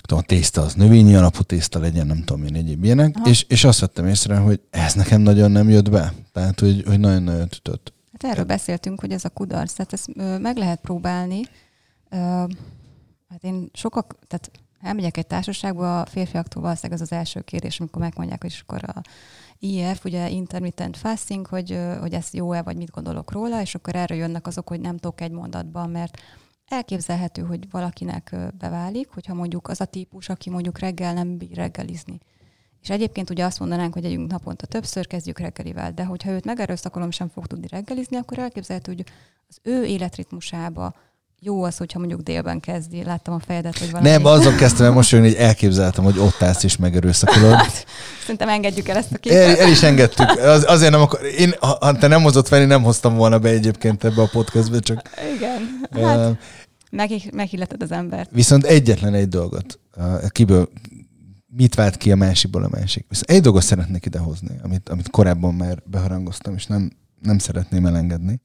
Tudom, 0.00 0.18
a 0.18 0.26
tészta 0.26 0.60
az 0.60 0.74
növényi 0.74 1.14
alapú 1.14 1.42
tészta 1.42 1.78
legyen, 1.78 2.06
nem 2.06 2.24
tudom 2.24 2.44
én, 2.44 2.54
egyéb 2.54 2.84
ilyenek. 2.84 3.14
És, 3.24 3.44
és 3.48 3.64
azt 3.64 3.80
vettem 3.80 4.06
észre, 4.06 4.36
hogy 4.36 4.60
ez 4.70 4.94
nekem 4.94 5.20
nagyon 5.20 5.50
nem 5.50 5.70
jött 5.70 5.90
be. 5.90 6.12
Tehát, 6.32 6.60
hogy, 6.60 6.82
hogy 6.86 7.00
nagyon-nagyon 7.00 7.48
ütött. 7.56 7.92
Hát 8.12 8.32
erről 8.32 8.44
beszéltünk, 8.44 9.00
hogy 9.00 9.12
ez 9.12 9.24
a 9.24 9.28
kudarc. 9.28 9.72
Tehát 9.72 9.92
ezt 9.92 10.08
meg 10.40 10.56
lehet 10.56 10.80
próbálni. 10.80 11.40
Hát 13.28 13.42
én 13.42 13.70
sokak, 13.72 14.18
tehát 14.26 14.50
elmegyek 14.80 15.16
egy 15.16 15.26
társaságba, 15.26 16.00
a 16.00 16.06
férfiaktól 16.06 16.62
valószínűleg 16.62 17.00
az 17.00 17.10
az 17.10 17.16
első 17.16 17.40
kérdés, 17.40 17.80
amikor 17.80 18.02
megmondják, 18.02 18.42
hogy 18.42 18.58
akkor 18.62 18.84
a 18.84 19.02
IF, 19.58 20.04
ugye 20.04 20.28
intermittent 20.28 20.96
fasting, 20.96 21.46
hogy, 21.46 21.78
hogy 22.00 22.12
ez 22.12 22.28
jó-e, 22.32 22.62
vagy 22.62 22.76
mit 22.76 22.90
gondolok 22.90 23.32
róla, 23.32 23.60
és 23.60 23.74
akkor 23.74 23.94
erről 23.96 24.18
jönnek 24.18 24.46
azok, 24.46 24.68
hogy 24.68 24.80
nem 24.80 24.96
tudok 24.96 25.20
egy 25.20 25.30
mondatban, 25.30 25.90
mert 25.90 26.18
elképzelhető, 26.66 27.42
hogy 27.42 27.70
valakinek 27.70 28.36
beválik, 28.58 29.08
hogyha 29.08 29.34
mondjuk 29.34 29.68
az 29.68 29.80
a 29.80 29.84
típus, 29.84 30.28
aki 30.28 30.50
mondjuk 30.50 30.78
reggel 30.78 31.14
nem 31.14 31.36
bír 31.36 31.56
reggelizni, 31.56 32.18
És 32.80 32.90
egyébként 32.90 33.30
ugye 33.30 33.44
azt 33.44 33.58
mondanánk, 33.58 33.92
hogy 33.94 34.04
együnk 34.04 34.30
naponta 34.30 34.66
többször, 34.66 35.06
kezdjük 35.06 35.38
reggelivel, 35.38 35.92
de 35.92 36.04
hogyha 36.04 36.30
őt 36.30 36.44
megerőszakolom, 36.44 37.10
sem 37.10 37.28
fog 37.28 37.46
tudni 37.46 37.66
reggelizni, 37.66 38.16
akkor 38.16 38.38
elképzelhető, 38.38 38.94
hogy 38.94 39.04
az 39.48 39.58
ő 39.62 39.84
életritmusába 39.84 40.94
jó 41.42 41.62
az, 41.62 41.76
hogyha 41.76 41.98
mondjuk 41.98 42.20
délben 42.20 42.60
kezdi. 42.60 43.02
Láttam 43.04 43.34
a 43.34 43.38
fejedet, 43.46 43.78
hogy 43.78 43.90
valami... 43.90 44.08
Nem, 44.08 44.24
azon 44.24 44.56
kezdtem 44.56 44.86
el 44.86 44.92
most 44.92 45.10
hogy 45.10 45.34
elképzeltem, 45.34 46.04
hogy 46.04 46.18
ott 46.18 46.42
állsz 46.42 46.62
és 46.62 46.76
megerőszakolod. 46.76 47.58
Szerintem 48.20 48.48
engedjük 48.48 48.88
el 48.88 48.96
ezt 48.96 49.12
a 49.12 49.18
képet. 49.18 49.38
El, 49.38 49.56
el 49.56 49.68
is 49.68 49.82
engedtük. 49.82 50.28
Az, 50.28 50.64
azért 50.68 50.90
nem 50.90 51.00
akar... 51.00 51.20
Én, 51.24 51.54
ha 51.60 51.92
te 51.98 52.06
nem 52.06 52.22
hozott 52.22 52.48
fel, 52.48 52.60
én 52.60 52.66
nem 52.66 52.82
hoztam 52.82 53.14
volna 53.14 53.38
be 53.38 53.48
egyébként 53.48 54.04
ebbe 54.04 54.22
a 54.22 54.28
podcastbe, 54.32 54.78
csak... 54.78 55.02
Igen. 55.36 55.80
Hát, 55.90 56.30
uh, 56.30 56.36
meg, 56.90 57.10
meghilleted 57.32 57.82
az 57.82 57.92
embert. 57.92 58.30
Viszont 58.32 58.64
egyetlen 58.64 59.14
egy 59.14 59.28
dolgot, 59.28 59.78
uh, 59.96 60.28
kiből 60.28 60.68
mit 61.56 61.74
vált 61.74 61.96
ki 61.96 62.12
a 62.12 62.16
másikból 62.16 62.64
a 62.64 62.68
másik. 62.70 63.06
Viszont 63.08 63.30
egy 63.30 63.40
dolgot 63.40 63.62
szeretnék 63.62 64.06
idehozni, 64.06 64.60
amit, 64.62 64.88
amit 64.88 65.10
korábban 65.10 65.54
már 65.54 65.82
beharangoztam, 65.84 66.54
és 66.54 66.66
nem, 66.66 66.90
nem 67.20 67.38
szeretném 67.38 67.86
elengedni. 67.86 68.40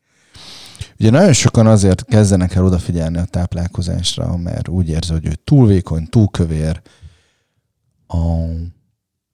Ugye 1.00 1.10
nagyon 1.10 1.34
sokan 1.34 1.68
azért 1.68 2.06
kezdenek 2.06 2.56
el 2.56 2.66
odafigyelni 2.66 3.18
a 3.18 3.26
táplálkozásra, 3.26 4.38
mert 4.38 4.68
úgy 4.68 4.90
érzi, 4.90 5.12
hogy 5.12 5.26
ő 5.26 5.34
túl 5.44 5.68
vékony, 5.68 6.08
túl 6.08 6.28
kövér. 6.28 6.82
A, 8.08 8.18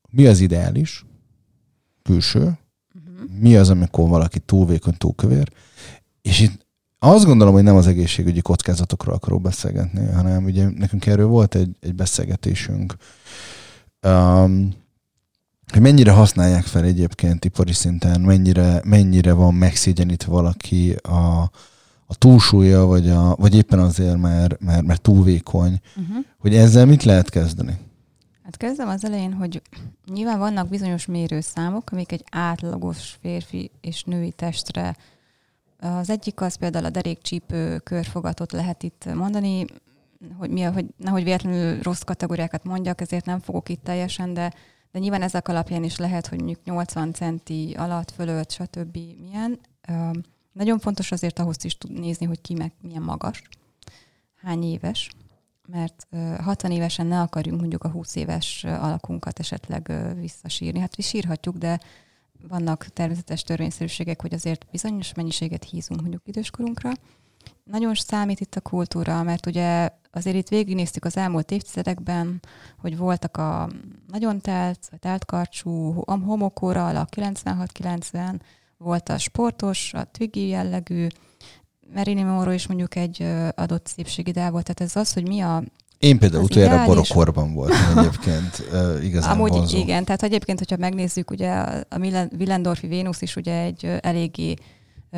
mi 0.10 0.26
az 0.26 0.40
ideális? 0.40 1.06
Külső. 2.04 2.40
Uh-huh. 2.40 3.40
Mi 3.40 3.56
az, 3.56 3.70
amikor 3.70 4.10
valaki 4.10 4.40
túl 4.40 4.66
vékony, 4.66 4.98
túl 4.98 5.16
kövér? 5.16 5.52
És 6.22 6.40
itt 6.40 6.66
azt 7.00 7.26
gondolom, 7.26 7.54
hogy 7.54 7.64
nem 7.64 7.76
az 7.76 7.88
egészségügyi 7.88 8.42
kockázatokról 8.42 9.16
akarok 9.16 9.42
beszélgetni, 9.42 10.06
hanem 10.06 10.44
ugye 10.44 10.70
nekünk 10.70 11.06
erről 11.06 11.28
volt 11.28 11.56
egy, 11.56 11.76
egy 11.80 11.96
beszélgetésünk. 11.96 12.96
Um, 14.08 14.74
hogy 15.72 15.82
mennyire 15.82 16.12
használják 16.12 16.64
fel 16.64 16.84
egyébként 16.84 17.46
ipari 17.46 17.74
szinten, 17.74 18.22
mennyire, 18.22 18.82
mennyire 18.84 19.34
van 19.34 19.54
megszégyenítve 19.54 20.32
valaki 20.32 20.92
a, 20.92 21.42
a 22.06 22.16
túlsúlya, 22.18 22.86
vagy, 22.86 23.10
a, 23.10 23.36
vagy 23.36 23.56
éppen 23.56 23.80
azért, 23.80 24.18
mert, 24.18 24.60
mert, 24.60 24.82
mert 24.84 25.02
túl 25.02 25.24
vékony, 25.24 25.80
uh-huh. 25.96 26.26
hogy 26.38 26.56
ezzel 26.56 26.86
mit 26.86 27.04
lehet 27.04 27.30
kezdeni? 27.30 27.78
Hát 28.44 28.58
kezdem 28.58 28.88
az 28.88 29.06
elején, 29.06 29.34
hogy 29.34 29.62
nyilván 30.14 30.40
vannak 30.40 30.70
bizonyos 30.70 31.06
mérőszámok, 31.06 31.92
amik 31.92 32.12
egy 32.12 32.24
átlagos 32.32 33.18
férfi 33.22 33.72
és 33.82 34.04
női 34.04 34.32
testre. 34.32 34.98
Az 35.80 36.10
egyik 36.10 36.42
az 36.42 36.56
például 36.56 36.86
a 36.86 36.90
derékcsípő 36.90 37.78
körfogatot 37.78 38.52
lehet 38.52 38.84
itt 38.84 39.14
mondani, 39.14 39.66
hogy, 40.38 40.50
mi, 40.50 40.62
hogy 40.62 40.86
nehogy 40.98 41.24
véletlenül 41.24 41.82
rossz 41.82 42.02
kategóriákat 42.02 42.64
mondjak, 42.64 43.02
ezért 43.02 43.26
nem 43.26 43.40
fogok 43.40 43.70
itt 43.70 43.84
teljesen, 43.84 44.34
de 44.34 44.54
de 44.92 45.00
nyilván 45.00 45.22
ezek 45.22 45.48
alapján 45.48 45.84
is 45.84 45.98
lehet, 45.98 46.28
hogy 46.28 46.38
mondjuk 46.38 46.64
80 46.64 47.14
centi 47.14 47.74
alatt, 47.78 48.12
fölött, 48.12 48.52
stb. 48.52 48.98
milyen. 49.22 49.60
Nagyon 50.52 50.80
fontos 50.80 51.12
azért 51.12 51.40
ahhoz 51.40 51.66
is 51.66 51.78
tud 51.78 52.00
nézni, 52.00 52.26
hogy 52.26 52.42
ki 52.42 52.54
meg 52.54 52.74
milyen 52.82 53.02
magas, 53.02 53.42
hány 54.36 54.64
éves, 54.64 55.10
mert 55.68 56.08
60 56.42 56.72
évesen 56.72 57.08
ne 57.08 57.22
akarjunk 57.22 57.60
mondjuk 57.60 57.84
a 57.84 57.90
20 57.90 58.16
éves 58.16 58.64
alakunkat 58.64 59.40
esetleg 59.40 59.92
visszasírni. 60.16 60.80
Hát 60.80 60.98
mi 60.98 61.04
sírhatjuk, 61.04 61.58
de 61.58 61.80
vannak 62.48 62.86
természetes 62.86 63.44
törvényszerűségek, 63.44 64.22
hogy 64.22 64.34
azért 64.34 64.66
bizonyos 64.72 65.14
mennyiséget 65.14 65.64
hízunk 65.64 66.02
mondjuk 66.02 66.28
időskorunkra. 66.28 66.92
Nagyon 67.72 67.94
számít 67.96 68.40
itt 68.40 68.56
a 68.56 68.62
kultúra, 68.62 69.24
mert 69.24 69.46
ugye 69.46 69.90
azért 70.12 70.36
itt 70.36 70.48
végignéztük 70.48 71.06
az 71.06 71.18
elmúlt 71.18 71.52
évtizedekben, 71.52 72.40
hogy 72.78 72.98
voltak 72.98 73.38
a 73.38 73.70
nagyon 74.08 74.40
telt, 74.42 74.80
vagy 74.90 75.00
telt 75.00 75.26
karcsú, 75.26 76.02
a 76.06 76.18
homokóra 76.18 76.88
alak 76.88 77.10
96-90, 77.16 78.40
volt 78.78 79.10
a 79.10 79.18
sportos, 79.18 79.94
a 79.94 80.04
twiggy 80.04 80.48
jellegű, 80.48 81.08
Marilyn 81.94 82.26
Monroe 82.26 82.54
is 82.54 82.68
mondjuk 82.68 82.96
egy 82.96 83.28
adott 83.56 83.88
szépségideál 83.88 84.52
volt. 84.52 84.64
Tehát 84.64 84.82
ez 84.82 85.02
az, 85.02 85.14
hogy 85.14 85.28
mi 85.28 85.40
a 85.40 85.64
én 86.00 86.20
például 86.20 86.44
utoljára 86.44 86.86
borokorban 86.86 87.54
voltam 87.54 87.98
egyébként, 87.98 88.64
igazán 89.04 89.32
Amúgy 89.32 89.50
vonzó. 89.50 89.78
igen, 89.78 90.04
tehát 90.04 90.24
egyébként, 90.24 90.60
hogyha 90.60 90.78
megnézzük, 90.78 91.32
ugye 91.32 91.52
a 91.52 91.98
Willendorfi 92.38 92.88
Vénusz 92.88 93.22
is 93.22 93.36
ugye 93.36 93.62
egy 93.62 93.98
eléggé 94.02 94.56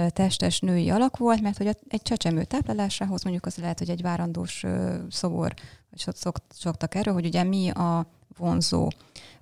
testes 0.09 0.59
női 0.59 0.89
alak 0.89 1.17
volt, 1.17 1.41
mert 1.41 1.57
hogy 1.57 1.77
egy 1.87 2.01
csecsemő 2.01 2.43
táplálásához 2.43 3.23
mondjuk 3.23 3.45
az 3.45 3.57
lehet, 3.57 3.79
hogy 3.79 3.89
egy 3.89 4.01
várandós 4.01 4.63
szobor, 5.09 5.53
vagy 5.89 6.15
szoktak 6.49 6.95
erről, 6.95 7.13
hogy 7.13 7.25
ugye 7.25 7.43
mi 7.43 7.69
a 7.69 8.05
vonzó. 8.37 8.87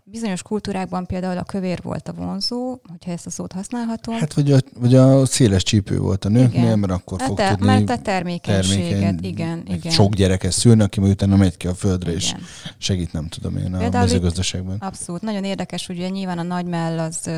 Bizonyos 0.03 0.41
kultúrákban 0.41 1.05
például 1.05 1.37
a 1.37 1.43
kövér 1.43 1.79
volt 1.81 2.07
a 2.07 2.13
vonzó, 2.13 2.79
hogyha 2.89 3.11
ezt 3.11 3.25
a 3.25 3.29
szót 3.29 3.51
használhatom. 3.51 4.15
Hát 4.15 4.33
vagy 4.33 4.51
a, 4.51 4.57
vagy 4.79 4.95
a 4.95 5.25
széles 5.25 5.63
csípő 5.63 5.99
volt 5.99 6.25
a 6.25 6.29
nőknél, 6.29 6.63
igen. 6.63 6.79
mert 6.79 6.91
akkor 6.91 7.19
hát 7.19 7.27
fog 7.27 7.37
te, 7.37 7.49
tudni... 7.49 7.65
Mert 7.65 7.89
a 7.89 7.97
termékenységet, 7.97 8.99
termékeny, 8.99 9.29
igen, 9.29 9.63
igen. 9.67 9.91
Sok 9.91 10.13
gyereket 10.13 10.51
szülni, 10.51 10.81
aki 10.81 11.01
utána 11.01 11.35
megy 11.35 11.57
ki 11.57 11.67
a 11.67 11.73
földre, 11.73 12.09
igen. 12.09 12.21
és 12.21 12.35
segít, 12.77 13.13
nem 13.13 13.27
tudom 13.27 13.57
én, 13.57 13.73
a 13.73 13.89
mezőgazdaságban. 13.89 14.77
Abszolút. 14.79 15.21
Nagyon 15.21 15.43
érdekes, 15.43 15.85
hogy 15.85 15.97
ugye 15.97 16.09
nyilván 16.09 16.37
a 16.37 16.43
nagymell 16.43 16.99
az, 16.99 17.29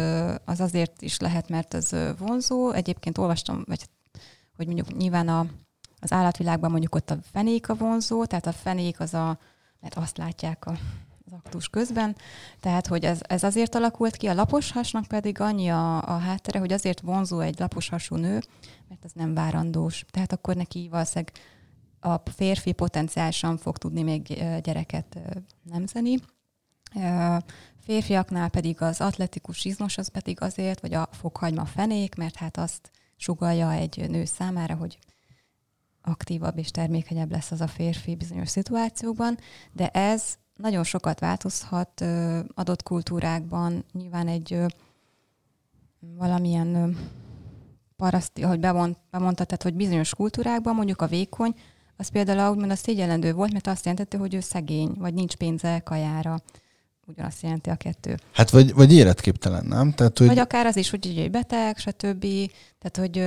az 0.45 0.59
azért 0.59 1.01
is 1.01 1.19
lehet, 1.19 1.49
mert 1.49 1.73
az 1.73 1.95
vonzó. 2.17 2.71
Egyébként 2.71 3.17
olvastam, 3.17 3.63
vagy 3.67 3.79
hogy 4.55 4.65
mondjuk 4.65 4.97
nyilván 4.97 5.27
a, 5.27 5.45
az 5.99 6.11
állatvilágban 6.11 6.71
mondjuk 6.71 6.95
ott 6.95 7.09
a 7.09 7.17
fenék 7.31 7.69
a 7.69 7.75
vonzó, 7.75 8.25
tehát 8.25 8.47
a 8.47 8.51
fenék 8.51 8.99
az 8.99 9.13
a, 9.13 9.37
mert 9.81 9.95
azt 9.95 10.17
látják 10.17 10.65
a 10.65 10.77
aktus 11.33 11.69
közben. 11.69 12.15
Tehát, 12.59 12.87
hogy 12.87 13.03
ez, 13.05 13.19
ez 13.21 13.43
azért 13.43 13.75
alakult 13.75 14.15
ki, 14.15 14.27
a 14.27 14.33
lapos 14.33 14.71
hasnak 14.71 15.05
pedig 15.05 15.39
annyi 15.39 15.69
a, 15.69 15.97
a 15.97 16.17
háttere, 16.17 16.59
hogy 16.59 16.73
azért 16.73 16.99
vonzó 16.99 17.39
egy 17.39 17.59
lapos 17.59 17.89
hasú 17.89 18.15
nő, 18.15 18.41
mert 18.89 19.03
az 19.03 19.11
nem 19.13 19.33
várandós. 19.33 20.05
Tehát 20.11 20.31
akkor 20.31 20.55
neki 20.55 20.87
valószínűleg 20.91 21.31
a 21.99 22.21
férfi 22.35 22.71
potenciálisan 22.71 23.57
fog 23.57 23.77
tudni 23.77 24.03
még 24.03 24.43
gyereket 24.61 25.19
nemzeni. 25.63 26.17
Férfiaknál 27.79 28.49
pedig 28.49 28.81
az 28.81 29.01
atletikus 29.01 29.65
izmos 29.65 29.97
az 29.97 30.07
pedig 30.07 30.41
azért, 30.41 30.79
vagy 30.79 30.93
a 30.93 31.09
fokhagyma 31.11 31.65
fenék, 31.65 32.15
mert 32.15 32.35
hát 32.35 32.57
azt 32.57 32.91
sugalja 33.15 33.71
egy 33.71 34.09
nő 34.09 34.25
számára, 34.25 34.75
hogy 34.75 34.99
aktívabb 36.01 36.57
és 36.57 36.71
termékenyebb 36.71 37.31
lesz 37.31 37.51
az 37.51 37.61
a 37.61 37.67
férfi 37.67 38.15
bizonyos 38.15 38.49
szituációkban, 38.49 39.37
de 39.71 39.89
ez 39.89 40.37
nagyon 40.55 40.83
sokat 40.83 41.19
változhat 41.19 42.05
adott 42.53 42.83
kultúrákban. 42.83 43.85
Nyilván 43.91 44.27
egy 44.27 44.59
valamilyen 46.17 46.97
paraszti, 47.95 48.43
ahogy 48.43 48.59
bemond, 48.59 48.95
bemondta, 49.11 49.43
tehát, 49.43 49.63
hogy 49.63 49.73
bizonyos 49.73 50.15
kultúrákban 50.15 50.75
mondjuk 50.75 51.01
a 51.01 51.07
vékony, 51.07 51.55
az 51.97 52.07
például 52.07 52.51
úgymond 52.51 52.71
a 52.71 52.75
szégyenlendő 52.75 53.33
volt, 53.33 53.51
mert 53.51 53.67
azt 53.67 53.85
jelentette, 53.85 54.17
hogy 54.17 54.33
ő 54.33 54.39
szegény, 54.39 54.91
vagy 54.97 55.13
nincs 55.13 55.35
pénze 55.35 55.79
kajára. 55.79 56.41
Ugyanazt 57.05 57.41
jelenti 57.41 57.69
a 57.69 57.75
kettő. 57.75 58.17
Hát 58.31 58.49
vagy, 58.49 58.73
vagy 58.73 58.93
életképtelen, 58.93 59.65
nem? 59.65 59.91
Tehát, 59.91 60.17
hogy... 60.17 60.27
Vagy 60.27 60.39
akár 60.39 60.65
az 60.65 60.75
is, 60.75 60.89
hogy 60.89 61.07
egy 61.17 61.31
beteg, 61.31 61.77
stb. 61.77 62.25
Tehát, 62.79 62.97
hogy 62.97 63.17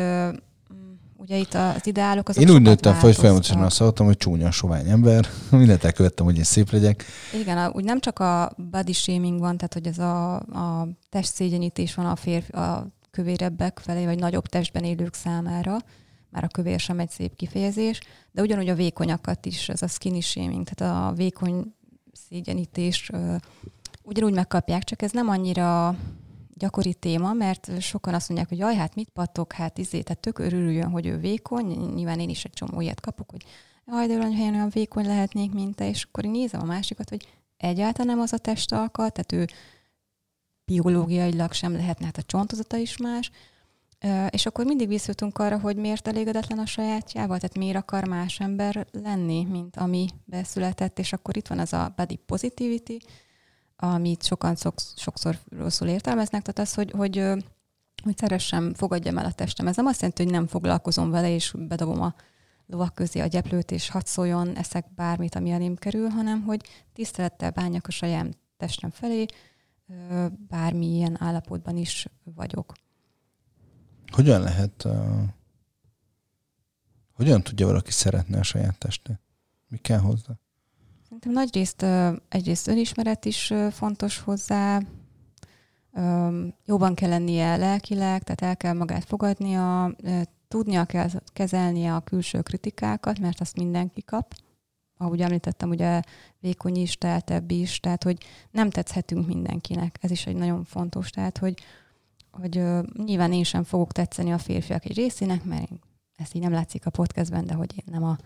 Ugye 1.19 1.37
itt 1.37 1.55
az 1.55 1.87
ideálok 1.87 2.29
azok 2.29 2.43
Én 2.43 2.51
úgy 2.51 2.63
nőttem 2.63 2.93
fel, 2.93 3.03
hogy 3.03 3.15
folyamatosan 3.15 3.63
azt 3.63 3.79
hallottam, 3.79 4.07
hogy 4.07 4.17
csúnya, 4.17 4.51
sovány 4.51 4.89
ember. 4.89 5.29
Mindent 5.51 5.85
elkövettem, 5.85 6.25
hogy 6.25 6.37
én 6.37 6.45
szép 6.45 6.71
legyek. 6.71 7.05
Igen, 7.41 7.71
úgy 7.73 7.85
nem 7.85 8.01
csak 8.01 8.19
a 8.19 8.53
body 8.71 8.93
shaming 8.93 9.39
van, 9.39 9.57
tehát 9.57 9.73
hogy 9.73 9.87
ez 9.87 9.99
a, 9.99 10.35
a 10.35 10.89
testszégyenítés 11.11 11.95
van 11.95 12.07
a 12.07 12.17
férfi, 12.17 12.53
a 12.53 12.87
kövérebbek 13.11 13.79
felé, 13.83 14.05
vagy 14.05 14.19
nagyobb 14.19 14.47
testben 14.47 14.85
élők 14.85 15.15
számára, 15.15 15.77
már 16.31 16.45
a 16.45 16.49
kövér 16.49 16.81
sem 16.81 16.99
egy 16.99 17.11
szép 17.11 17.37
kifejezés, 17.37 18.01
de 18.33 18.43
ugyanúgy 18.43 18.69
a 18.69 18.75
vékonyakat 18.75 19.47
is, 19.47 19.69
ez 19.69 19.83
a 19.83 19.87
skinny 19.87 20.21
shaming, 20.21 20.69
tehát 20.69 21.11
a 21.11 21.13
vékony 21.13 21.75
szégyenítés 22.29 23.11
ugyanúgy 24.03 24.35
megkapják, 24.35 24.85
csak 24.85 25.03
ez 25.03 25.11
nem 25.11 25.29
annyira 25.29 25.97
gyakori 26.59 26.95
téma, 26.95 27.33
mert 27.33 27.81
sokan 27.81 28.15
azt 28.15 28.29
mondják, 28.29 28.49
hogy 28.49 28.59
jaj, 28.59 28.75
hát 28.75 28.95
mit 28.95 29.09
patok, 29.09 29.53
hát 29.53 29.79
izé, 29.79 30.03
tehát 30.03 30.21
tök 30.21 30.39
örüljön, 30.39 30.91
hogy 30.91 31.07
ő 31.07 31.19
vékony, 31.19 31.67
nyilván 31.95 32.21
én 32.21 32.29
is 32.29 32.45
egy 32.45 32.53
csomó 32.53 32.81
ilyet 32.81 33.01
kapok, 33.01 33.31
hogy 33.31 33.45
jaj, 33.87 34.07
de 34.07 34.15
helyen 34.15 34.55
olyan 34.55 34.69
vékony 34.69 35.07
lehetnék, 35.07 35.53
mint 35.53 35.75
te, 35.75 35.89
és 35.89 36.03
akkor 36.03 36.25
én 36.25 36.31
nézem 36.31 36.61
a 36.61 36.65
másikat, 36.65 37.09
hogy 37.09 37.29
egyáltalán 37.57 38.15
nem 38.15 38.25
az 38.25 38.33
a 38.33 38.39
testalkat, 38.39 39.13
tehát 39.13 39.33
ő 39.33 39.57
biológiailag 40.65 41.53
sem 41.53 41.73
lehetne, 41.73 42.05
hát 42.05 42.17
a 42.17 42.23
csontozata 42.23 42.77
is 42.77 42.97
más, 42.97 43.31
és 44.31 44.47
akkor 44.47 44.65
mindig 44.65 44.89
visszajutunk 44.89 45.39
arra, 45.39 45.59
hogy 45.59 45.77
miért 45.77 46.09
elégedetlen 46.09 46.59
a 46.59 46.67
sajátjával, 46.67 47.37
tehát 47.39 47.57
miért 47.57 47.77
akar 47.77 48.09
más 48.09 48.41
ember 48.41 48.87
lenni, 48.93 49.45
mint 49.45 49.77
ami 49.77 50.09
beszületett, 50.25 50.99
és 50.99 51.13
akkor 51.13 51.37
itt 51.37 51.47
van 51.47 51.59
az 51.59 51.73
a 51.73 51.93
body 51.97 52.17
positivity, 52.17 52.99
amit 53.77 54.25
sokan 54.25 54.57
sokszor 54.97 55.39
rosszul 55.51 55.89
értelmeznek, 55.89 56.43
tehát 56.43 56.71
az, 56.71 56.75
hogy, 56.75 56.91
hogy, 56.91 57.17
hogy 58.03 58.17
szeressem, 58.17 58.75
fogadjam 58.75 59.19
el 59.19 59.25
a 59.25 59.33
testem. 59.33 59.67
Ez 59.67 59.77
nem 59.77 59.87
azt 59.87 60.01
jelenti, 60.01 60.23
hogy 60.23 60.33
nem 60.33 60.47
foglalkozom 60.47 61.11
vele, 61.11 61.31
és 61.31 61.55
bedobom 61.59 62.03
a 62.03 62.15
lovak 62.67 62.95
közé 62.95 63.21
a 63.21 63.27
gyeplőt, 63.27 63.71
és 63.71 63.89
hadd 63.89 64.05
szóljon, 64.05 64.57
eszek 64.57 64.95
bármit, 64.95 65.35
ami 65.35 65.51
elém 65.51 65.77
kerül, 65.77 66.09
hanem 66.09 66.43
hogy 66.43 66.69
tisztelettel 66.93 67.51
bánjak 67.51 67.87
a 67.87 67.91
saját 67.91 68.39
testem 68.57 68.91
felé, 68.91 69.27
bármilyen 70.49 71.23
állapotban 71.23 71.77
is 71.77 72.07
vagyok. 72.35 72.73
Hogyan 74.13 74.41
lehet, 74.41 74.85
uh, 74.85 75.23
hogyan 77.13 77.43
tudja 77.43 77.67
valaki 77.67 77.91
szeretni 77.91 78.37
a 78.37 78.43
saját 78.43 78.79
testét? 78.79 79.21
Mi 79.69 79.77
kell 79.77 79.99
hozzá? 79.99 80.39
Szerintem 81.07 81.33
nagy 81.33 81.55
részt 81.55 81.87
egyrészt 82.29 82.69
önismeret 82.69 83.25
is 83.25 83.53
fontos 83.71 84.19
hozzá, 84.19 84.81
jobban 86.65 86.95
kell 86.95 87.09
lennie 87.09 87.57
lelkileg, 87.57 88.23
tehát 88.23 88.43
el 88.43 88.57
kell 88.57 88.73
magát 88.73 89.05
fogadnia, 89.05 89.97
tudnia 90.49 90.85
kell 90.85 91.09
kezelnie 91.33 91.95
a 91.95 92.01
külső 92.01 92.41
kritikákat, 92.41 93.19
mert 93.19 93.41
azt 93.41 93.57
mindenki 93.57 94.03
kap. 94.03 94.35
Ahogy 94.97 95.21
említettem, 95.21 95.69
ugye 95.69 96.01
vékony 96.41 96.77
is, 96.77 96.97
teltebb 96.97 97.51
is, 97.51 97.81
tehát 97.81 98.03
hogy 98.03 98.19
nem 98.51 98.71
tetszhetünk 98.71 99.27
mindenkinek. 99.27 99.99
Ez 100.01 100.11
is 100.11 100.27
egy 100.27 100.37
nagyon 100.37 100.65
fontos, 100.65 101.11
tehát 101.11 101.39
hogy, 101.39 101.63
hogy 102.31 102.63
nyilván 103.05 103.33
én 103.33 103.45
sem 103.45 103.65
fogok 103.65 103.93
tetszeni 103.93 104.33
a 104.33 104.39
férfiak 104.39 104.85
egy 104.85 104.97
részének, 104.97 105.45
mert 105.45 105.71
ezt 106.17 106.35
így 106.35 106.43
nem 106.43 106.53
látszik 106.53 106.87
a 106.87 106.91
podcastben, 106.91 107.45
de 107.45 107.55
hogy 107.55 107.73
én 107.77 107.85
nem 107.91 108.05
a 108.05 108.17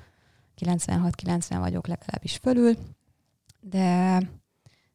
96-90 0.59 1.57
vagyok 1.59 1.87
legalábbis 1.87 2.37
fölül, 2.37 2.77
de, 3.61 4.23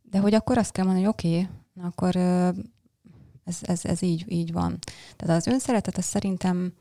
de 0.02 0.20
hogy 0.20 0.34
akkor 0.34 0.58
azt 0.58 0.72
kell 0.72 0.86
mondani, 0.86 1.06
hogy 1.06 1.14
oké, 1.14 1.28
okay, 1.28 1.48
akkor 1.88 2.16
ez, 3.46 3.58
ez, 3.62 3.86
ez 3.86 4.02
így, 4.02 4.32
így 4.32 4.52
van. 4.52 4.80
Tehát 5.16 5.38
az 5.38 5.48
önszeretet, 5.48 5.98
az 5.98 6.06
szerintem 6.06 6.74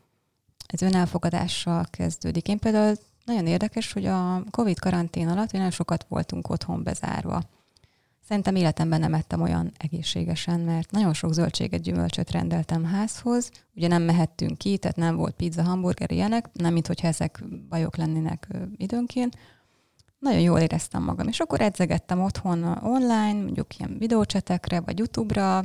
ez 0.66 0.82
önelfogadással 0.82 1.86
kezdődik. 1.90 2.48
Én 2.48 2.58
például 2.58 2.96
nagyon 3.24 3.46
érdekes, 3.46 3.92
hogy 3.92 4.06
a 4.06 4.44
Covid 4.50 4.78
karantén 4.78 5.28
alatt 5.28 5.52
nagyon 5.52 5.70
sokat 5.70 6.06
voltunk 6.08 6.50
otthon 6.50 6.82
bezárva. 6.82 7.42
Szerintem 8.28 8.56
életemben 8.56 9.00
nem 9.00 9.14
ettem 9.14 9.42
olyan 9.42 9.72
egészségesen, 9.76 10.60
mert 10.60 10.90
nagyon 10.90 11.14
sok 11.14 11.32
zöldséget, 11.32 11.80
gyümölcsöt 11.80 12.30
rendeltem 12.30 12.84
házhoz. 12.84 13.50
Ugye 13.74 13.88
nem 13.88 14.02
mehettünk 14.02 14.58
ki, 14.58 14.78
tehát 14.78 14.96
nem 14.96 15.16
volt 15.16 15.34
pizza, 15.34 15.62
hamburger, 15.62 16.10
ilyenek, 16.10 16.48
nem 16.52 16.72
mint 16.72 16.86
hogyha 16.86 17.06
ezek 17.06 17.44
bajok 17.68 17.96
lennének 17.96 18.48
időnként. 18.76 19.36
Nagyon 20.18 20.40
jól 20.40 20.58
éreztem 20.58 21.02
magam, 21.02 21.28
és 21.28 21.40
akkor 21.40 21.60
edzegettem 21.60 22.22
otthon 22.22 22.62
online, 22.82 23.42
mondjuk 23.42 23.78
ilyen 23.78 23.98
videócsetekre, 23.98 24.80
vagy 24.80 24.98
YouTube-ra, 24.98 25.64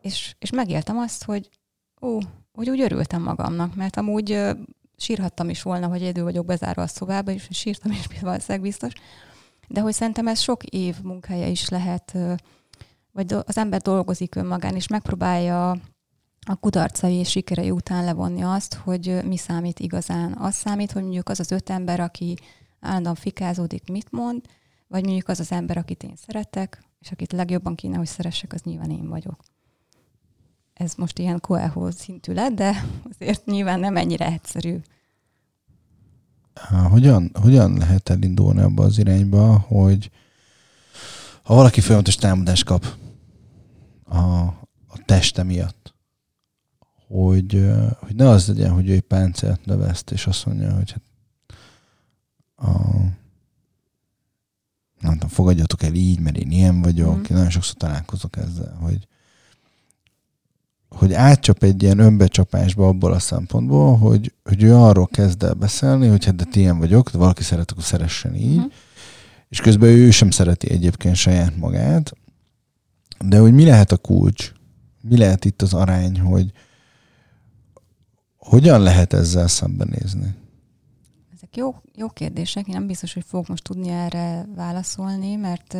és, 0.00 0.34
és 0.38 0.50
megéltem 0.50 0.98
azt, 0.98 1.24
hogy 1.24 1.48
ó, 2.00 2.18
hogy 2.52 2.70
úgy 2.70 2.80
örültem 2.80 3.22
magamnak, 3.22 3.74
mert 3.74 3.96
amúgy 3.96 4.40
sírhattam 4.96 5.48
is 5.48 5.62
volna, 5.62 5.86
hogy 5.86 6.02
egyedül 6.02 6.24
vagyok 6.24 6.46
bezárva 6.46 6.82
a 6.82 6.86
szobába, 6.86 7.30
és 7.30 7.48
sírtam 7.50 7.90
is 7.92 8.06
valószínűleg 8.20 8.62
biztos, 8.62 8.92
de 9.68 9.80
hogy 9.80 9.92
szerintem 9.92 10.26
ez 10.26 10.40
sok 10.40 10.64
év 10.64 10.96
munkája 11.02 11.46
is 11.46 11.68
lehet, 11.68 12.16
vagy 13.12 13.32
az 13.32 13.56
ember 13.56 13.80
dolgozik 13.80 14.34
önmagán, 14.34 14.74
és 14.74 14.86
megpróbálja 14.86 15.70
a 16.46 16.54
kudarcai 16.60 17.14
és 17.14 17.30
sikerei 17.30 17.70
után 17.70 18.04
levonni 18.04 18.42
azt, 18.42 18.74
hogy 18.74 19.24
mi 19.24 19.36
számít 19.36 19.80
igazán. 19.80 20.34
Az 20.38 20.54
számít, 20.54 20.92
hogy 20.92 21.02
mondjuk 21.02 21.28
az 21.28 21.40
az 21.40 21.50
öt 21.50 21.70
ember, 21.70 22.00
aki 22.00 22.36
állandóan 22.80 23.14
fikázódik, 23.14 23.88
mit 23.88 24.10
mond, 24.10 24.40
vagy 24.88 25.04
mondjuk 25.04 25.28
az 25.28 25.40
az 25.40 25.52
ember, 25.52 25.76
akit 25.76 26.02
én 26.02 26.16
szeretek, 26.16 26.82
és 27.00 27.10
akit 27.10 27.32
legjobban 27.32 27.74
kéne, 27.74 27.96
hogy 27.96 28.06
szeressek, 28.06 28.52
az 28.52 28.62
nyilván 28.62 28.90
én 28.90 29.08
vagyok. 29.08 29.40
Ez 30.74 30.94
most 30.94 31.18
ilyen 31.18 31.40
koeho 31.40 31.90
szintű 31.90 32.32
lett, 32.32 32.52
de 32.52 32.84
azért 33.10 33.44
nyilván 33.44 33.80
nem 33.80 33.96
ennyire 33.96 34.26
egyszerű. 34.26 34.76
Hogyan, 36.90 37.30
hogyan 37.40 37.76
lehet 37.76 38.08
elindulni 38.08 38.60
abba 38.60 38.84
az 38.84 38.98
irányba, 38.98 39.58
hogy 39.58 40.10
ha 41.42 41.54
valaki 41.54 41.80
folyamatos 41.80 42.14
támadást 42.14 42.64
kap 42.64 42.86
a, 44.04 44.18
a 44.86 44.98
teste 45.04 45.42
miatt, 45.42 45.94
hogy, 47.06 47.70
hogy 47.98 48.14
ne 48.14 48.28
az 48.28 48.46
legyen, 48.48 48.70
hogy 48.70 48.88
ő 48.88 48.92
egy 48.92 49.00
páncélt 49.00 49.64
növeszt, 49.64 50.10
és 50.10 50.26
azt 50.26 50.46
mondja, 50.46 50.74
hogy 50.74 50.90
hát 50.90 51.02
a, 52.56 52.70
nem 55.00 55.12
tudom, 55.12 55.28
fogadjatok 55.28 55.82
el 55.82 55.94
így, 55.94 56.20
mert 56.20 56.36
én 56.36 56.50
ilyen 56.50 56.82
vagyok. 56.82 57.16
Mm. 57.16 57.22
Én 57.22 57.26
nagyon 57.36 57.50
sokszor 57.50 57.74
találkozok 57.74 58.36
ezzel, 58.36 58.76
hogy, 58.80 59.06
hogy 60.94 61.12
átcsap 61.12 61.62
egy 61.62 61.82
ilyen 61.82 61.98
önbecsapásba 61.98 62.88
abból 62.88 63.12
a 63.12 63.18
szempontból, 63.18 63.96
hogy, 63.96 64.32
hogy 64.44 64.62
ő 64.62 64.74
arról 64.74 65.06
kezd 65.06 65.42
el 65.42 65.54
beszélni, 65.54 66.06
hogy 66.06 66.24
hát 66.24 66.36
de 66.36 66.44
ti 66.44 66.60
ilyen 66.60 66.78
vagyok, 66.78 67.10
de 67.10 67.18
valaki 67.18 67.42
szeret, 67.42 67.70
akkor 67.70 67.82
szeressen 67.82 68.34
így. 68.34 68.58
Mm. 68.58 68.64
És 69.48 69.60
közben 69.60 69.88
ő 69.88 70.10
sem 70.10 70.30
szereti 70.30 70.70
egyébként 70.70 71.16
saját 71.16 71.56
magát. 71.56 72.12
De 73.24 73.38
hogy 73.38 73.52
mi 73.52 73.64
lehet 73.64 73.92
a 73.92 73.96
kulcs? 73.96 74.52
Mi 75.00 75.16
lehet 75.16 75.44
itt 75.44 75.62
az 75.62 75.74
arány, 75.74 76.20
hogy 76.20 76.52
hogyan 78.36 78.80
lehet 78.80 79.12
ezzel 79.12 79.48
szembenézni? 79.48 80.34
Ezek 81.34 81.56
jó, 81.56 81.74
jó 81.94 82.08
kérdések. 82.08 82.66
Én 82.66 82.74
nem 82.74 82.86
biztos, 82.86 83.14
hogy 83.14 83.24
fogok 83.26 83.48
most 83.48 83.62
tudni 83.62 83.88
erre 83.88 84.46
válaszolni, 84.54 85.34
mert 85.34 85.76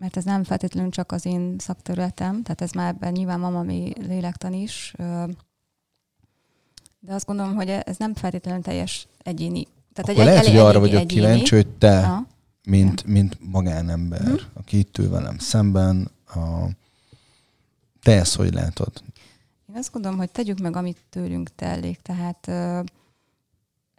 mert 0.00 0.16
ez 0.16 0.24
nem 0.24 0.44
feltétlenül 0.44 0.90
csak 0.90 1.12
az 1.12 1.26
én 1.26 1.54
szakterületem, 1.58 2.42
tehát 2.42 2.60
ez 2.60 2.70
már 2.70 2.88
ebben 2.94 3.12
nyilván 3.12 3.40
van 3.40 3.56
ami 3.56 3.92
lélektan 3.98 4.52
is, 4.52 4.94
de 7.00 7.14
azt 7.14 7.26
gondolom, 7.26 7.54
hogy 7.54 7.68
ez 7.68 7.96
nem 7.96 8.14
feltétlenül 8.14 8.62
teljes 8.62 9.06
egyéni. 9.18 9.66
Tehát 9.92 10.10
Akkor 10.10 10.20
egy, 10.20 10.26
lehet, 10.26 10.44
egy, 10.44 10.50
hogy 10.50 10.60
arra 10.60 10.78
vagyok 10.78 11.00
egyéni. 11.00 11.20
kíváncsi, 11.20 11.54
hogy 11.54 11.68
te, 11.68 12.22
mint, 12.64 13.04
mint 13.04 13.38
magánember, 13.50 14.20
uh-huh. 14.20 14.40
aki 14.54 14.78
itt 14.78 14.98
ül 14.98 15.10
velem 15.10 15.38
szemben, 15.38 16.10
a, 16.26 16.66
te 18.02 18.12
ezt 18.12 18.36
hogy 18.36 18.54
látod? 18.54 19.02
Én 19.68 19.76
azt 19.76 19.92
gondolom, 19.92 20.18
hogy 20.18 20.30
tegyük 20.30 20.58
meg, 20.58 20.76
amit 20.76 20.98
tőlünk 21.10 21.54
telik. 21.54 22.00
Tehát 22.02 22.50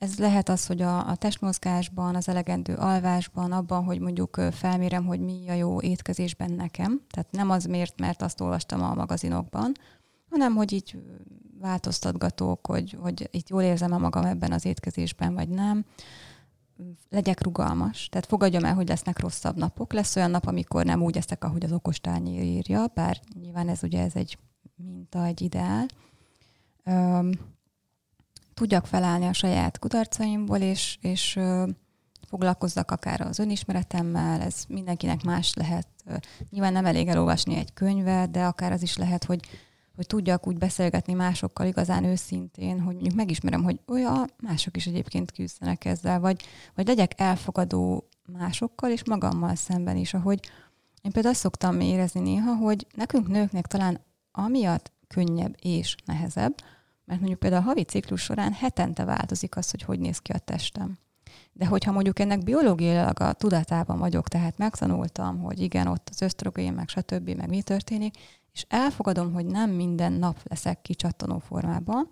ez 0.02 0.18
lehet 0.18 0.50
az, 0.50 0.66
hogy 0.66 0.82
a, 0.82 1.10
a 1.10 1.16
testmozgásban, 1.16 2.16
az 2.16 2.28
elegendő 2.28 2.74
alvásban, 2.74 3.52
abban, 3.52 3.84
hogy 3.84 4.00
mondjuk 4.00 4.42
felmérem, 4.52 5.06
hogy 5.06 5.20
mi 5.20 5.50
a 5.50 5.54
jó 5.54 5.82
étkezésben 5.82 6.52
nekem. 6.52 7.02
Tehát 7.10 7.32
nem 7.32 7.50
az 7.50 7.66
miért, 7.66 8.00
mert 8.00 8.22
azt 8.22 8.42
olvastam 8.42 8.84
a 8.84 8.94
magazinokban, 8.94 9.72
hanem 10.30 10.56
hogy 10.56 10.72
így 10.72 11.04
változtatgatók, 11.60 12.68
hogy, 12.68 12.98
hogy 13.02 13.30
itt 13.32 13.50
jól 13.50 13.62
érzem-e 13.62 13.98
magam 13.98 14.26
ebben 14.26 14.52
az 14.52 14.66
étkezésben, 14.66 15.34
vagy 15.34 15.50
nem. 15.50 15.86
Legyek 17.10 17.42
rugalmas, 17.42 18.10
tehát 18.10 18.28
fogadjam 18.28 18.66
el, 18.66 18.74
hogy 18.74 18.88
lesznek 18.88 19.20
rosszabb 19.20 19.58
napok. 19.58 19.94
Lesz 19.94 20.16
olyan 20.16 20.32
nap, 20.32 20.48
amikor 20.48 20.86
nem 20.86 21.02
úgy 21.02 21.18
eszek, 21.18 21.44
ahogy 21.44 21.64
az 21.64 21.72
okostányér 21.72 22.44
írja, 22.44 22.88
bár 22.94 23.20
nyilván 23.42 23.70
ez 23.70 23.84
ugye 23.84 24.02
ez 24.02 24.16
egy 24.16 24.38
minta, 24.76 25.26
egy 25.26 25.42
ideál 25.42 25.86
tudjak 28.62 28.86
felállni 28.86 29.26
a 29.26 29.34
saját 29.34 29.80
kudarcaimból, 29.80 30.58
és, 30.58 30.98
és 31.02 31.40
foglalkozzak 32.28 32.92
akár 32.92 33.22
az 33.22 33.40
önismeretemmel, 33.40 34.42
ez 34.42 34.64
mindenkinek 34.68 35.24
más 35.24 35.54
lehet. 35.54 35.88
Nyilván 36.50 36.74
nem 36.74 36.86
elég 36.86 37.08
elolvasni 37.08 37.56
egy 37.56 37.74
könyvet, 37.74 38.32
de 38.32 38.44
akár 38.44 38.72
az 38.72 38.82
is 38.82 38.98
lehet, 38.98 39.24
hogy, 39.24 39.40
hogy 39.96 40.08
tudjak 40.08 40.48
úgy 40.48 40.58
beszélgetni 40.58 41.14
másokkal 41.14 41.68
igazán 41.68 42.04
őszintén, 42.04 42.80
hogy 42.82 42.94
mondjuk 42.94 43.16
megismerem, 43.16 43.64
hogy 43.64 43.80
olyan 43.88 44.30
mások 44.42 44.78
is 44.78 44.86
egyébként 44.88 45.32
küzdenek 45.32 45.86
ezzel, 45.86 46.20
vagy, 46.20 46.42
vagy 46.76 46.88
legyek 46.88 47.20
elfogadó 47.20 48.08
másokkal 48.38 48.92
és 48.92 49.06
magammal 49.06 49.56
szemben 49.56 49.98
is, 49.98 50.14
ahogy 50.14 50.40
én 51.02 51.12
például 51.12 51.34
azt 51.34 51.44
szoktam 51.44 51.80
érezni 51.80 52.20
néha, 52.20 52.56
hogy 52.56 52.88
nekünk 52.96 53.28
nőknek 53.28 53.68
talán 53.68 54.00
amiatt 54.32 54.92
könnyebb 55.08 55.56
és 55.62 55.96
nehezebb, 56.06 56.54
mert 57.06 57.20
mondjuk 57.20 57.40
például 57.40 57.62
a 57.62 57.66
havi 57.66 57.84
ciklus 57.84 58.22
során 58.22 58.54
hetente 58.54 59.04
változik 59.04 59.56
az, 59.56 59.72
hogy 59.72 59.82
hogy 59.82 60.00
néz 60.00 60.20
ki 60.20 60.32
a 60.32 60.38
testem. 60.38 60.98
De 61.54 61.66
hogyha 61.66 61.92
mondjuk 61.92 62.20
ennek 62.20 62.44
biológiailag 62.44 63.20
a 63.20 63.34
tudatában 63.34 64.00
vagyok, 64.00 64.28
tehát 64.28 64.58
megtanultam, 64.58 65.40
hogy 65.40 65.60
igen, 65.60 65.88
ott 65.88 66.08
az 66.12 66.22
ösztrogén, 66.22 66.74
meg 66.74 66.90
stb., 66.90 67.30
meg 67.30 67.50
mi 67.50 67.62
történik, 67.62 68.16
és 68.54 68.66
elfogadom, 68.70 69.34
hogy 69.34 69.46
nem 69.46 69.70
minden 69.70 70.14
nap 70.14 70.40
leszek 70.44 70.82
kicsattanó 70.82 71.40
formában, 71.40 72.12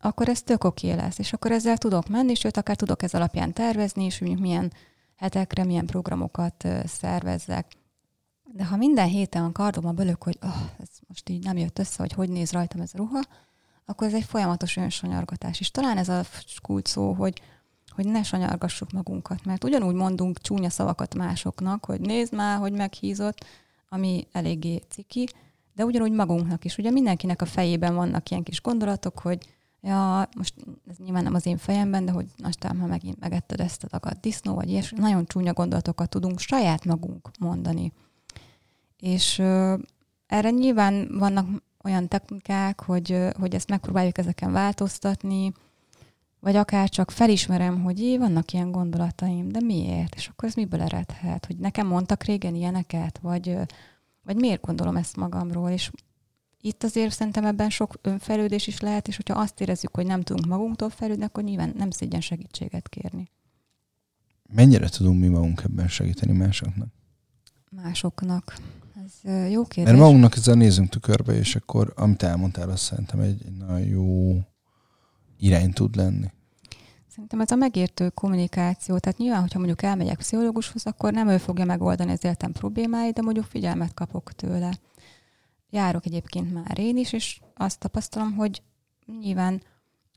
akkor 0.00 0.28
ez 0.28 0.42
tök 0.42 0.64
oké 0.64 0.92
lesz, 0.92 1.18
és 1.18 1.32
akkor 1.32 1.50
ezzel 1.50 1.78
tudok 1.78 2.08
menni, 2.08 2.34
sőt, 2.34 2.56
akár 2.56 2.76
tudok 2.76 3.02
ez 3.02 3.14
alapján 3.14 3.52
tervezni, 3.52 4.04
és 4.04 4.18
mondjuk 4.18 4.40
milyen 4.40 4.72
hetekre, 5.16 5.64
milyen 5.64 5.86
programokat 5.86 6.68
szervezzek. 6.84 7.72
De 8.44 8.64
ha 8.64 8.76
minden 8.76 9.08
héten 9.08 9.44
a 9.44 9.52
kardom 9.52 9.94
bölök, 9.94 10.22
hogy 10.22 10.38
oh, 10.42 10.62
ez 10.78 10.88
most 11.06 11.28
így 11.28 11.44
nem 11.44 11.56
jött 11.56 11.78
össze, 11.78 11.94
hogy 11.98 12.12
hogy 12.12 12.28
néz 12.28 12.52
rajtam 12.52 12.80
ez 12.80 12.90
a 12.94 12.96
ruha, 12.96 13.20
akkor 13.84 14.06
ez 14.06 14.14
egy 14.14 14.24
folyamatos 14.24 14.76
önsanyargatás. 14.76 15.60
És 15.60 15.70
talán 15.70 15.98
ez 15.98 16.08
a 16.08 16.22
kult 16.62 16.86
szó, 16.86 17.12
hogy, 17.12 17.42
hogy 17.94 18.06
ne 18.06 18.22
sanyargassuk 18.22 18.92
magunkat, 18.92 19.44
mert 19.44 19.64
ugyanúgy 19.64 19.94
mondunk 19.94 20.40
csúnya 20.40 20.70
szavakat 20.70 21.14
másoknak, 21.14 21.84
hogy 21.84 22.00
nézd 22.00 22.34
már, 22.34 22.58
hogy 22.58 22.72
meghízott, 22.72 23.44
ami 23.88 24.26
eléggé 24.32 24.82
ciki, 24.88 25.28
de 25.74 25.84
ugyanúgy 25.84 26.12
magunknak 26.12 26.64
is. 26.64 26.78
Ugye 26.78 26.90
mindenkinek 26.90 27.42
a 27.42 27.46
fejében 27.46 27.94
vannak 27.94 28.30
ilyen 28.30 28.42
kis 28.42 28.60
gondolatok, 28.60 29.18
hogy 29.18 29.46
ja, 29.80 30.28
most 30.36 30.54
ez 30.90 30.96
nyilván 30.96 31.22
nem 31.22 31.34
az 31.34 31.46
én 31.46 31.56
fejemben, 31.56 32.04
de 32.04 32.12
hogy 32.12 32.26
aztán, 32.42 32.80
ha 32.80 32.86
megint 32.86 33.20
megetted 33.20 33.60
ezt 33.60 33.84
a 33.84 33.88
dagat 33.90 34.20
disznó, 34.20 34.54
vagy 34.54 34.70
ilyesmi, 34.70 34.98
nagyon 34.98 35.26
csúnya 35.26 35.52
gondolatokat 35.52 36.08
tudunk 36.08 36.38
saját 36.38 36.84
magunk 36.84 37.30
mondani. 37.38 37.92
És 38.98 39.38
ö, 39.38 39.74
erre 40.26 40.50
nyilván 40.50 41.18
vannak 41.18 41.46
olyan 41.84 42.08
technikák, 42.08 42.80
hogy, 42.80 43.18
hogy 43.38 43.54
ezt 43.54 43.68
megpróbáljuk 43.68 44.18
ezeken 44.18 44.52
változtatni, 44.52 45.52
vagy 46.40 46.56
akár 46.56 46.88
csak 46.88 47.10
felismerem, 47.10 47.82
hogy 47.82 47.98
jé, 47.98 48.18
vannak 48.18 48.52
ilyen 48.52 48.70
gondolataim, 48.70 49.48
de 49.48 49.60
miért? 49.60 50.14
És 50.14 50.28
akkor 50.28 50.48
ez 50.48 50.54
miből 50.54 50.80
eredhet? 50.80 51.46
Hogy 51.46 51.56
nekem 51.56 51.86
mondtak 51.86 52.24
régen 52.24 52.54
ilyeneket? 52.54 53.18
Vagy, 53.18 53.56
vagy 54.22 54.36
miért 54.36 54.64
gondolom 54.64 54.96
ezt 54.96 55.16
magamról? 55.16 55.70
És 55.70 55.90
itt 56.60 56.82
azért 56.82 57.12
szerintem 57.12 57.44
ebben 57.44 57.70
sok 57.70 57.94
önfejlődés 58.02 58.66
is 58.66 58.80
lehet, 58.80 59.08
és 59.08 59.16
hogyha 59.16 59.40
azt 59.40 59.60
érezzük, 59.60 59.94
hogy 59.94 60.06
nem 60.06 60.22
tudunk 60.22 60.46
magunktól 60.46 60.90
fejlődni, 60.90 61.24
akkor 61.24 61.42
nyilván 61.42 61.72
nem 61.76 61.90
szégyen 61.90 62.20
segítséget 62.20 62.88
kérni. 62.88 63.30
Mennyire 64.54 64.88
tudunk 64.88 65.20
mi 65.20 65.28
magunk 65.28 65.62
ebben 65.64 65.88
segíteni 65.88 66.32
másoknak? 66.32 66.88
Másoknak. 67.70 68.54
Ez 69.04 69.30
jó 69.50 69.64
kérdés. 69.64 69.92
Mert 69.92 70.04
magunknak 70.04 70.36
ezzel 70.36 70.54
nézzünk 70.54 70.88
tükörbe, 70.88 71.34
és 71.34 71.56
akkor 71.56 71.92
amit 71.96 72.22
elmondtál, 72.22 72.70
az 72.70 72.80
szerintem 72.80 73.20
egy, 73.20 73.42
egy 73.46 73.56
nagyon 73.56 73.86
jó 73.86 74.36
irány 75.38 75.72
tud 75.72 75.96
lenni. 75.96 76.26
Szerintem 77.08 77.40
ez 77.40 77.50
a 77.50 77.56
megértő 77.56 78.08
kommunikáció. 78.08 78.98
Tehát 78.98 79.18
nyilván, 79.18 79.40
hogyha 79.40 79.58
mondjuk 79.58 79.82
elmegyek 79.82 80.16
pszichológushoz, 80.16 80.86
akkor 80.86 81.12
nem 81.12 81.28
ő 81.28 81.38
fogja 81.38 81.64
megoldani 81.64 82.12
az 82.12 82.24
életem 82.24 82.52
problémáit, 82.52 83.14
de 83.14 83.22
mondjuk 83.22 83.44
figyelmet 83.44 83.94
kapok 83.94 84.32
tőle. 84.32 84.70
Járok 85.70 86.06
egyébként 86.06 86.52
már 86.52 86.78
én 86.78 86.96
is, 86.96 87.12
és 87.12 87.40
azt 87.54 87.78
tapasztalom, 87.78 88.34
hogy 88.34 88.62
nyilván 89.20 89.62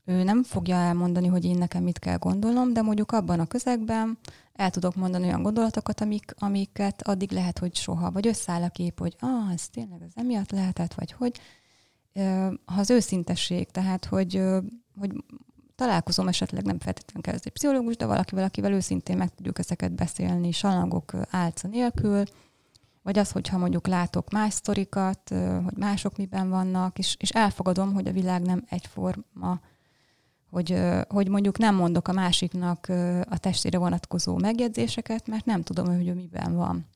ő 0.04 0.22
nem 0.22 0.42
fogja 0.42 0.76
elmondani, 0.76 1.26
hogy 1.26 1.44
én 1.44 1.58
nekem 1.58 1.82
mit 1.82 1.98
kell 1.98 2.16
gondolnom, 2.16 2.72
de 2.72 2.82
mondjuk 2.82 3.12
abban 3.12 3.40
a 3.40 3.46
közegben 3.46 4.18
el 4.56 4.70
tudok 4.70 4.94
mondani 4.94 5.26
olyan 5.26 5.42
gondolatokat, 5.42 6.00
amik, 6.00 6.34
amiket 6.38 7.02
addig 7.02 7.32
lehet, 7.32 7.58
hogy 7.58 7.74
soha, 7.74 8.10
vagy 8.10 8.26
összeáll 8.26 8.62
a 8.62 8.68
kép, 8.68 8.98
hogy 8.98 9.16
ah, 9.20 9.52
ez 9.52 9.68
tényleg 9.68 10.02
ez 10.02 10.10
emiatt 10.14 10.50
lehetett, 10.50 10.94
vagy 10.94 11.12
hogy. 11.12 11.40
Ha 12.64 12.80
az 12.80 12.90
őszintesség, 12.90 13.70
tehát 13.70 14.04
hogy, 14.04 14.42
hogy 14.98 15.12
találkozom 15.74 16.28
esetleg 16.28 16.64
nem 16.64 16.78
feltétlenül 16.78 17.22
kell 17.22 17.34
ez 17.34 17.40
egy 17.44 17.52
pszichológus, 17.52 17.96
de 17.96 18.06
valakivel, 18.06 18.44
akivel 18.44 18.72
őszintén 18.72 19.16
meg 19.16 19.34
tudjuk 19.34 19.58
ezeket 19.58 19.92
beszélni, 19.92 20.52
salangok 20.52 21.12
álca 21.30 21.68
nélkül, 21.68 22.24
vagy 23.02 23.18
az, 23.18 23.30
hogyha 23.30 23.58
mondjuk 23.58 23.86
látok 23.86 24.30
más 24.30 24.52
sztorikat, 24.52 25.28
hogy 25.64 25.76
mások 25.76 26.16
miben 26.16 26.48
vannak, 26.48 26.98
és, 26.98 27.16
és 27.18 27.30
elfogadom, 27.30 27.94
hogy 27.94 28.08
a 28.08 28.12
világ 28.12 28.42
nem 28.42 28.64
egyforma, 28.68 29.60
hogy, 30.56 30.78
hogy 31.08 31.28
mondjuk 31.28 31.58
nem 31.58 31.74
mondok 31.74 32.08
a 32.08 32.12
másiknak 32.12 32.86
a 33.28 33.38
testére 33.38 33.78
vonatkozó 33.78 34.36
megjegyzéseket, 34.36 35.26
mert 35.26 35.44
nem 35.44 35.62
tudom, 35.62 35.86
hogy 35.86 36.08
ő 36.08 36.14
miben 36.14 36.56
van. 36.56 36.86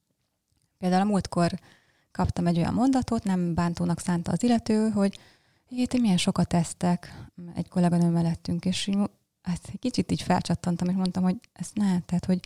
Például 0.79 1.03
a 1.03 1.11
múltkor 1.11 1.59
kaptam 2.13 2.47
egy 2.47 2.59
olyan 2.59 2.75
mondatot, 2.75 3.25
nem 3.25 3.55
bántónak 3.55 4.01
szánta 4.01 4.33
az 4.33 4.43
illető, 4.43 4.89
hogy 4.89 5.19
Jé, 5.69 5.87
milyen 6.01 6.17
sokat 6.17 6.49
tesztek 6.49 7.29
egy 7.55 7.69
kolléganő 7.69 8.09
mellettünk, 8.09 8.65
és 8.65 8.91
hát 9.43 9.61
egy 9.73 9.79
kicsit 9.79 10.13
így 10.13 10.23
felcsattantam, 10.23 10.89
és 10.89 10.95
mondtam, 10.95 11.23
hogy 11.23 11.37
ezt 11.53 11.77
ne, 11.77 12.01
tehát, 12.01 12.25
hogy 12.25 12.41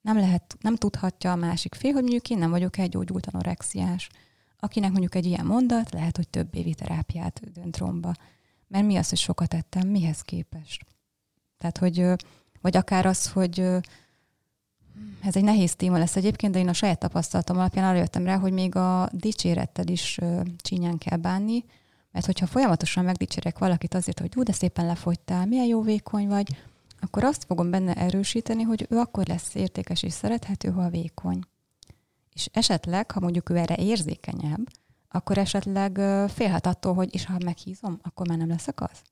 nem 0.00 0.16
lehet, 0.16 0.56
nem 0.60 0.76
tudhatja 0.76 1.32
a 1.32 1.36
másik 1.36 1.74
fél, 1.74 1.92
hogy 1.92 2.02
mondjuk 2.02 2.30
én 2.30 2.38
nem 2.38 2.50
vagyok 2.50 2.78
egy 2.78 2.90
gyógyult 2.90 3.26
anorexiás. 3.26 4.08
Akinek 4.60 4.90
mondjuk 4.90 5.14
egy 5.14 5.26
ilyen 5.26 5.46
mondat, 5.46 5.92
lehet, 5.92 6.16
hogy 6.16 6.28
több 6.28 6.54
évi 6.54 6.74
terápiát 6.74 7.52
dönt 7.52 7.76
romba. 7.76 8.14
Mert 8.68 8.86
mi 8.86 8.96
az, 8.96 9.08
hogy 9.08 9.18
sokat 9.18 9.54
ettem, 9.54 9.88
mihez 9.88 10.20
képest? 10.20 10.86
Tehát, 11.58 11.78
hogy, 11.78 12.06
vagy 12.60 12.76
akár 12.76 13.06
az, 13.06 13.30
hogy 13.30 13.60
ez 15.22 15.36
egy 15.36 15.44
nehéz 15.44 15.74
téma 15.74 15.98
lesz 15.98 16.16
egyébként, 16.16 16.52
de 16.52 16.58
én 16.58 16.68
a 16.68 16.72
saját 16.72 16.98
tapasztalatom 16.98 17.58
alapján 17.58 17.84
arra 17.84 17.98
jöttem 17.98 18.24
rá, 18.24 18.38
hogy 18.38 18.52
még 18.52 18.76
a 18.76 19.08
dicsérettel 19.12 19.86
is 19.86 20.18
csinyán 20.56 20.98
kell 20.98 21.18
bánni, 21.18 21.64
mert 22.10 22.26
hogyha 22.26 22.46
folyamatosan 22.46 23.04
megdicsérek 23.04 23.58
valakit 23.58 23.94
azért, 23.94 24.20
hogy 24.20 24.32
ú, 24.36 24.42
de 24.42 24.52
szépen 24.52 24.86
lefogytál, 24.86 25.46
milyen 25.46 25.66
jó 25.66 25.82
vékony 25.82 26.28
vagy, 26.28 26.56
akkor 27.00 27.24
azt 27.24 27.44
fogom 27.44 27.70
benne 27.70 27.94
erősíteni, 27.94 28.62
hogy 28.62 28.86
ő 28.90 28.98
akkor 28.98 29.26
lesz 29.26 29.54
értékes 29.54 30.02
és 30.02 30.12
szerethető, 30.12 30.70
ha 30.70 30.88
vékony. 30.88 31.40
És 32.32 32.48
esetleg, 32.52 33.10
ha 33.10 33.20
mondjuk 33.20 33.50
ő 33.50 33.56
erre 33.56 33.76
érzékenyebb, 33.76 34.68
akkor 35.08 35.38
esetleg 35.38 36.00
félhet 36.28 36.66
attól, 36.66 36.94
hogy 36.94 37.14
és 37.14 37.24
ha 37.24 37.36
meghízom, 37.44 37.98
akkor 38.02 38.28
már 38.28 38.38
nem 38.38 38.48
leszek 38.48 38.80
az. 38.80 39.02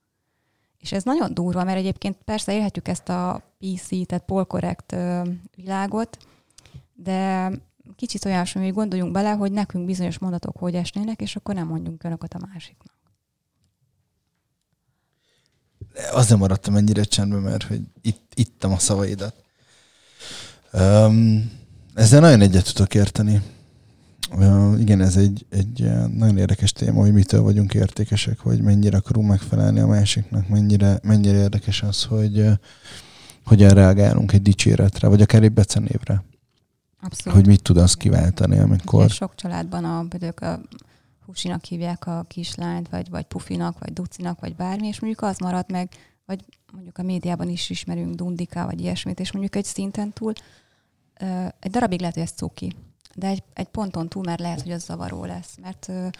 És 0.78 0.92
ez 0.92 1.03
nagyon 1.03 1.34
durva, 1.34 1.64
mert 1.64 1.78
egyébként 1.78 2.16
persze 2.24 2.55
élhetjük 2.55 2.88
ezt 2.88 3.09
a 3.09 3.42
PC, 3.59 4.07
tehát 4.07 4.24
polkorrekt 4.24 4.97
világot, 5.57 6.18
de 6.95 7.51
kicsit 7.97 8.24
olyan, 8.24 8.47
hogy 8.53 8.72
gondoljunk 8.72 9.12
bele, 9.12 9.30
hogy 9.30 9.53
nekünk 9.53 9.84
bizonyos 9.84 10.18
mondatok 10.18 10.57
hogy 10.57 10.74
esnének, 10.74 11.20
és 11.20 11.36
akkor 11.36 11.55
nem 11.55 11.66
mondjunk 11.66 12.05
önöket 12.05 12.34
a 12.34 12.47
másiknak. 12.53 12.92
Azért 16.12 16.40
maradtam 16.40 16.76
ennyire 16.76 17.03
csendben, 17.03 17.40
mert 17.40 17.62
hogy 17.62 17.80
itt, 18.01 18.32
ittam 18.34 18.72
a 18.72 18.78
szavaidat. 18.78 19.34
Um, 20.72 21.51
ezzel 21.95 22.20
nagyon 22.20 22.40
egyet 22.40 22.74
tudok 22.74 22.95
érteni. 22.95 23.42
Igen, 24.78 25.01
ez 25.01 25.16
egy, 25.16 25.47
egy 25.51 25.91
nagyon 26.12 26.39
érdekes 26.39 26.72
téma, 26.72 27.01
hogy 27.01 27.12
mitől 27.12 27.43
vagyunk 27.43 27.74
értékesek, 27.74 28.43
vagy 28.43 28.61
mennyire 28.61 28.97
akarunk 28.97 29.28
megfelelni 29.28 29.80
a 29.80 29.87
másiknak, 29.87 30.49
mennyire, 30.49 30.99
mennyire 31.03 31.37
érdekes 31.37 31.82
az, 31.82 32.05
hogy 32.05 32.47
hogyan 33.45 33.70
reagálunk 33.70 34.32
egy 34.32 34.43
dicséretre, 34.43 35.09
vagy 35.09 35.22
akár 35.22 35.43
egy 35.43 35.53
becenévre. 35.53 36.24
Abszolút. 37.01 37.39
Hogy 37.39 37.49
mit 37.49 37.62
tud 37.62 37.76
az 37.76 37.95
kiváltani, 37.95 38.59
amikor... 38.59 39.05
Ugye 39.05 39.14
sok 39.14 39.35
családban 39.35 39.85
a, 39.85 40.07
a 40.47 40.61
Husinak 41.26 41.64
hívják 41.64 42.07
a 42.07 42.24
kislányt, 42.28 42.89
vagy, 42.89 43.11
vagy 43.11 43.24
Pufinak, 43.24 43.78
vagy 43.78 43.93
Ducinak, 43.93 44.41
vagy 44.41 44.57
bármi, 44.57 44.87
és 44.87 45.01
mondjuk 45.01 45.22
az 45.22 45.39
marad 45.39 45.70
meg, 45.70 45.89
vagy 46.26 46.45
mondjuk 46.72 46.99
a 46.99 47.03
médiában 47.03 47.49
is 47.49 47.70
ismerünk 47.70 48.14
Dundika, 48.14 48.64
vagy 48.64 48.80
ilyesmit, 48.80 49.20
és 49.20 49.32
mondjuk 49.32 49.57
egy 49.57 49.64
szinten 49.64 50.12
túl, 50.12 50.32
egy 51.61 51.70
darabig 51.70 52.01
lehet, 52.01 52.14
hogy 52.14 52.22
ez 52.22 52.30
cuki, 52.30 52.76
de 53.17 53.27
egy, 53.27 53.43
egy 53.53 53.69
ponton 53.69 54.09
túl 54.09 54.23
már 54.23 54.39
lehet, 54.39 54.62
hogy 54.62 54.73
az 54.73 54.85
zavaró 54.85 55.25
lesz, 55.25 55.57
mert, 55.62 55.89
mert 55.89 56.12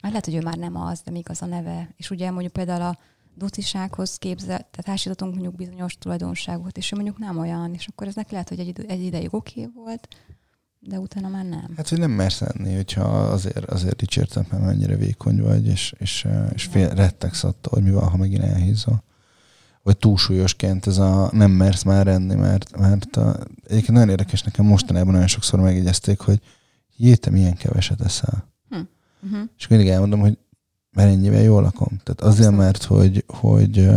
lehet, 0.00 0.24
hogy 0.24 0.34
ő 0.34 0.40
már 0.40 0.56
nem 0.56 0.76
az, 0.76 1.00
de 1.00 1.10
még 1.10 1.30
az 1.30 1.42
a 1.42 1.46
neve. 1.46 1.88
És 1.96 2.10
ugye 2.10 2.30
mondjuk 2.30 2.52
például 2.52 2.82
a 2.82 2.98
ducisághoz 3.34 4.16
képzelt, 4.16 4.66
tehát 4.66 4.86
hasítatunk 4.86 5.32
mondjuk 5.32 5.54
bizonyos 5.54 5.98
tulajdonságot, 5.98 6.76
és 6.76 6.92
ő 6.92 6.94
mondjuk 6.94 7.18
nem 7.18 7.38
olyan, 7.38 7.74
és 7.74 7.86
akkor 7.86 8.06
ez 8.06 8.14
neki 8.14 8.32
lehet, 8.32 8.48
hogy 8.48 8.58
egy, 8.58 8.84
egy 8.88 9.02
ideig 9.02 9.34
oké 9.34 9.60
okay 9.60 9.72
volt, 9.74 10.08
de 10.80 10.98
utána 10.98 11.28
már 11.28 11.44
nem. 11.44 11.72
Hát, 11.76 11.88
hogy 11.88 11.98
nem 11.98 12.10
mersz 12.10 12.40
enni, 12.40 12.74
hogyha 12.74 13.04
azért, 13.04 13.64
azért 13.64 13.96
dicsértem, 13.96 14.46
mert 14.50 14.64
mennyire 14.64 14.96
vékony 14.96 15.42
vagy, 15.42 15.66
és, 15.66 15.94
és, 15.98 16.28
és 16.54 16.64
fél, 16.64 16.88
rettegsz 16.88 17.44
attól, 17.44 17.72
hogy 17.72 17.82
mi 17.82 17.90
van, 17.90 18.08
ha 18.08 18.16
megint 18.16 18.42
elhízol. 18.42 19.02
Vagy 19.84 19.96
túlsúlyosként 19.96 20.86
ez 20.86 20.98
a 20.98 21.28
nem 21.32 21.50
mersz 21.50 21.82
már 21.82 22.06
enni, 22.06 22.34
mert, 22.34 22.78
mert 22.78 23.16
a, 23.16 23.38
egyébként 23.64 23.92
nagyon 23.92 24.08
érdekes 24.08 24.42
nekem 24.42 24.64
mostanában 24.64 25.12
nagyon 25.12 25.26
sokszor 25.26 25.60
megjegyezték, 25.60 26.20
hogy 26.20 26.40
jé, 26.96 27.14
te 27.14 27.30
milyen 27.30 27.56
keveset 27.56 28.00
eszel. 28.00 28.48
Hm. 28.68 28.76
Uh-huh. 29.24 29.48
És 29.58 29.66
mindig 29.66 29.88
elmondom, 29.88 30.20
hogy 30.20 30.38
mert 30.92 31.10
ennyivel 31.10 31.42
jól 31.42 31.62
lakom. 31.62 32.00
Tehát 32.02 32.20
azért, 32.20 32.56
mert 32.56 32.82
hogy, 32.82 33.24
hogy 33.26 33.90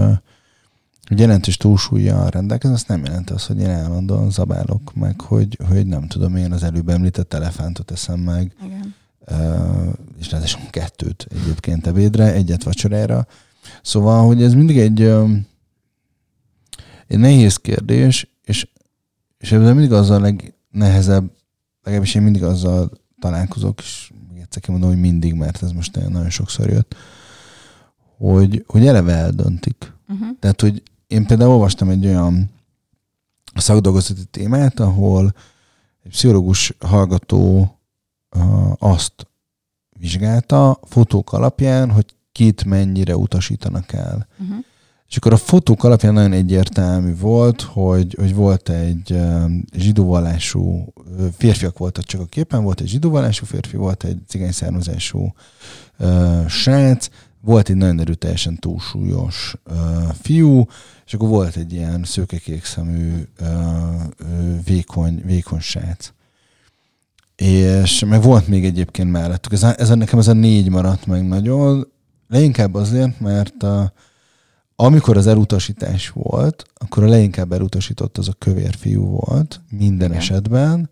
hogy 1.07 1.19
jelentős 1.19 1.57
túlsúlya 1.57 2.29
rendelkezem, 2.29 2.75
azt 2.75 2.87
nem 2.87 3.03
jelenti 3.05 3.33
azt, 3.33 3.45
hogy 3.45 3.59
én 3.59 3.69
állandóan 3.69 4.31
zabálok 4.31 4.93
meg, 4.93 5.21
hogy, 5.21 5.57
hogy 5.69 5.85
nem 5.85 6.07
tudom, 6.07 6.35
én 6.35 6.51
az 6.51 6.63
előbb 6.63 6.89
említett 6.89 7.33
elefántot 7.33 7.91
eszem 7.91 8.19
meg, 8.19 8.55
Igen. 8.65 8.95
Uh, 9.31 9.93
és 10.19 10.31
ráadásul 10.31 10.61
kettőt 10.69 11.27
egyébként 11.29 11.87
ebédre, 11.87 12.33
egyet 12.33 12.63
vacsorára. 12.63 13.27
Szóval, 13.81 14.25
hogy 14.25 14.43
ez 14.43 14.53
mindig 14.53 14.77
egy, 14.77 15.11
egy 17.07 17.17
nehéz 17.17 17.57
kérdés, 17.57 18.29
és, 18.43 18.67
és 19.37 19.51
ebben 19.51 19.75
mindig 19.75 19.91
az 19.91 20.09
a 20.09 20.19
legnehezebb, 20.19 21.31
legalábbis 21.83 22.15
én 22.15 22.21
mindig 22.21 22.43
azzal 22.43 22.91
találkozok, 23.19 23.79
és 23.79 24.11
még 24.31 24.41
egyszer 24.41 24.61
kimondom, 24.61 24.89
hogy 24.89 24.99
mindig, 24.99 25.33
mert 25.33 25.63
ez 25.63 25.71
most 25.71 25.95
nagyon 25.95 26.29
sokszor 26.29 26.69
jött, 26.69 26.95
hogy, 28.17 28.63
hogy 28.67 28.87
eleve 28.87 29.13
eldöntik. 29.13 29.93
Uh-huh. 30.07 30.27
Tehát, 30.39 30.61
hogy 30.61 30.83
én 31.07 31.25
például 31.25 31.51
olvastam 31.51 31.89
egy 31.89 32.05
olyan 32.05 32.49
szakdolgozati 33.55 34.25
témát, 34.25 34.79
ahol 34.79 35.33
egy 36.03 36.11
pszichológus 36.11 36.73
hallgató 36.79 37.71
azt 38.77 39.27
vizsgálta 39.89 40.79
fotók 40.83 41.33
alapján, 41.33 41.91
hogy 41.91 42.05
kit 42.31 42.65
mennyire 42.65 43.17
utasítanak 43.17 43.93
el. 43.93 44.27
Uh-huh. 44.39 44.65
És 45.09 45.17
akkor 45.17 45.33
a 45.33 45.37
fotók 45.37 45.83
alapján 45.83 46.13
nagyon 46.13 46.31
egyértelmű 46.31 47.15
volt, 47.15 47.61
hogy, 47.61 48.15
hogy 48.19 48.35
volt 48.35 48.69
egy 48.69 49.17
zsidóvallású, 49.77 50.93
férfiak 51.37 51.77
voltak 51.77 52.03
csak 52.03 52.21
a 52.21 52.25
képen, 52.25 52.63
volt 52.63 52.81
egy 52.81 52.87
zsidóvallású 52.87 53.45
férfi, 53.45 53.77
volt 53.77 54.03
egy 54.03 54.17
cigány 54.27 54.51
származású 54.51 55.33
srác, 56.47 57.09
volt 57.41 57.69
egy 57.69 57.75
nagyon 57.75 57.99
erőteljesen 57.99 58.55
túlsúlyos 58.55 59.55
uh, 59.69 59.75
fiú, 60.21 60.65
és 61.05 61.13
akkor 61.13 61.29
volt 61.29 61.55
egy 61.55 61.73
ilyen 61.73 62.03
szőkekék 62.03 62.65
szemű, 62.65 63.27
uh, 63.41 63.47
vékony, 64.65 65.21
vékony 65.25 65.59
srác. 65.59 66.11
És 67.35 68.03
meg 68.05 68.21
volt 68.21 68.47
még 68.47 68.65
egyébként 68.65 69.11
mellettük. 69.11 69.51
Ez, 69.51 69.63
ez 69.63 69.89
nekem 69.89 70.19
ez 70.19 70.27
a 70.27 70.33
négy 70.33 70.69
maradt 70.69 71.05
meg 71.05 71.27
nagyon. 71.27 71.87
Leginkább 72.27 72.73
azért, 72.73 73.19
mert 73.19 73.63
a, 73.63 73.93
amikor 74.79 75.17
az 75.17 75.27
elutasítás 75.27 76.09
volt, 76.09 76.65
akkor 76.73 77.03
a 77.03 77.07
leginkább 77.07 77.51
elutasított 77.51 78.17
az 78.17 78.27
a 78.27 78.33
kövér 78.37 78.75
fiú 78.75 79.05
volt 79.05 79.61
minden 79.69 80.07
Igen. 80.07 80.21
esetben, 80.21 80.89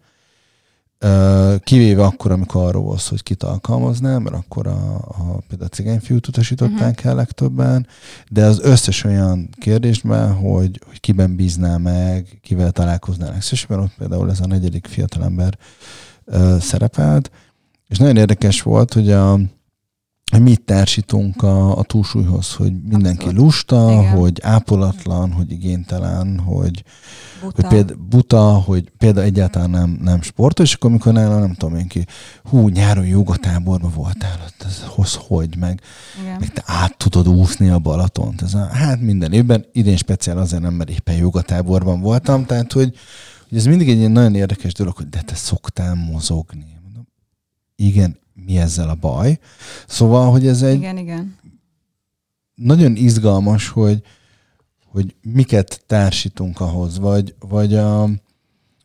kivéve 1.60 2.04
akkor, 2.04 2.32
amikor 2.32 2.64
arról 2.64 2.84
volt 2.84 3.08
hogy 3.08 3.24
kit 3.24 3.44
alkalmaznám, 3.44 4.22
mert 4.22 4.36
akkor 4.36 4.68
a, 4.68 4.96
a 4.96 5.44
például 5.48 5.70
a 5.72 5.76
cigányfiút 5.76 6.28
utasították 6.28 6.96
uh-huh. 6.96 7.06
el 7.06 7.16
legtöbben, 7.16 7.88
de 8.30 8.46
az 8.46 8.60
összes 8.60 9.04
olyan 9.04 9.50
kérdésben, 9.60 10.34
hogy, 10.34 10.82
hogy 10.88 11.00
kiben 11.00 11.36
bíznál 11.36 11.78
meg, 11.78 12.40
kivel 12.42 12.72
találkoznál 12.72 13.32
legszívesebben, 13.32 13.80
ott 13.80 13.96
például 13.98 14.30
ez 14.30 14.40
a 14.40 14.48
negyedik 14.48 14.88
fiatalember 14.88 15.58
uh, 16.26 16.58
szerepelt, 16.58 17.32
és 17.88 17.98
nagyon 17.98 18.18
érdekes 18.18 18.62
volt, 18.62 18.94
hogy 18.94 19.12
a, 19.12 19.40
mit 20.42 20.62
társítunk 20.62 21.44
a, 21.44 21.78
a 21.78 21.84
túlsúlyhoz, 21.84 22.54
hogy 22.54 22.74
mindenki 22.84 23.26
Abszolút. 23.26 23.44
lusta, 23.44 23.92
Igen. 23.92 24.10
hogy 24.10 24.40
ápolatlan, 24.42 25.32
hogy 25.32 25.52
igénytelen, 25.52 26.40
hogy, 26.40 26.84
buta. 27.42 27.62
hogy 27.62 27.68
például 27.68 28.00
buta, 28.10 28.42
hogy 28.42 28.92
például 28.98 29.26
egyáltalán 29.26 29.70
nem, 29.70 30.00
nem 30.02 30.22
sportos, 30.22 30.70
és 30.70 30.76
akkor 30.76 30.90
amikor 30.90 31.14
nála 31.14 31.40
nem 31.40 31.54
tudom 31.54 31.76
én 31.76 31.88
ki, 31.88 32.06
hú, 32.44 32.68
nyáron 32.68 33.06
jogatáborban 33.06 33.92
voltál, 33.96 34.40
ez 34.66 34.84
hoz 34.88 35.20
hogy, 35.28 35.58
meg, 35.58 35.82
meg 36.40 36.54
te 36.54 36.64
át 36.66 36.98
tudod 36.98 37.28
úszni 37.28 37.70
a 37.70 37.80
Balatont. 37.80 38.42
Ez 38.42 38.54
a, 38.54 38.66
hát 38.66 39.02
minden 39.02 39.34
évben, 39.34 39.66
idén 39.72 39.98
speciál 39.98 40.38
azért 40.38 40.62
nem, 40.62 40.74
mert 40.74 40.90
éppen 40.90 41.16
jogatáborban 41.16 42.02
voltam, 42.02 42.46
tehát 42.46 42.72
hogy, 42.72 42.94
hogy 43.50 43.58
ez 43.58 43.66
mindig 43.66 43.90
egy 43.90 43.98
ilyen 43.98 44.12
nagyon 44.12 44.36
érdekes 44.36 44.74
dolog, 44.74 44.96
hogy 44.96 45.10
de 45.10 45.22
te 45.22 45.36
szoktál 45.36 45.96
mozogni. 45.96 46.74
Igen, 47.76 48.18
mi 48.36 48.58
ezzel 48.58 48.90
a 48.90 48.96
baj. 48.96 49.40
Szóval, 49.88 50.32
hogy 50.32 50.48
ez 50.48 50.62
egy 50.62 50.76
igen, 50.76 50.98
igen. 50.98 51.38
nagyon 52.56 52.96
izgalmas, 52.96 53.70
hogy, 53.70 54.02
hogy 54.86 55.16
miket 55.22 55.84
társítunk 55.88 56.60
ahhoz, 56.60 57.00
vagy, 57.00 57.36
vagy 57.40 57.76
a, 57.76 58.10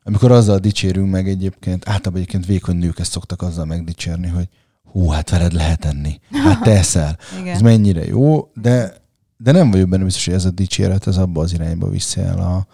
amikor 0.02 0.32
azzal 0.32 0.58
dicsérünk 0.58 1.10
meg 1.10 1.28
egyébként, 1.28 1.88
általában 1.88 2.20
egyébként 2.20 2.46
vékony 2.46 2.76
nők 2.76 2.98
ezt 2.98 3.10
szoktak 3.10 3.42
azzal 3.42 3.64
megdicsérni, 3.64 4.28
hogy 4.28 4.48
hú, 4.82 5.08
hát 5.08 5.30
veled 5.30 5.52
lehet 5.52 5.84
enni, 5.84 6.20
hát 6.30 6.62
te 6.62 6.70
eszel. 6.70 7.18
ez 7.46 7.60
mennyire 7.60 8.06
jó, 8.06 8.50
de, 8.54 8.94
de 9.36 9.52
nem 9.52 9.70
vagyok 9.70 9.88
benne 9.88 10.04
biztos, 10.04 10.24
hogy 10.24 10.34
ez 10.34 10.44
a 10.44 10.50
dicséret, 10.50 11.06
ez 11.06 11.16
abba 11.16 11.40
az 11.40 11.52
irányba 11.52 11.88
viszi 11.88 12.20
el 12.20 12.38
a, 12.38 12.66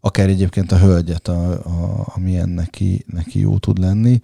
akár 0.00 0.28
egyébként 0.28 0.72
a 0.72 0.78
hölgyet, 0.78 1.28
a, 1.28 1.50
a, 1.52 2.06
ami 2.14 2.32
neki, 2.32 3.04
neki 3.06 3.40
jó 3.40 3.58
tud 3.58 3.78
lenni. 3.78 4.20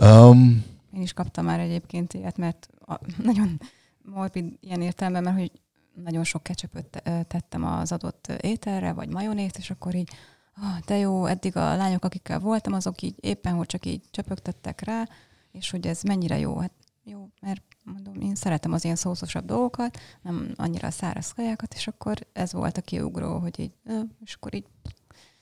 Um, 0.00 0.64
Én 0.92 1.02
is 1.02 1.12
kaptam 1.12 1.44
már 1.44 1.60
egyébként 1.60 2.14
ilyet, 2.14 2.36
mert 2.36 2.68
a, 2.86 2.94
nagyon 3.22 3.60
morbid 4.02 4.58
ilyen 4.60 4.82
értelemben, 4.82 5.22
mert 5.22 5.36
hogy 5.36 5.50
nagyon 5.94 6.24
sok 6.24 6.42
kecsöpöt 6.42 7.02
tettem 7.26 7.64
az 7.64 7.92
adott 7.92 8.32
ételre, 8.40 8.92
vagy 8.92 9.08
majonét, 9.08 9.58
és 9.58 9.70
akkor 9.70 9.94
így, 9.94 10.10
ah, 10.56 10.78
de 10.86 10.96
jó, 10.96 11.26
eddig 11.26 11.56
a 11.56 11.76
lányok, 11.76 12.04
akikkel 12.04 12.38
voltam, 12.38 12.72
azok 12.72 13.02
így 13.02 13.14
éppen, 13.20 13.54
hogy 13.54 13.66
csak 13.66 13.86
így 13.86 14.02
csöpögtettek 14.10 14.80
rá, 14.80 15.08
és 15.52 15.70
hogy 15.70 15.86
ez 15.86 16.02
mennyire 16.02 16.38
jó. 16.38 16.56
Hát 16.56 16.72
jó, 17.04 17.28
mert 17.40 17.62
mondom, 17.82 18.20
én 18.20 18.34
szeretem 18.34 18.72
az 18.72 18.84
ilyen 18.84 18.96
szószosabb 18.96 19.44
dolgokat, 19.44 19.98
nem 20.22 20.52
annyira 20.56 20.86
a 20.88 20.90
száraz 20.90 21.32
kajákat, 21.32 21.74
és 21.74 21.86
akkor 21.86 22.18
ez 22.32 22.52
volt 22.52 22.76
a 22.76 22.80
kiugró, 22.80 23.38
hogy 23.38 23.60
így, 23.60 23.72
és 24.24 24.34
akkor 24.34 24.54
így 24.54 24.66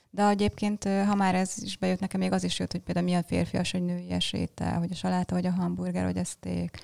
de 0.09 0.27
egyébként, 0.27 0.83
ha 0.83 1.15
már 1.15 1.35
ez 1.35 1.53
is 1.61 1.77
bejött 1.77 1.99
nekem, 1.99 2.19
még 2.19 2.31
az 2.31 2.43
is 2.43 2.59
jött, 2.59 2.71
hogy 2.71 2.81
például 2.81 3.05
milyen 3.05 3.23
férfias, 3.23 3.71
hogy 3.71 3.83
nőies 3.83 4.33
étel, 4.33 4.77
hogy 4.77 4.91
a 4.91 4.95
saláta, 4.95 5.35
vagy 5.35 5.45
a 5.45 5.51
hamburger, 5.51 6.05
vagy 6.05 6.17
a 6.17 6.23
steak. 6.23 6.77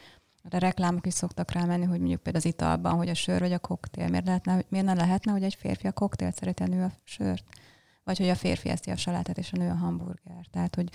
A 0.50 0.58
reklámok 0.58 1.08
is 1.08 1.14
szoktak 1.14 1.52
rámenni, 1.52 1.86
hogy 1.86 2.00
mondjuk 2.00 2.22
például 2.22 2.46
az 2.46 2.52
italban, 2.52 2.96
hogy 2.96 3.10
a 3.10 3.14
sör 3.14 3.40
vagy 3.40 3.54
a 3.54 3.60
koktél. 3.60 4.08
Miért, 4.08 4.26
lehetne, 4.26 4.64
miért 4.70 4.86
nem 4.86 4.96
lehetne, 4.98 5.32
hogy 5.32 5.44
egy 5.44 5.56
férfi 5.60 5.88
a 5.88 5.92
koktélt 5.92 6.36
szereti, 6.36 6.64
a 6.64 6.68
nő 6.68 6.84
a 6.84 6.92
sört? 7.04 7.44
Vagy 8.04 8.18
hogy 8.18 8.30
a 8.30 8.36
férfi 8.36 8.70
eszi 8.70 8.92
a 8.92 8.96
salátát, 8.96 9.38
és 9.38 9.52
a 9.54 9.58
nő 9.58 9.70
a 9.70 9.76
hamburger. 9.76 10.46
Tehát, 10.52 10.76
hogy 10.76 10.90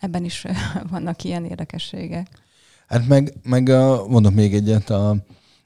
ebben 0.00 0.24
is 0.24 0.46
vannak 0.90 1.24
ilyen 1.24 1.44
érdekességek. 1.44 2.28
Hát 2.86 3.06
meg, 3.06 3.32
meg 3.42 3.68
a, 3.68 4.06
mondok 4.06 4.34
még 4.34 4.54
egyet, 4.54 4.90
a, 4.90 5.16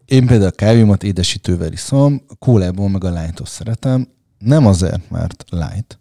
én 0.04 0.26
például 0.26 0.50
a 0.50 0.54
kávémat 0.54 1.02
édesítővel 1.02 1.72
iszom, 1.72 2.22
kólából 2.38 2.88
meg 2.88 3.04
a 3.04 3.10
light 3.10 3.46
szeretem, 3.46 4.08
nem 4.38 4.66
azért, 4.66 5.10
mert 5.10 5.44
light, 5.50 5.99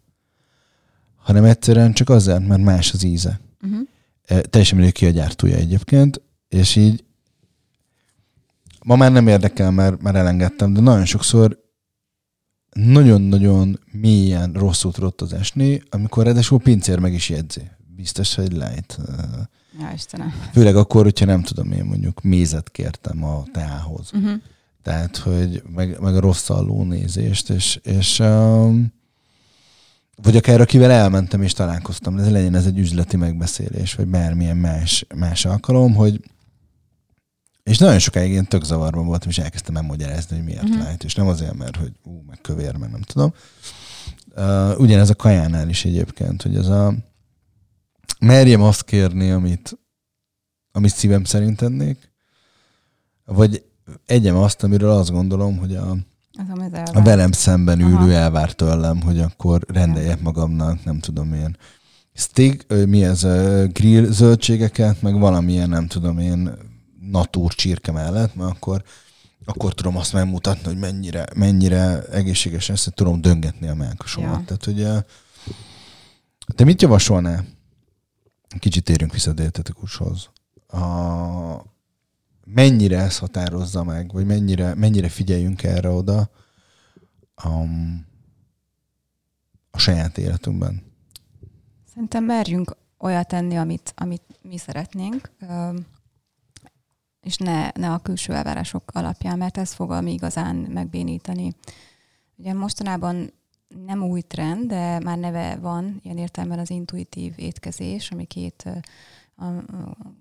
hanem 1.29 1.43
egyszerűen 1.43 1.93
csak 1.93 2.09
azért, 2.09 2.47
mert 2.47 2.61
más 2.61 2.93
az 2.93 3.03
íze. 3.03 3.39
Uh-huh. 3.61 4.41
Teljesen 4.41 4.77
mindegy 4.77 4.95
ki 4.95 5.05
a 5.05 5.09
gyártója 5.09 5.55
egyébként, 5.55 6.21
és 6.47 6.75
így 6.75 7.03
ma 8.83 8.95
már 8.95 9.11
nem 9.11 9.27
érdekel, 9.27 9.71
mert 9.71 10.01
már 10.01 10.15
elengedtem, 10.15 10.73
de 10.73 10.79
nagyon 10.79 11.05
sokszor 11.05 11.59
nagyon-nagyon 12.73 13.79
mélyen 13.91 14.53
rosszul 14.53 14.91
tudott 14.91 15.21
az 15.21 15.33
esni, 15.33 15.81
amikor 15.89 16.25
ráadásul 16.25 16.59
pincér 16.59 16.99
meg 16.99 17.13
is 17.13 17.29
jegyzi. 17.29 17.61
Biztos, 17.95 18.35
hogy 18.35 18.51
light. 18.51 18.99
Ja, 19.79 19.91
Istenem. 19.93 20.33
Főleg 20.51 20.75
akkor, 20.75 21.03
hogyha 21.03 21.25
nem 21.25 21.43
tudom 21.43 21.71
én 21.71 21.83
mondjuk 21.83 22.21
mézet 22.21 22.69
kértem 22.69 23.23
a 23.23 23.43
teához. 23.53 24.09
Uh-huh. 24.13 24.41
Tehát, 24.81 25.17
hogy 25.17 25.63
meg, 25.75 25.99
meg 25.99 26.15
a 26.15 26.19
rossz 26.19 26.49
nézést, 26.83 27.49
és, 27.49 27.79
és 27.83 28.19
um, 28.19 28.97
vagy 30.21 30.35
akár 30.35 30.61
akivel 30.61 30.91
elmentem 30.91 31.41
és 31.41 31.53
találkoztam, 31.53 32.17
ez 32.17 32.31
legyen 32.31 32.55
ez 32.55 32.65
egy 32.65 32.79
üzleti 32.79 33.17
megbeszélés, 33.17 33.93
vagy 33.93 34.07
bármilyen 34.07 34.57
más, 34.57 35.05
más 35.15 35.45
alkalom, 35.45 35.93
hogy 35.95 36.21
és 37.63 37.77
nagyon 37.77 37.99
sokáig 37.99 38.31
én 38.31 38.45
tök 38.45 38.63
zavarban 38.63 39.05
voltam, 39.05 39.29
és 39.29 39.37
elkezdtem 39.37 39.73
megmagyarázni, 39.73 40.35
hogy 40.35 40.45
miért 40.45 40.63
uh-huh. 40.63 40.79
lehet, 40.79 41.03
és 41.03 41.15
nem 41.15 41.27
azért, 41.27 41.53
mert 41.53 41.75
hogy 41.75 41.91
ú, 42.03 42.23
meg 42.27 42.39
kövér, 42.41 42.75
mert 42.75 42.91
nem 42.91 43.01
tudom. 43.01 43.33
Uh, 44.35 44.79
ugyanez 44.79 45.09
a 45.09 45.15
kajánál 45.15 45.69
is 45.69 45.85
egyébként, 45.85 46.41
hogy 46.41 46.55
ez 46.55 46.67
a 46.67 46.93
merjem 48.19 48.61
azt 48.61 48.83
kérni, 48.83 49.31
amit, 49.31 49.77
amit 50.71 50.95
szívem 50.95 51.23
szerint 51.23 51.61
ennék, 51.61 52.11
vagy 53.25 53.65
egyem 54.05 54.35
azt, 54.35 54.63
amiről 54.63 54.91
azt 54.91 55.11
gondolom, 55.11 55.57
hogy 55.57 55.75
a, 55.75 55.97
a 56.93 57.01
velem 57.01 57.31
szemben 57.31 57.79
ülő 57.79 57.93
Aha. 57.93 58.11
elvár 58.11 58.51
tőlem, 58.51 59.01
hogy 59.01 59.19
akkor 59.19 59.61
rendeljek 59.67 60.21
magamnak, 60.21 60.83
nem 60.83 60.99
tudom 60.99 61.33
én, 61.33 61.57
steak, 62.13 62.65
mi 62.85 63.03
ez, 63.03 63.21
grill 63.73 64.05
zöldségeket, 64.11 65.01
meg 65.01 65.19
valamilyen, 65.19 65.69
nem 65.69 65.87
tudom 65.87 66.19
én, 66.19 66.51
natúr 67.11 67.53
csirke 67.53 67.91
mellett, 67.91 68.35
mert 68.35 68.51
akkor, 68.51 68.83
akkor 69.45 69.73
tudom 69.73 69.97
azt 69.97 70.13
megmutatni, 70.13 70.65
hogy 70.65 70.77
mennyire, 70.77 71.25
mennyire 71.35 72.01
egészséges 72.01 72.69
ezt, 72.69 72.93
tudom 72.93 73.21
döngetni 73.21 73.67
a 73.67 73.75
melkosomat. 73.75 74.39
Ja. 74.39 74.45
Tehát, 74.45 74.65
hogy 74.65 75.05
te 76.55 76.63
mit 76.63 76.81
javasolnál? 76.81 77.45
Kicsit 78.59 78.83
térjünk 78.83 79.13
vissza 79.13 79.29
a 79.29 79.33
dietetikushoz. 79.33 80.29
A, 80.67 80.77
mennyire 82.53 82.97
ez 82.97 83.17
határozza 83.17 83.83
meg, 83.83 84.11
vagy 84.11 84.25
mennyire, 84.25 84.75
mennyire 84.75 85.09
figyeljünk 85.09 85.63
erre 85.63 85.89
oda 85.89 86.29
um, 87.45 88.05
a 89.71 89.77
saját 89.77 90.17
életünkben? 90.17 90.83
Szerintem 91.85 92.23
merjünk 92.23 92.75
olyat 92.97 93.27
tenni, 93.27 93.57
amit, 93.57 93.93
amit 93.95 94.39
mi 94.41 94.57
szeretnénk, 94.57 95.31
és 97.21 97.37
ne, 97.37 97.69
ne 97.73 97.91
a 97.91 97.97
külső 97.99 98.33
elvárások 98.33 98.91
alapján, 98.93 99.37
mert 99.37 99.57
ez 99.57 99.73
fog 99.73 99.91
ami 99.91 100.13
igazán 100.13 100.55
megbénítani. 100.55 101.53
Ugye 102.35 102.53
mostanában 102.53 103.33
nem 103.85 104.03
új 104.03 104.21
trend, 104.21 104.67
de 104.67 104.99
már 104.99 105.17
neve 105.17 105.55
van, 105.55 105.99
ilyen 106.03 106.17
értelemben 106.17 106.59
az 106.59 106.69
intuitív 106.69 107.33
étkezés, 107.35 108.11
ami 108.11 108.25
két 108.25 108.69
a 109.35 109.45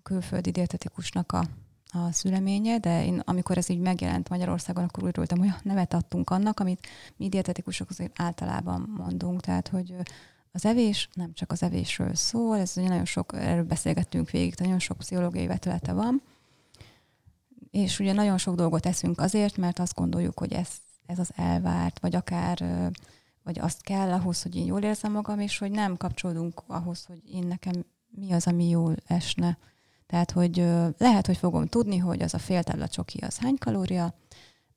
külföldi 0.02 0.50
dietetikusnak 0.50 1.32
a 1.32 1.44
a 1.88 2.12
szüleménye, 2.12 2.78
de 2.78 3.04
én 3.04 3.22
amikor 3.24 3.56
ez 3.56 3.68
így 3.68 3.78
megjelent 3.78 4.28
Magyarországon, 4.28 4.84
akkor 4.84 5.04
úgy 5.04 5.16
voltam, 5.16 5.38
hogy 5.38 5.50
nevet 5.62 5.94
adtunk 5.94 6.30
annak, 6.30 6.60
amit 6.60 6.86
mi 7.16 7.28
dietetikusok 7.28 7.90
azért 7.90 8.20
általában 8.20 8.94
mondunk, 8.96 9.40
tehát 9.40 9.68
hogy 9.68 9.94
az 10.52 10.64
evés 10.64 11.08
nem 11.12 11.32
csak 11.32 11.52
az 11.52 11.62
evésről 11.62 12.14
szól, 12.14 12.56
ez 12.56 12.72
nagyon 12.74 13.04
sok, 13.04 13.32
erről 13.34 13.64
beszélgettünk 13.64 14.30
végig, 14.30 14.54
nagyon 14.58 14.78
sok 14.78 14.96
pszichológiai 14.96 15.46
vetülete 15.46 15.92
van, 15.92 16.22
és 17.70 17.98
ugye 17.98 18.12
nagyon 18.12 18.38
sok 18.38 18.54
dolgot 18.54 18.86
eszünk 18.86 19.20
azért, 19.20 19.56
mert 19.56 19.78
azt 19.78 19.94
gondoljuk, 19.94 20.38
hogy 20.38 20.52
ez, 20.52 20.68
ez 21.06 21.18
az 21.18 21.30
elvárt, 21.36 22.00
vagy 22.00 22.14
akár 22.14 22.90
vagy 23.48 23.58
azt 23.58 23.82
kell 23.82 24.12
ahhoz, 24.12 24.42
hogy 24.42 24.56
én 24.56 24.66
jól 24.66 24.82
érzem 24.82 25.12
magam, 25.12 25.40
és 25.40 25.58
hogy 25.58 25.70
nem 25.70 25.96
kapcsolódunk 25.96 26.62
ahhoz, 26.66 27.04
hogy 27.04 27.22
én 27.32 27.46
nekem 27.46 27.84
mi 28.08 28.32
az, 28.32 28.46
ami 28.46 28.68
jól 28.68 28.94
esne. 29.06 29.58
Tehát, 30.08 30.30
hogy 30.30 30.56
lehet, 30.98 31.26
hogy 31.26 31.36
fogom 31.36 31.66
tudni, 31.66 31.96
hogy 31.96 32.22
az 32.22 32.34
a 32.34 32.38
fél 32.38 32.62
tábla 32.62 32.88
csoki 32.88 33.18
az 33.18 33.38
hány 33.38 33.56
kalória, 33.58 34.14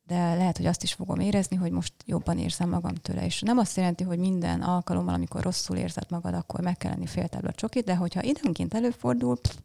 de 0.04 0.34
lehet, 0.34 0.58
hogy 0.58 0.66
azt 0.66 0.84
is 0.84 0.94
fogom 0.94 1.20
érezni, 1.20 1.56
hogy 1.56 1.72
most 1.72 1.94
jobban 2.06 2.38
érzem 2.38 2.70
magam 2.70 2.96
tőle. 2.96 3.26
És 3.26 3.42
nem 3.42 3.58
azt 3.58 3.78
jelenti, 3.78 4.04
hogy 4.04 4.20
minden 4.20 4.62
alkalommal, 4.62 5.14
amikor 5.14 5.44
rosszul 5.44 5.78
érzed 5.78 6.06
magad, 6.10 6.34
akkor 6.34 6.62
meg 6.62 6.78
kell 6.78 6.92
lenni 6.92 7.06
fél 7.06 7.28
tábla 7.28 7.52
csokit, 7.52 7.86
de 7.86 7.96
hogyha 7.96 8.24
időnként 8.24 8.74
előfordul, 8.74 9.38
pff, 9.40 9.56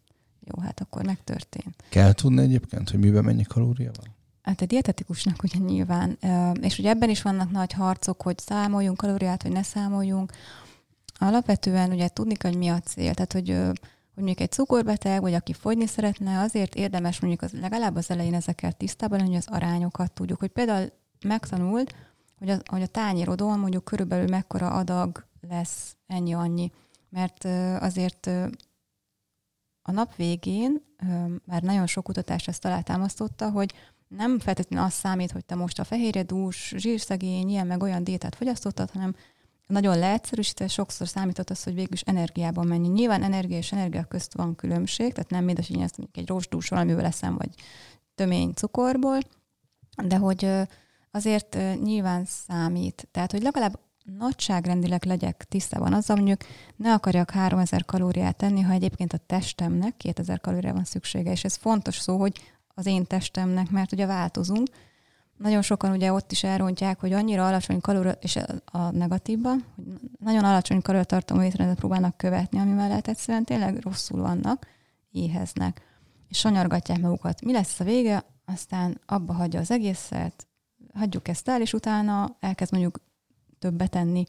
jó, 0.41 0.63
hát 0.63 0.81
akkor 0.81 1.05
megtörtént. 1.05 1.85
Kell 1.89 2.13
tudni 2.13 2.43
egyébként, 2.43 2.91
hogy 2.91 3.01
miben 3.01 3.25
mennyi 3.25 3.43
kalória 3.43 3.91
van? 3.97 4.15
Hát 4.43 4.61
a 4.61 4.67
dietetikusnak 4.67 5.43
ugye 5.43 5.59
nyilván, 5.59 6.19
és 6.61 6.79
ugye 6.79 6.89
ebben 6.89 7.11
is 7.11 7.23
vannak 7.23 7.51
nagy 7.51 7.73
harcok, 7.73 8.23
hogy 8.23 8.39
számoljunk 8.39 8.97
kalóriát, 8.97 9.43
vagy 9.43 9.53
ne 9.53 9.63
számoljunk. 9.63 10.33
Alapvetően 11.19 11.91
ugye 11.91 12.09
tudni 12.09 12.35
kell, 12.35 12.51
hogy 12.51 12.61
mi 12.61 12.69
a 12.69 12.81
cél. 12.81 13.15
Tehát, 13.15 13.33
hogy, 13.33 13.57
hogy 14.17 14.25
mondjuk 14.25 14.41
egy 14.41 14.53
cukorbeteg, 14.53 15.21
vagy 15.21 15.35
aki 15.35 15.53
fogyni 15.53 15.87
szeretne, 15.87 16.41
azért 16.41 16.75
érdemes 16.75 17.21
mondjuk 17.21 17.43
az, 17.43 17.61
legalább 17.61 17.97
az 17.97 18.11
elején 18.11 18.35
ezekkel 18.35 18.73
tisztában 18.73 19.19
lenni, 19.19 19.31
hogy 19.31 19.45
az 19.47 19.55
arányokat 19.55 20.13
tudjuk. 20.13 20.39
Hogy 20.39 20.51
például 20.51 20.93
megtanult, 21.27 21.95
hogy 22.39 22.51
a, 22.51 22.57
hogy 22.65 22.83
a 22.83 22.87
tányérodon 22.87 23.59
mondjuk 23.59 23.85
körülbelül 23.85 24.29
mekkora 24.29 24.71
adag 24.71 25.27
lesz 25.49 25.97
ennyi-annyi. 26.07 26.73
Mert 27.09 27.45
azért 27.83 28.27
a 29.83 29.93
nap 29.93 30.15
végén 30.15 30.83
már 31.45 31.63
nagyon 31.63 31.87
sok 31.87 32.05
kutatás 32.05 32.49
ezt 32.49 32.65
alátámasztotta, 32.65 33.51
hogy 33.51 33.73
nem 34.09 34.39
feltétlenül 34.39 34.87
az 34.87 34.93
számít, 34.93 35.31
hogy 35.31 35.45
te 35.45 35.55
most 35.55 35.79
a 35.79 35.85
fehérjedús, 35.85 36.75
zsírszegény, 36.77 37.49
ilyen 37.49 37.67
meg 37.67 37.83
olyan 37.83 38.05
diétát 38.05 38.35
fogyasztottad, 38.35 38.91
hanem 38.91 39.15
nagyon 39.67 39.99
leegyszerűsítve 39.99 40.69
sokszor 40.69 41.09
számított 41.09 41.51
az, 41.51 41.63
hogy 41.63 41.75
végül 41.75 41.99
energiában 42.05 42.67
mennyi. 42.67 42.89
Nyilván 42.89 43.23
energia 43.23 43.57
és 43.57 43.73
energia 43.73 44.05
közt 44.05 44.35
van 44.35 44.55
különbség, 44.55 45.13
tehát 45.13 45.31
nem 45.31 45.45
mindegy, 45.45 45.81
ezt 45.81 45.99
egy 46.13 46.29
rostús 46.29 46.69
valamiből 46.69 47.03
leszem, 47.03 47.37
vagy 47.37 47.51
tömény 48.15 48.53
cukorból, 48.53 49.19
de 50.05 50.17
hogy 50.17 50.51
azért 51.11 51.59
nyilván 51.83 52.25
számít. 52.25 53.09
Tehát, 53.11 53.33
hogy 53.33 53.43
legalább 53.43 53.79
nagyságrendileg 54.19 55.05
legyek 55.05 55.45
tisztában 55.49 55.93
azzal, 55.93 56.17
mondjuk 56.17 56.41
ne 56.77 56.93
akarjak 56.93 57.31
3000 57.31 57.85
kalóriát 57.85 58.37
tenni, 58.37 58.61
ha 58.61 58.73
egyébként 58.73 59.13
a 59.13 59.21
testemnek 59.27 59.97
2000 59.97 60.41
kalóriára 60.41 60.75
van 60.75 60.85
szüksége, 60.85 61.31
és 61.31 61.45
ez 61.45 61.55
fontos 61.55 61.99
szó, 61.99 62.19
hogy 62.19 62.41
az 62.75 62.87
én 62.87 63.07
testemnek, 63.07 63.71
mert 63.71 63.93
ugye 63.93 64.07
változunk. 64.07 64.69
Nagyon 65.37 65.63
sokan 65.63 65.91
ugye 65.91 66.13
ott 66.13 66.33
is 66.33 66.45
elrontják, 66.45 67.01
hogy 67.01 67.13
annyira 67.13 67.47
alacsony 67.47 67.81
kalória, 67.81 68.13
és 68.21 68.39
a 68.65 68.91
negatívban, 68.91 69.65
hogy 69.77 69.85
nagyon 70.19 70.45
alacsony 70.45 70.83
kalóriatartalmú 70.83 71.43
étrendet 71.43 71.79
próbálnak 71.79 72.17
követni, 72.17 72.59
ami 72.59 72.73
mellett 72.73 73.07
egyszerűen 73.07 73.45
tényleg 73.45 73.79
rosszul 73.83 74.21
vannak, 74.21 74.67
éheznek, 75.11 75.81
és 76.29 76.39
sanyargatják 76.39 77.01
magukat. 77.01 77.45
Mi 77.45 77.53
lesz 77.53 77.81
a 77.81 77.85
vége? 77.85 78.25
Aztán 78.45 79.01
abba 79.07 79.33
hagyja 79.33 79.61
az 79.61 79.71
egészet, 79.71 80.47
hagyjuk 80.95 81.29
ezt 81.29 81.49
el, 81.49 81.61
és 81.61 81.73
utána 81.73 82.37
elkezd 82.41 82.73
mondjuk 82.73 83.01
többet 83.59 83.91
tenni, 83.91 84.25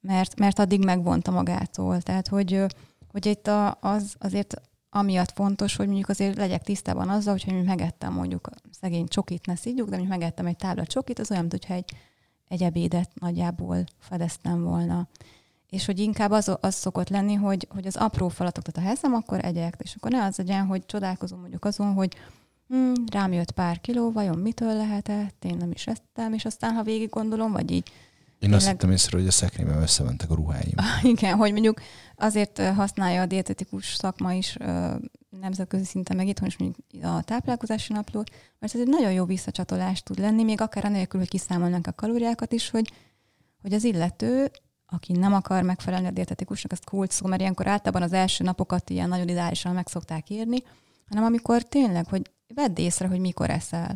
mert, 0.00 0.38
mert 0.38 0.58
addig 0.58 0.84
megvonta 0.84 1.30
magától. 1.30 2.00
Tehát, 2.02 2.28
hogy, 2.28 2.64
hogy 3.10 3.26
itt 3.26 3.46
a, 3.46 3.78
az 3.80 4.14
azért 4.18 4.60
amiatt 4.96 5.32
fontos, 5.32 5.76
hogy 5.76 5.86
mondjuk 5.86 6.08
azért 6.08 6.36
legyek 6.36 6.62
tisztában 6.62 7.08
azzal, 7.08 7.32
hogy 7.32 7.44
mondjuk 7.46 7.68
megettem 7.68 8.12
mondjuk 8.12 8.48
szegény 8.80 9.06
csokit, 9.06 9.46
ne 9.46 9.56
szígyuk, 9.56 9.88
de 9.88 9.96
mondjuk 9.96 10.18
megettem 10.18 10.46
egy 10.46 10.56
tábla 10.56 10.86
csokit, 10.86 11.18
az 11.18 11.30
olyan, 11.30 11.46
mintha 11.50 11.74
egy, 11.74 11.92
egy 12.48 12.62
ebédet 12.62 13.10
nagyjából 13.14 13.84
fedeztem 13.98 14.62
volna. 14.62 15.08
És 15.70 15.86
hogy 15.86 15.98
inkább 15.98 16.30
az, 16.30 16.56
az 16.60 16.74
szokott 16.74 17.08
lenni, 17.08 17.34
hogy, 17.34 17.68
hogy 17.70 17.86
az 17.86 17.96
apró 17.96 18.28
falatokat, 18.28 18.76
a 18.76 18.80
hezem, 18.80 19.14
akkor 19.14 19.44
egyek, 19.44 19.74
és 19.78 19.94
akkor 19.94 20.10
ne 20.10 20.24
az 20.24 20.36
legyen, 20.36 20.66
hogy 20.66 20.86
csodálkozom 20.86 21.40
mondjuk 21.40 21.64
azon, 21.64 21.92
hogy 21.92 22.16
hm, 22.68 22.92
rám 23.12 23.32
jött 23.32 23.50
pár 23.50 23.80
kiló, 23.80 24.12
vajon 24.12 24.38
mitől 24.38 24.74
lehetett, 24.74 25.44
én 25.44 25.56
nem 25.56 25.70
is 25.70 25.86
ettem, 25.86 26.32
és 26.32 26.44
aztán, 26.44 26.74
ha 26.74 26.82
végig 26.82 27.08
gondolom, 27.08 27.52
vagy 27.52 27.70
így 27.70 27.90
én 28.38 28.52
azt 28.52 28.68
hittem 28.68 28.90
észre, 28.90 29.18
hogy 29.18 29.26
a 29.26 29.30
szekrényben 29.30 29.82
összementek 29.82 30.30
a 30.30 30.34
ruháim. 30.34 30.74
Igen, 31.14 31.36
hogy 31.36 31.52
mondjuk 31.52 31.80
azért 32.16 32.60
használja 32.60 33.20
a 33.20 33.26
dietetikus 33.26 33.94
szakma 33.94 34.32
is 34.32 34.56
nemzetközi 35.40 35.84
szinten, 35.84 36.16
meg 36.16 36.28
itthon 36.28 36.48
is 36.48 36.56
mondjuk 36.56 37.04
a 37.04 37.22
táplálkozási 37.22 37.92
naplót, 37.92 38.30
mert 38.58 38.74
ez 38.74 38.80
egy 38.80 38.88
nagyon 38.88 39.12
jó 39.12 39.24
visszacsatolás 39.24 40.02
tud 40.02 40.18
lenni, 40.18 40.42
még 40.44 40.60
akár 40.60 40.84
anélkül, 40.84 41.20
hogy 41.20 41.28
kiszámolnánk 41.28 41.86
a 41.86 41.92
kalóriákat 41.92 42.52
is, 42.52 42.70
hogy, 42.70 42.92
hogy 43.62 43.72
az 43.72 43.84
illető, 43.84 44.50
aki 44.86 45.12
nem 45.12 45.32
akar 45.32 45.62
megfelelni 45.62 46.06
a 46.06 46.10
dietetikusnak, 46.10 46.72
ezt 46.72 46.84
kult 46.84 47.10
szó, 47.10 47.26
mert 47.26 47.40
ilyenkor 47.40 47.66
általában 47.66 48.02
az 48.02 48.12
első 48.12 48.44
napokat 48.44 48.90
ilyen 48.90 49.08
nagyon 49.08 49.28
ideálisan 49.28 49.74
meg 49.74 49.88
szokták 49.88 50.30
írni, 50.30 50.62
hanem 51.08 51.24
amikor 51.24 51.62
tényleg, 51.62 52.06
hogy 52.06 52.30
vedd 52.54 52.78
észre, 52.78 53.08
hogy 53.08 53.20
mikor 53.20 53.50
eszel 53.50 53.94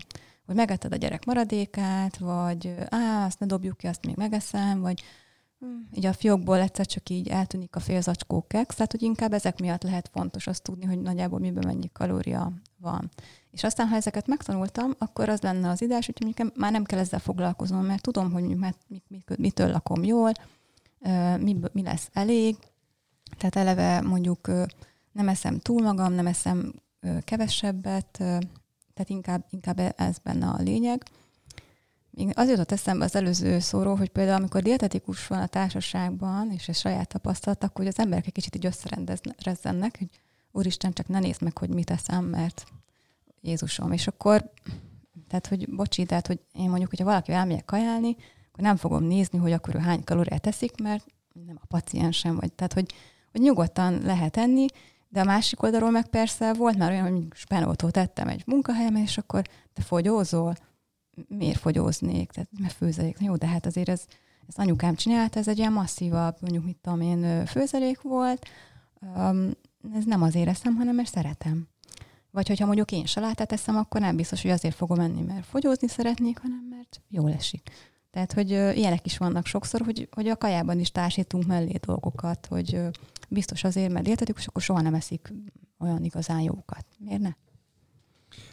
hogy 0.51 0.59
megetted 0.59 0.93
a 0.93 0.97
gyerek 0.97 1.25
maradékát, 1.25 2.19
vagy 2.19 2.75
á, 2.89 3.27
azt 3.27 3.39
ne 3.39 3.47
dobjuk 3.47 3.77
ki, 3.77 3.87
azt 3.87 4.07
még 4.07 4.17
megeszem, 4.17 4.81
vagy 4.81 5.03
hm, 5.59 5.67
így 5.95 6.07
a 6.07 6.13
fiókból 6.13 6.61
egyszer 6.61 6.87
csak 6.87 7.11
így 7.11 7.29
eltűnik 7.29 7.77
a 7.77 7.81
fél 7.81 8.01
zacskó 8.01 8.45
keksz, 8.49 8.75
tehát 8.75 8.91
hogy 8.91 9.03
inkább 9.03 9.33
ezek 9.33 9.61
miatt 9.61 9.83
lehet 9.83 10.11
fontos 10.13 10.47
azt 10.47 10.63
tudni, 10.63 10.85
hogy 10.85 11.01
nagyjából 11.01 11.39
miben 11.39 11.67
mennyi 11.67 11.91
kalória 11.93 12.53
van. 12.77 13.11
És 13.51 13.65
aztán, 13.65 13.89
ha 13.89 13.97
ezeket 13.97 14.27
megtanultam, 14.27 14.95
akkor 14.99 15.29
az 15.29 15.41
lenne 15.41 15.69
az 15.69 15.83
ideás, 15.83 16.07
hogy 16.07 16.17
mondjuk 16.21 16.57
már 16.57 16.73
nem 16.73 16.85
kell 16.85 16.99
ezzel 16.99 17.19
foglalkoznom, 17.19 17.85
mert 17.85 18.03
tudom, 18.03 18.33
hogy 18.33 18.45
mit, 18.45 18.77
mit, 19.09 19.39
mitől 19.39 19.71
lakom 19.71 20.05
jól, 20.05 20.33
mi, 21.39 21.57
mi 21.73 21.83
lesz 21.83 22.09
elég. 22.13 22.57
Tehát 23.39 23.57
eleve 23.57 24.01
mondjuk 24.01 24.51
nem 25.13 25.29
eszem 25.29 25.59
túl 25.59 25.83
magam, 25.83 26.13
nem 26.13 26.27
eszem 26.27 26.73
kevesebbet, 27.25 28.23
tehát 29.01 29.11
inkább, 29.11 29.45
inkább 29.51 29.95
ez 29.97 30.19
benne 30.19 30.47
a 30.47 30.63
lényeg. 30.63 31.03
Még 32.11 32.33
az 32.35 32.49
jutott 32.49 32.73
eszembe 32.73 33.05
az 33.05 33.15
előző 33.15 33.59
szóról, 33.59 33.97
hogy 33.97 34.09
például 34.09 34.37
amikor 34.37 34.63
dietetikus 34.63 35.27
van 35.27 35.39
a 35.39 35.47
társaságban, 35.47 36.53
és 36.53 36.69
ez 36.69 36.79
saját 36.79 37.09
tapasztalat, 37.09 37.65
akkor 37.65 37.85
hogy 37.85 37.87
az 37.87 37.99
emberek 37.99 38.27
egy 38.27 38.33
kicsit 38.33 38.57
így 38.57 38.67
összerendezzenek, 38.67 39.99
hogy 39.99 40.09
úristen, 40.53 40.93
csak 40.93 41.09
ne 41.09 41.19
nézd 41.19 41.43
meg, 41.43 41.59
hogy 41.59 41.69
mit 41.69 41.91
eszem, 41.91 42.25
mert 42.25 42.65
Jézusom. 43.41 43.93
És 43.93 44.07
akkor, 44.07 44.51
tehát, 45.29 45.47
hogy 45.47 45.75
bocsi, 45.75 46.05
tehát, 46.05 46.27
hogy 46.27 46.41
én 46.53 46.69
mondjuk, 46.69 46.91
hogyha 46.91 47.05
valaki 47.05 47.33
elmegyek 47.33 47.65
kajálni, 47.65 48.17
akkor 48.49 48.65
nem 48.65 48.77
fogom 48.77 49.05
nézni, 49.05 49.39
hogy 49.39 49.53
akkor 49.53 49.75
ő 49.75 49.79
hány 49.79 50.05
kalóriát 50.05 50.43
teszik, 50.43 50.81
mert 50.83 51.07
nem 51.47 51.59
a 51.63 51.67
paciensem 51.67 52.37
vagy. 52.37 52.53
Tehát, 52.53 52.73
hogy, 52.73 52.95
hogy 53.33 53.41
nyugodtan 53.41 54.01
lehet 54.03 54.37
enni, 54.37 54.67
de 55.13 55.21
a 55.21 55.25
másik 55.25 55.63
oldalról 55.63 55.91
meg 55.91 56.09
persze 56.09 56.53
volt 56.53 56.77
már 56.77 56.91
olyan, 56.91 57.13
hogy 57.13 57.27
spenótot 57.33 57.93
tettem 57.93 58.29
egy 58.29 58.43
munkahelyemen, 58.47 59.03
és 59.03 59.19
akkor 59.19 59.43
te 59.73 59.83
fogyózol? 59.83 60.55
Miért 61.29 61.59
fogyóznék? 61.59 62.31
Tehát, 62.31 62.49
mert 62.61 62.73
főzelék. 62.73 63.17
Jó, 63.21 63.37
de 63.37 63.47
hát 63.47 63.67
azért 63.67 63.89
ez, 63.89 64.05
ez 64.49 64.55
anyukám 64.57 64.95
csinálta, 64.95 65.39
ez 65.39 65.49
egy 65.49 65.59
ilyen 65.59 65.73
masszívabb, 65.73 66.37
mondjuk 66.41 66.65
mit 66.65 66.77
tudom 66.77 67.01
én, 67.01 67.47
főzelék 67.47 68.01
volt. 68.01 68.47
Um, 69.01 69.51
ez 69.95 70.05
nem 70.05 70.23
azért 70.23 70.49
eszem, 70.49 70.77
hanem 70.77 70.95
mert 70.95 71.09
szeretem. 71.09 71.69
Vagy 72.31 72.49
hogyha 72.49 72.67
mondjuk 72.67 72.93
én 72.93 73.07
salátát 73.07 73.53
eszem, 73.53 73.77
akkor 73.77 74.01
nem 74.01 74.17
biztos, 74.17 74.43
hogy 74.43 74.51
azért 74.51 74.75
fogom 74.75 75.01
enni, 75.01 75.23
mert 75.23 75.45
fogyózni 75.47 75.89
szeretnék, 75.89 76.39
hanem 76.39 76.67
mert 76.71 77.01
jól 77.09 77.33
esik. 77.33 77.71
Tehát, 78.11 78.33
hogy 78.33 78.51
ilyenek 78.51 79.07
is 79.07 79.19
vannak 79.19 79.47
sokszor, 79.47 79.81
hogy, 79.81 80.09
hogy 80.11 80.29
a 80.29 80.37
kajában 80.37 80.81
is 80.81 80.91
társítunk 80.91 81.47
mellé 81.47 81.79
dolgokat, 81.81 82.47
hogy 82.47 82.81
biztos 83.29 83.65
azért, 83.65 83.93
mert 83.93 84.05
dietetikus, 84.05 84.47
akkor 84.47 84.63
soha 84.63 84.81
nem 84.81 84.95
eszik 84.95 85.33
olyan 85.79 86.05
igazán 86.05 86.41
jókat. 86.41 86.87
Miért 86.99 87.21
ne? 87.21 87.31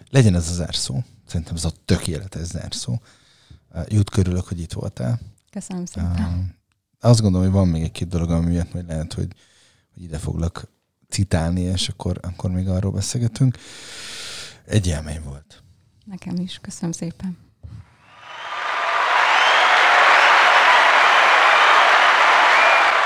Legyen 0.10 0.36
ez 0.36 0.50
az 0.50 0.56
zárszó. 0.56 1.00
Szerintem 1.26 1.56
ez 1.56 1.66
a 1.66 1.72
tökéletes 1.86 2.46
zárszó. 2.46 2.96
Jut 3.88 4.10
körülök, 4.10 4.48
hogy 4.48 4.60
itt 4.60 4.74
voltál. 4.74 5.20
Köszönöm 5.50 5.86
szépen. 5.86 6.56
Azt 7.00 7.22
gondolom, 7.22 7.48
hogy 7.48 7.56
van 7.56 7.68
még 7.68 7.84
egy-két 7.84 8.08
dolog, 8.08 8.32
ami 8.32 8.50
miatt 8.50 8.74
majd 8.74 8.88
lehet, 8.88 9.14
hogy, 9.14 9.34
hogy 9.94 10.04
ide 10.04 10.18
foglak 10.18 10.72
citálni, 11.10 11.62
és 11.62 11.90
akkor, 11.90 12.20
akkor 12.22 12.52
még 12.52 12.68
arról 12.68 12.92
beszélgetünk. 12.92 13.58
Egy 14.66 14.88
élmény 14.88 15.22
volt. 15.24 15.64
Nekem 16.06 16.36
is. 16.36 16.60
Köszönöm 16.62 16.92
szépen. 16.92 17.47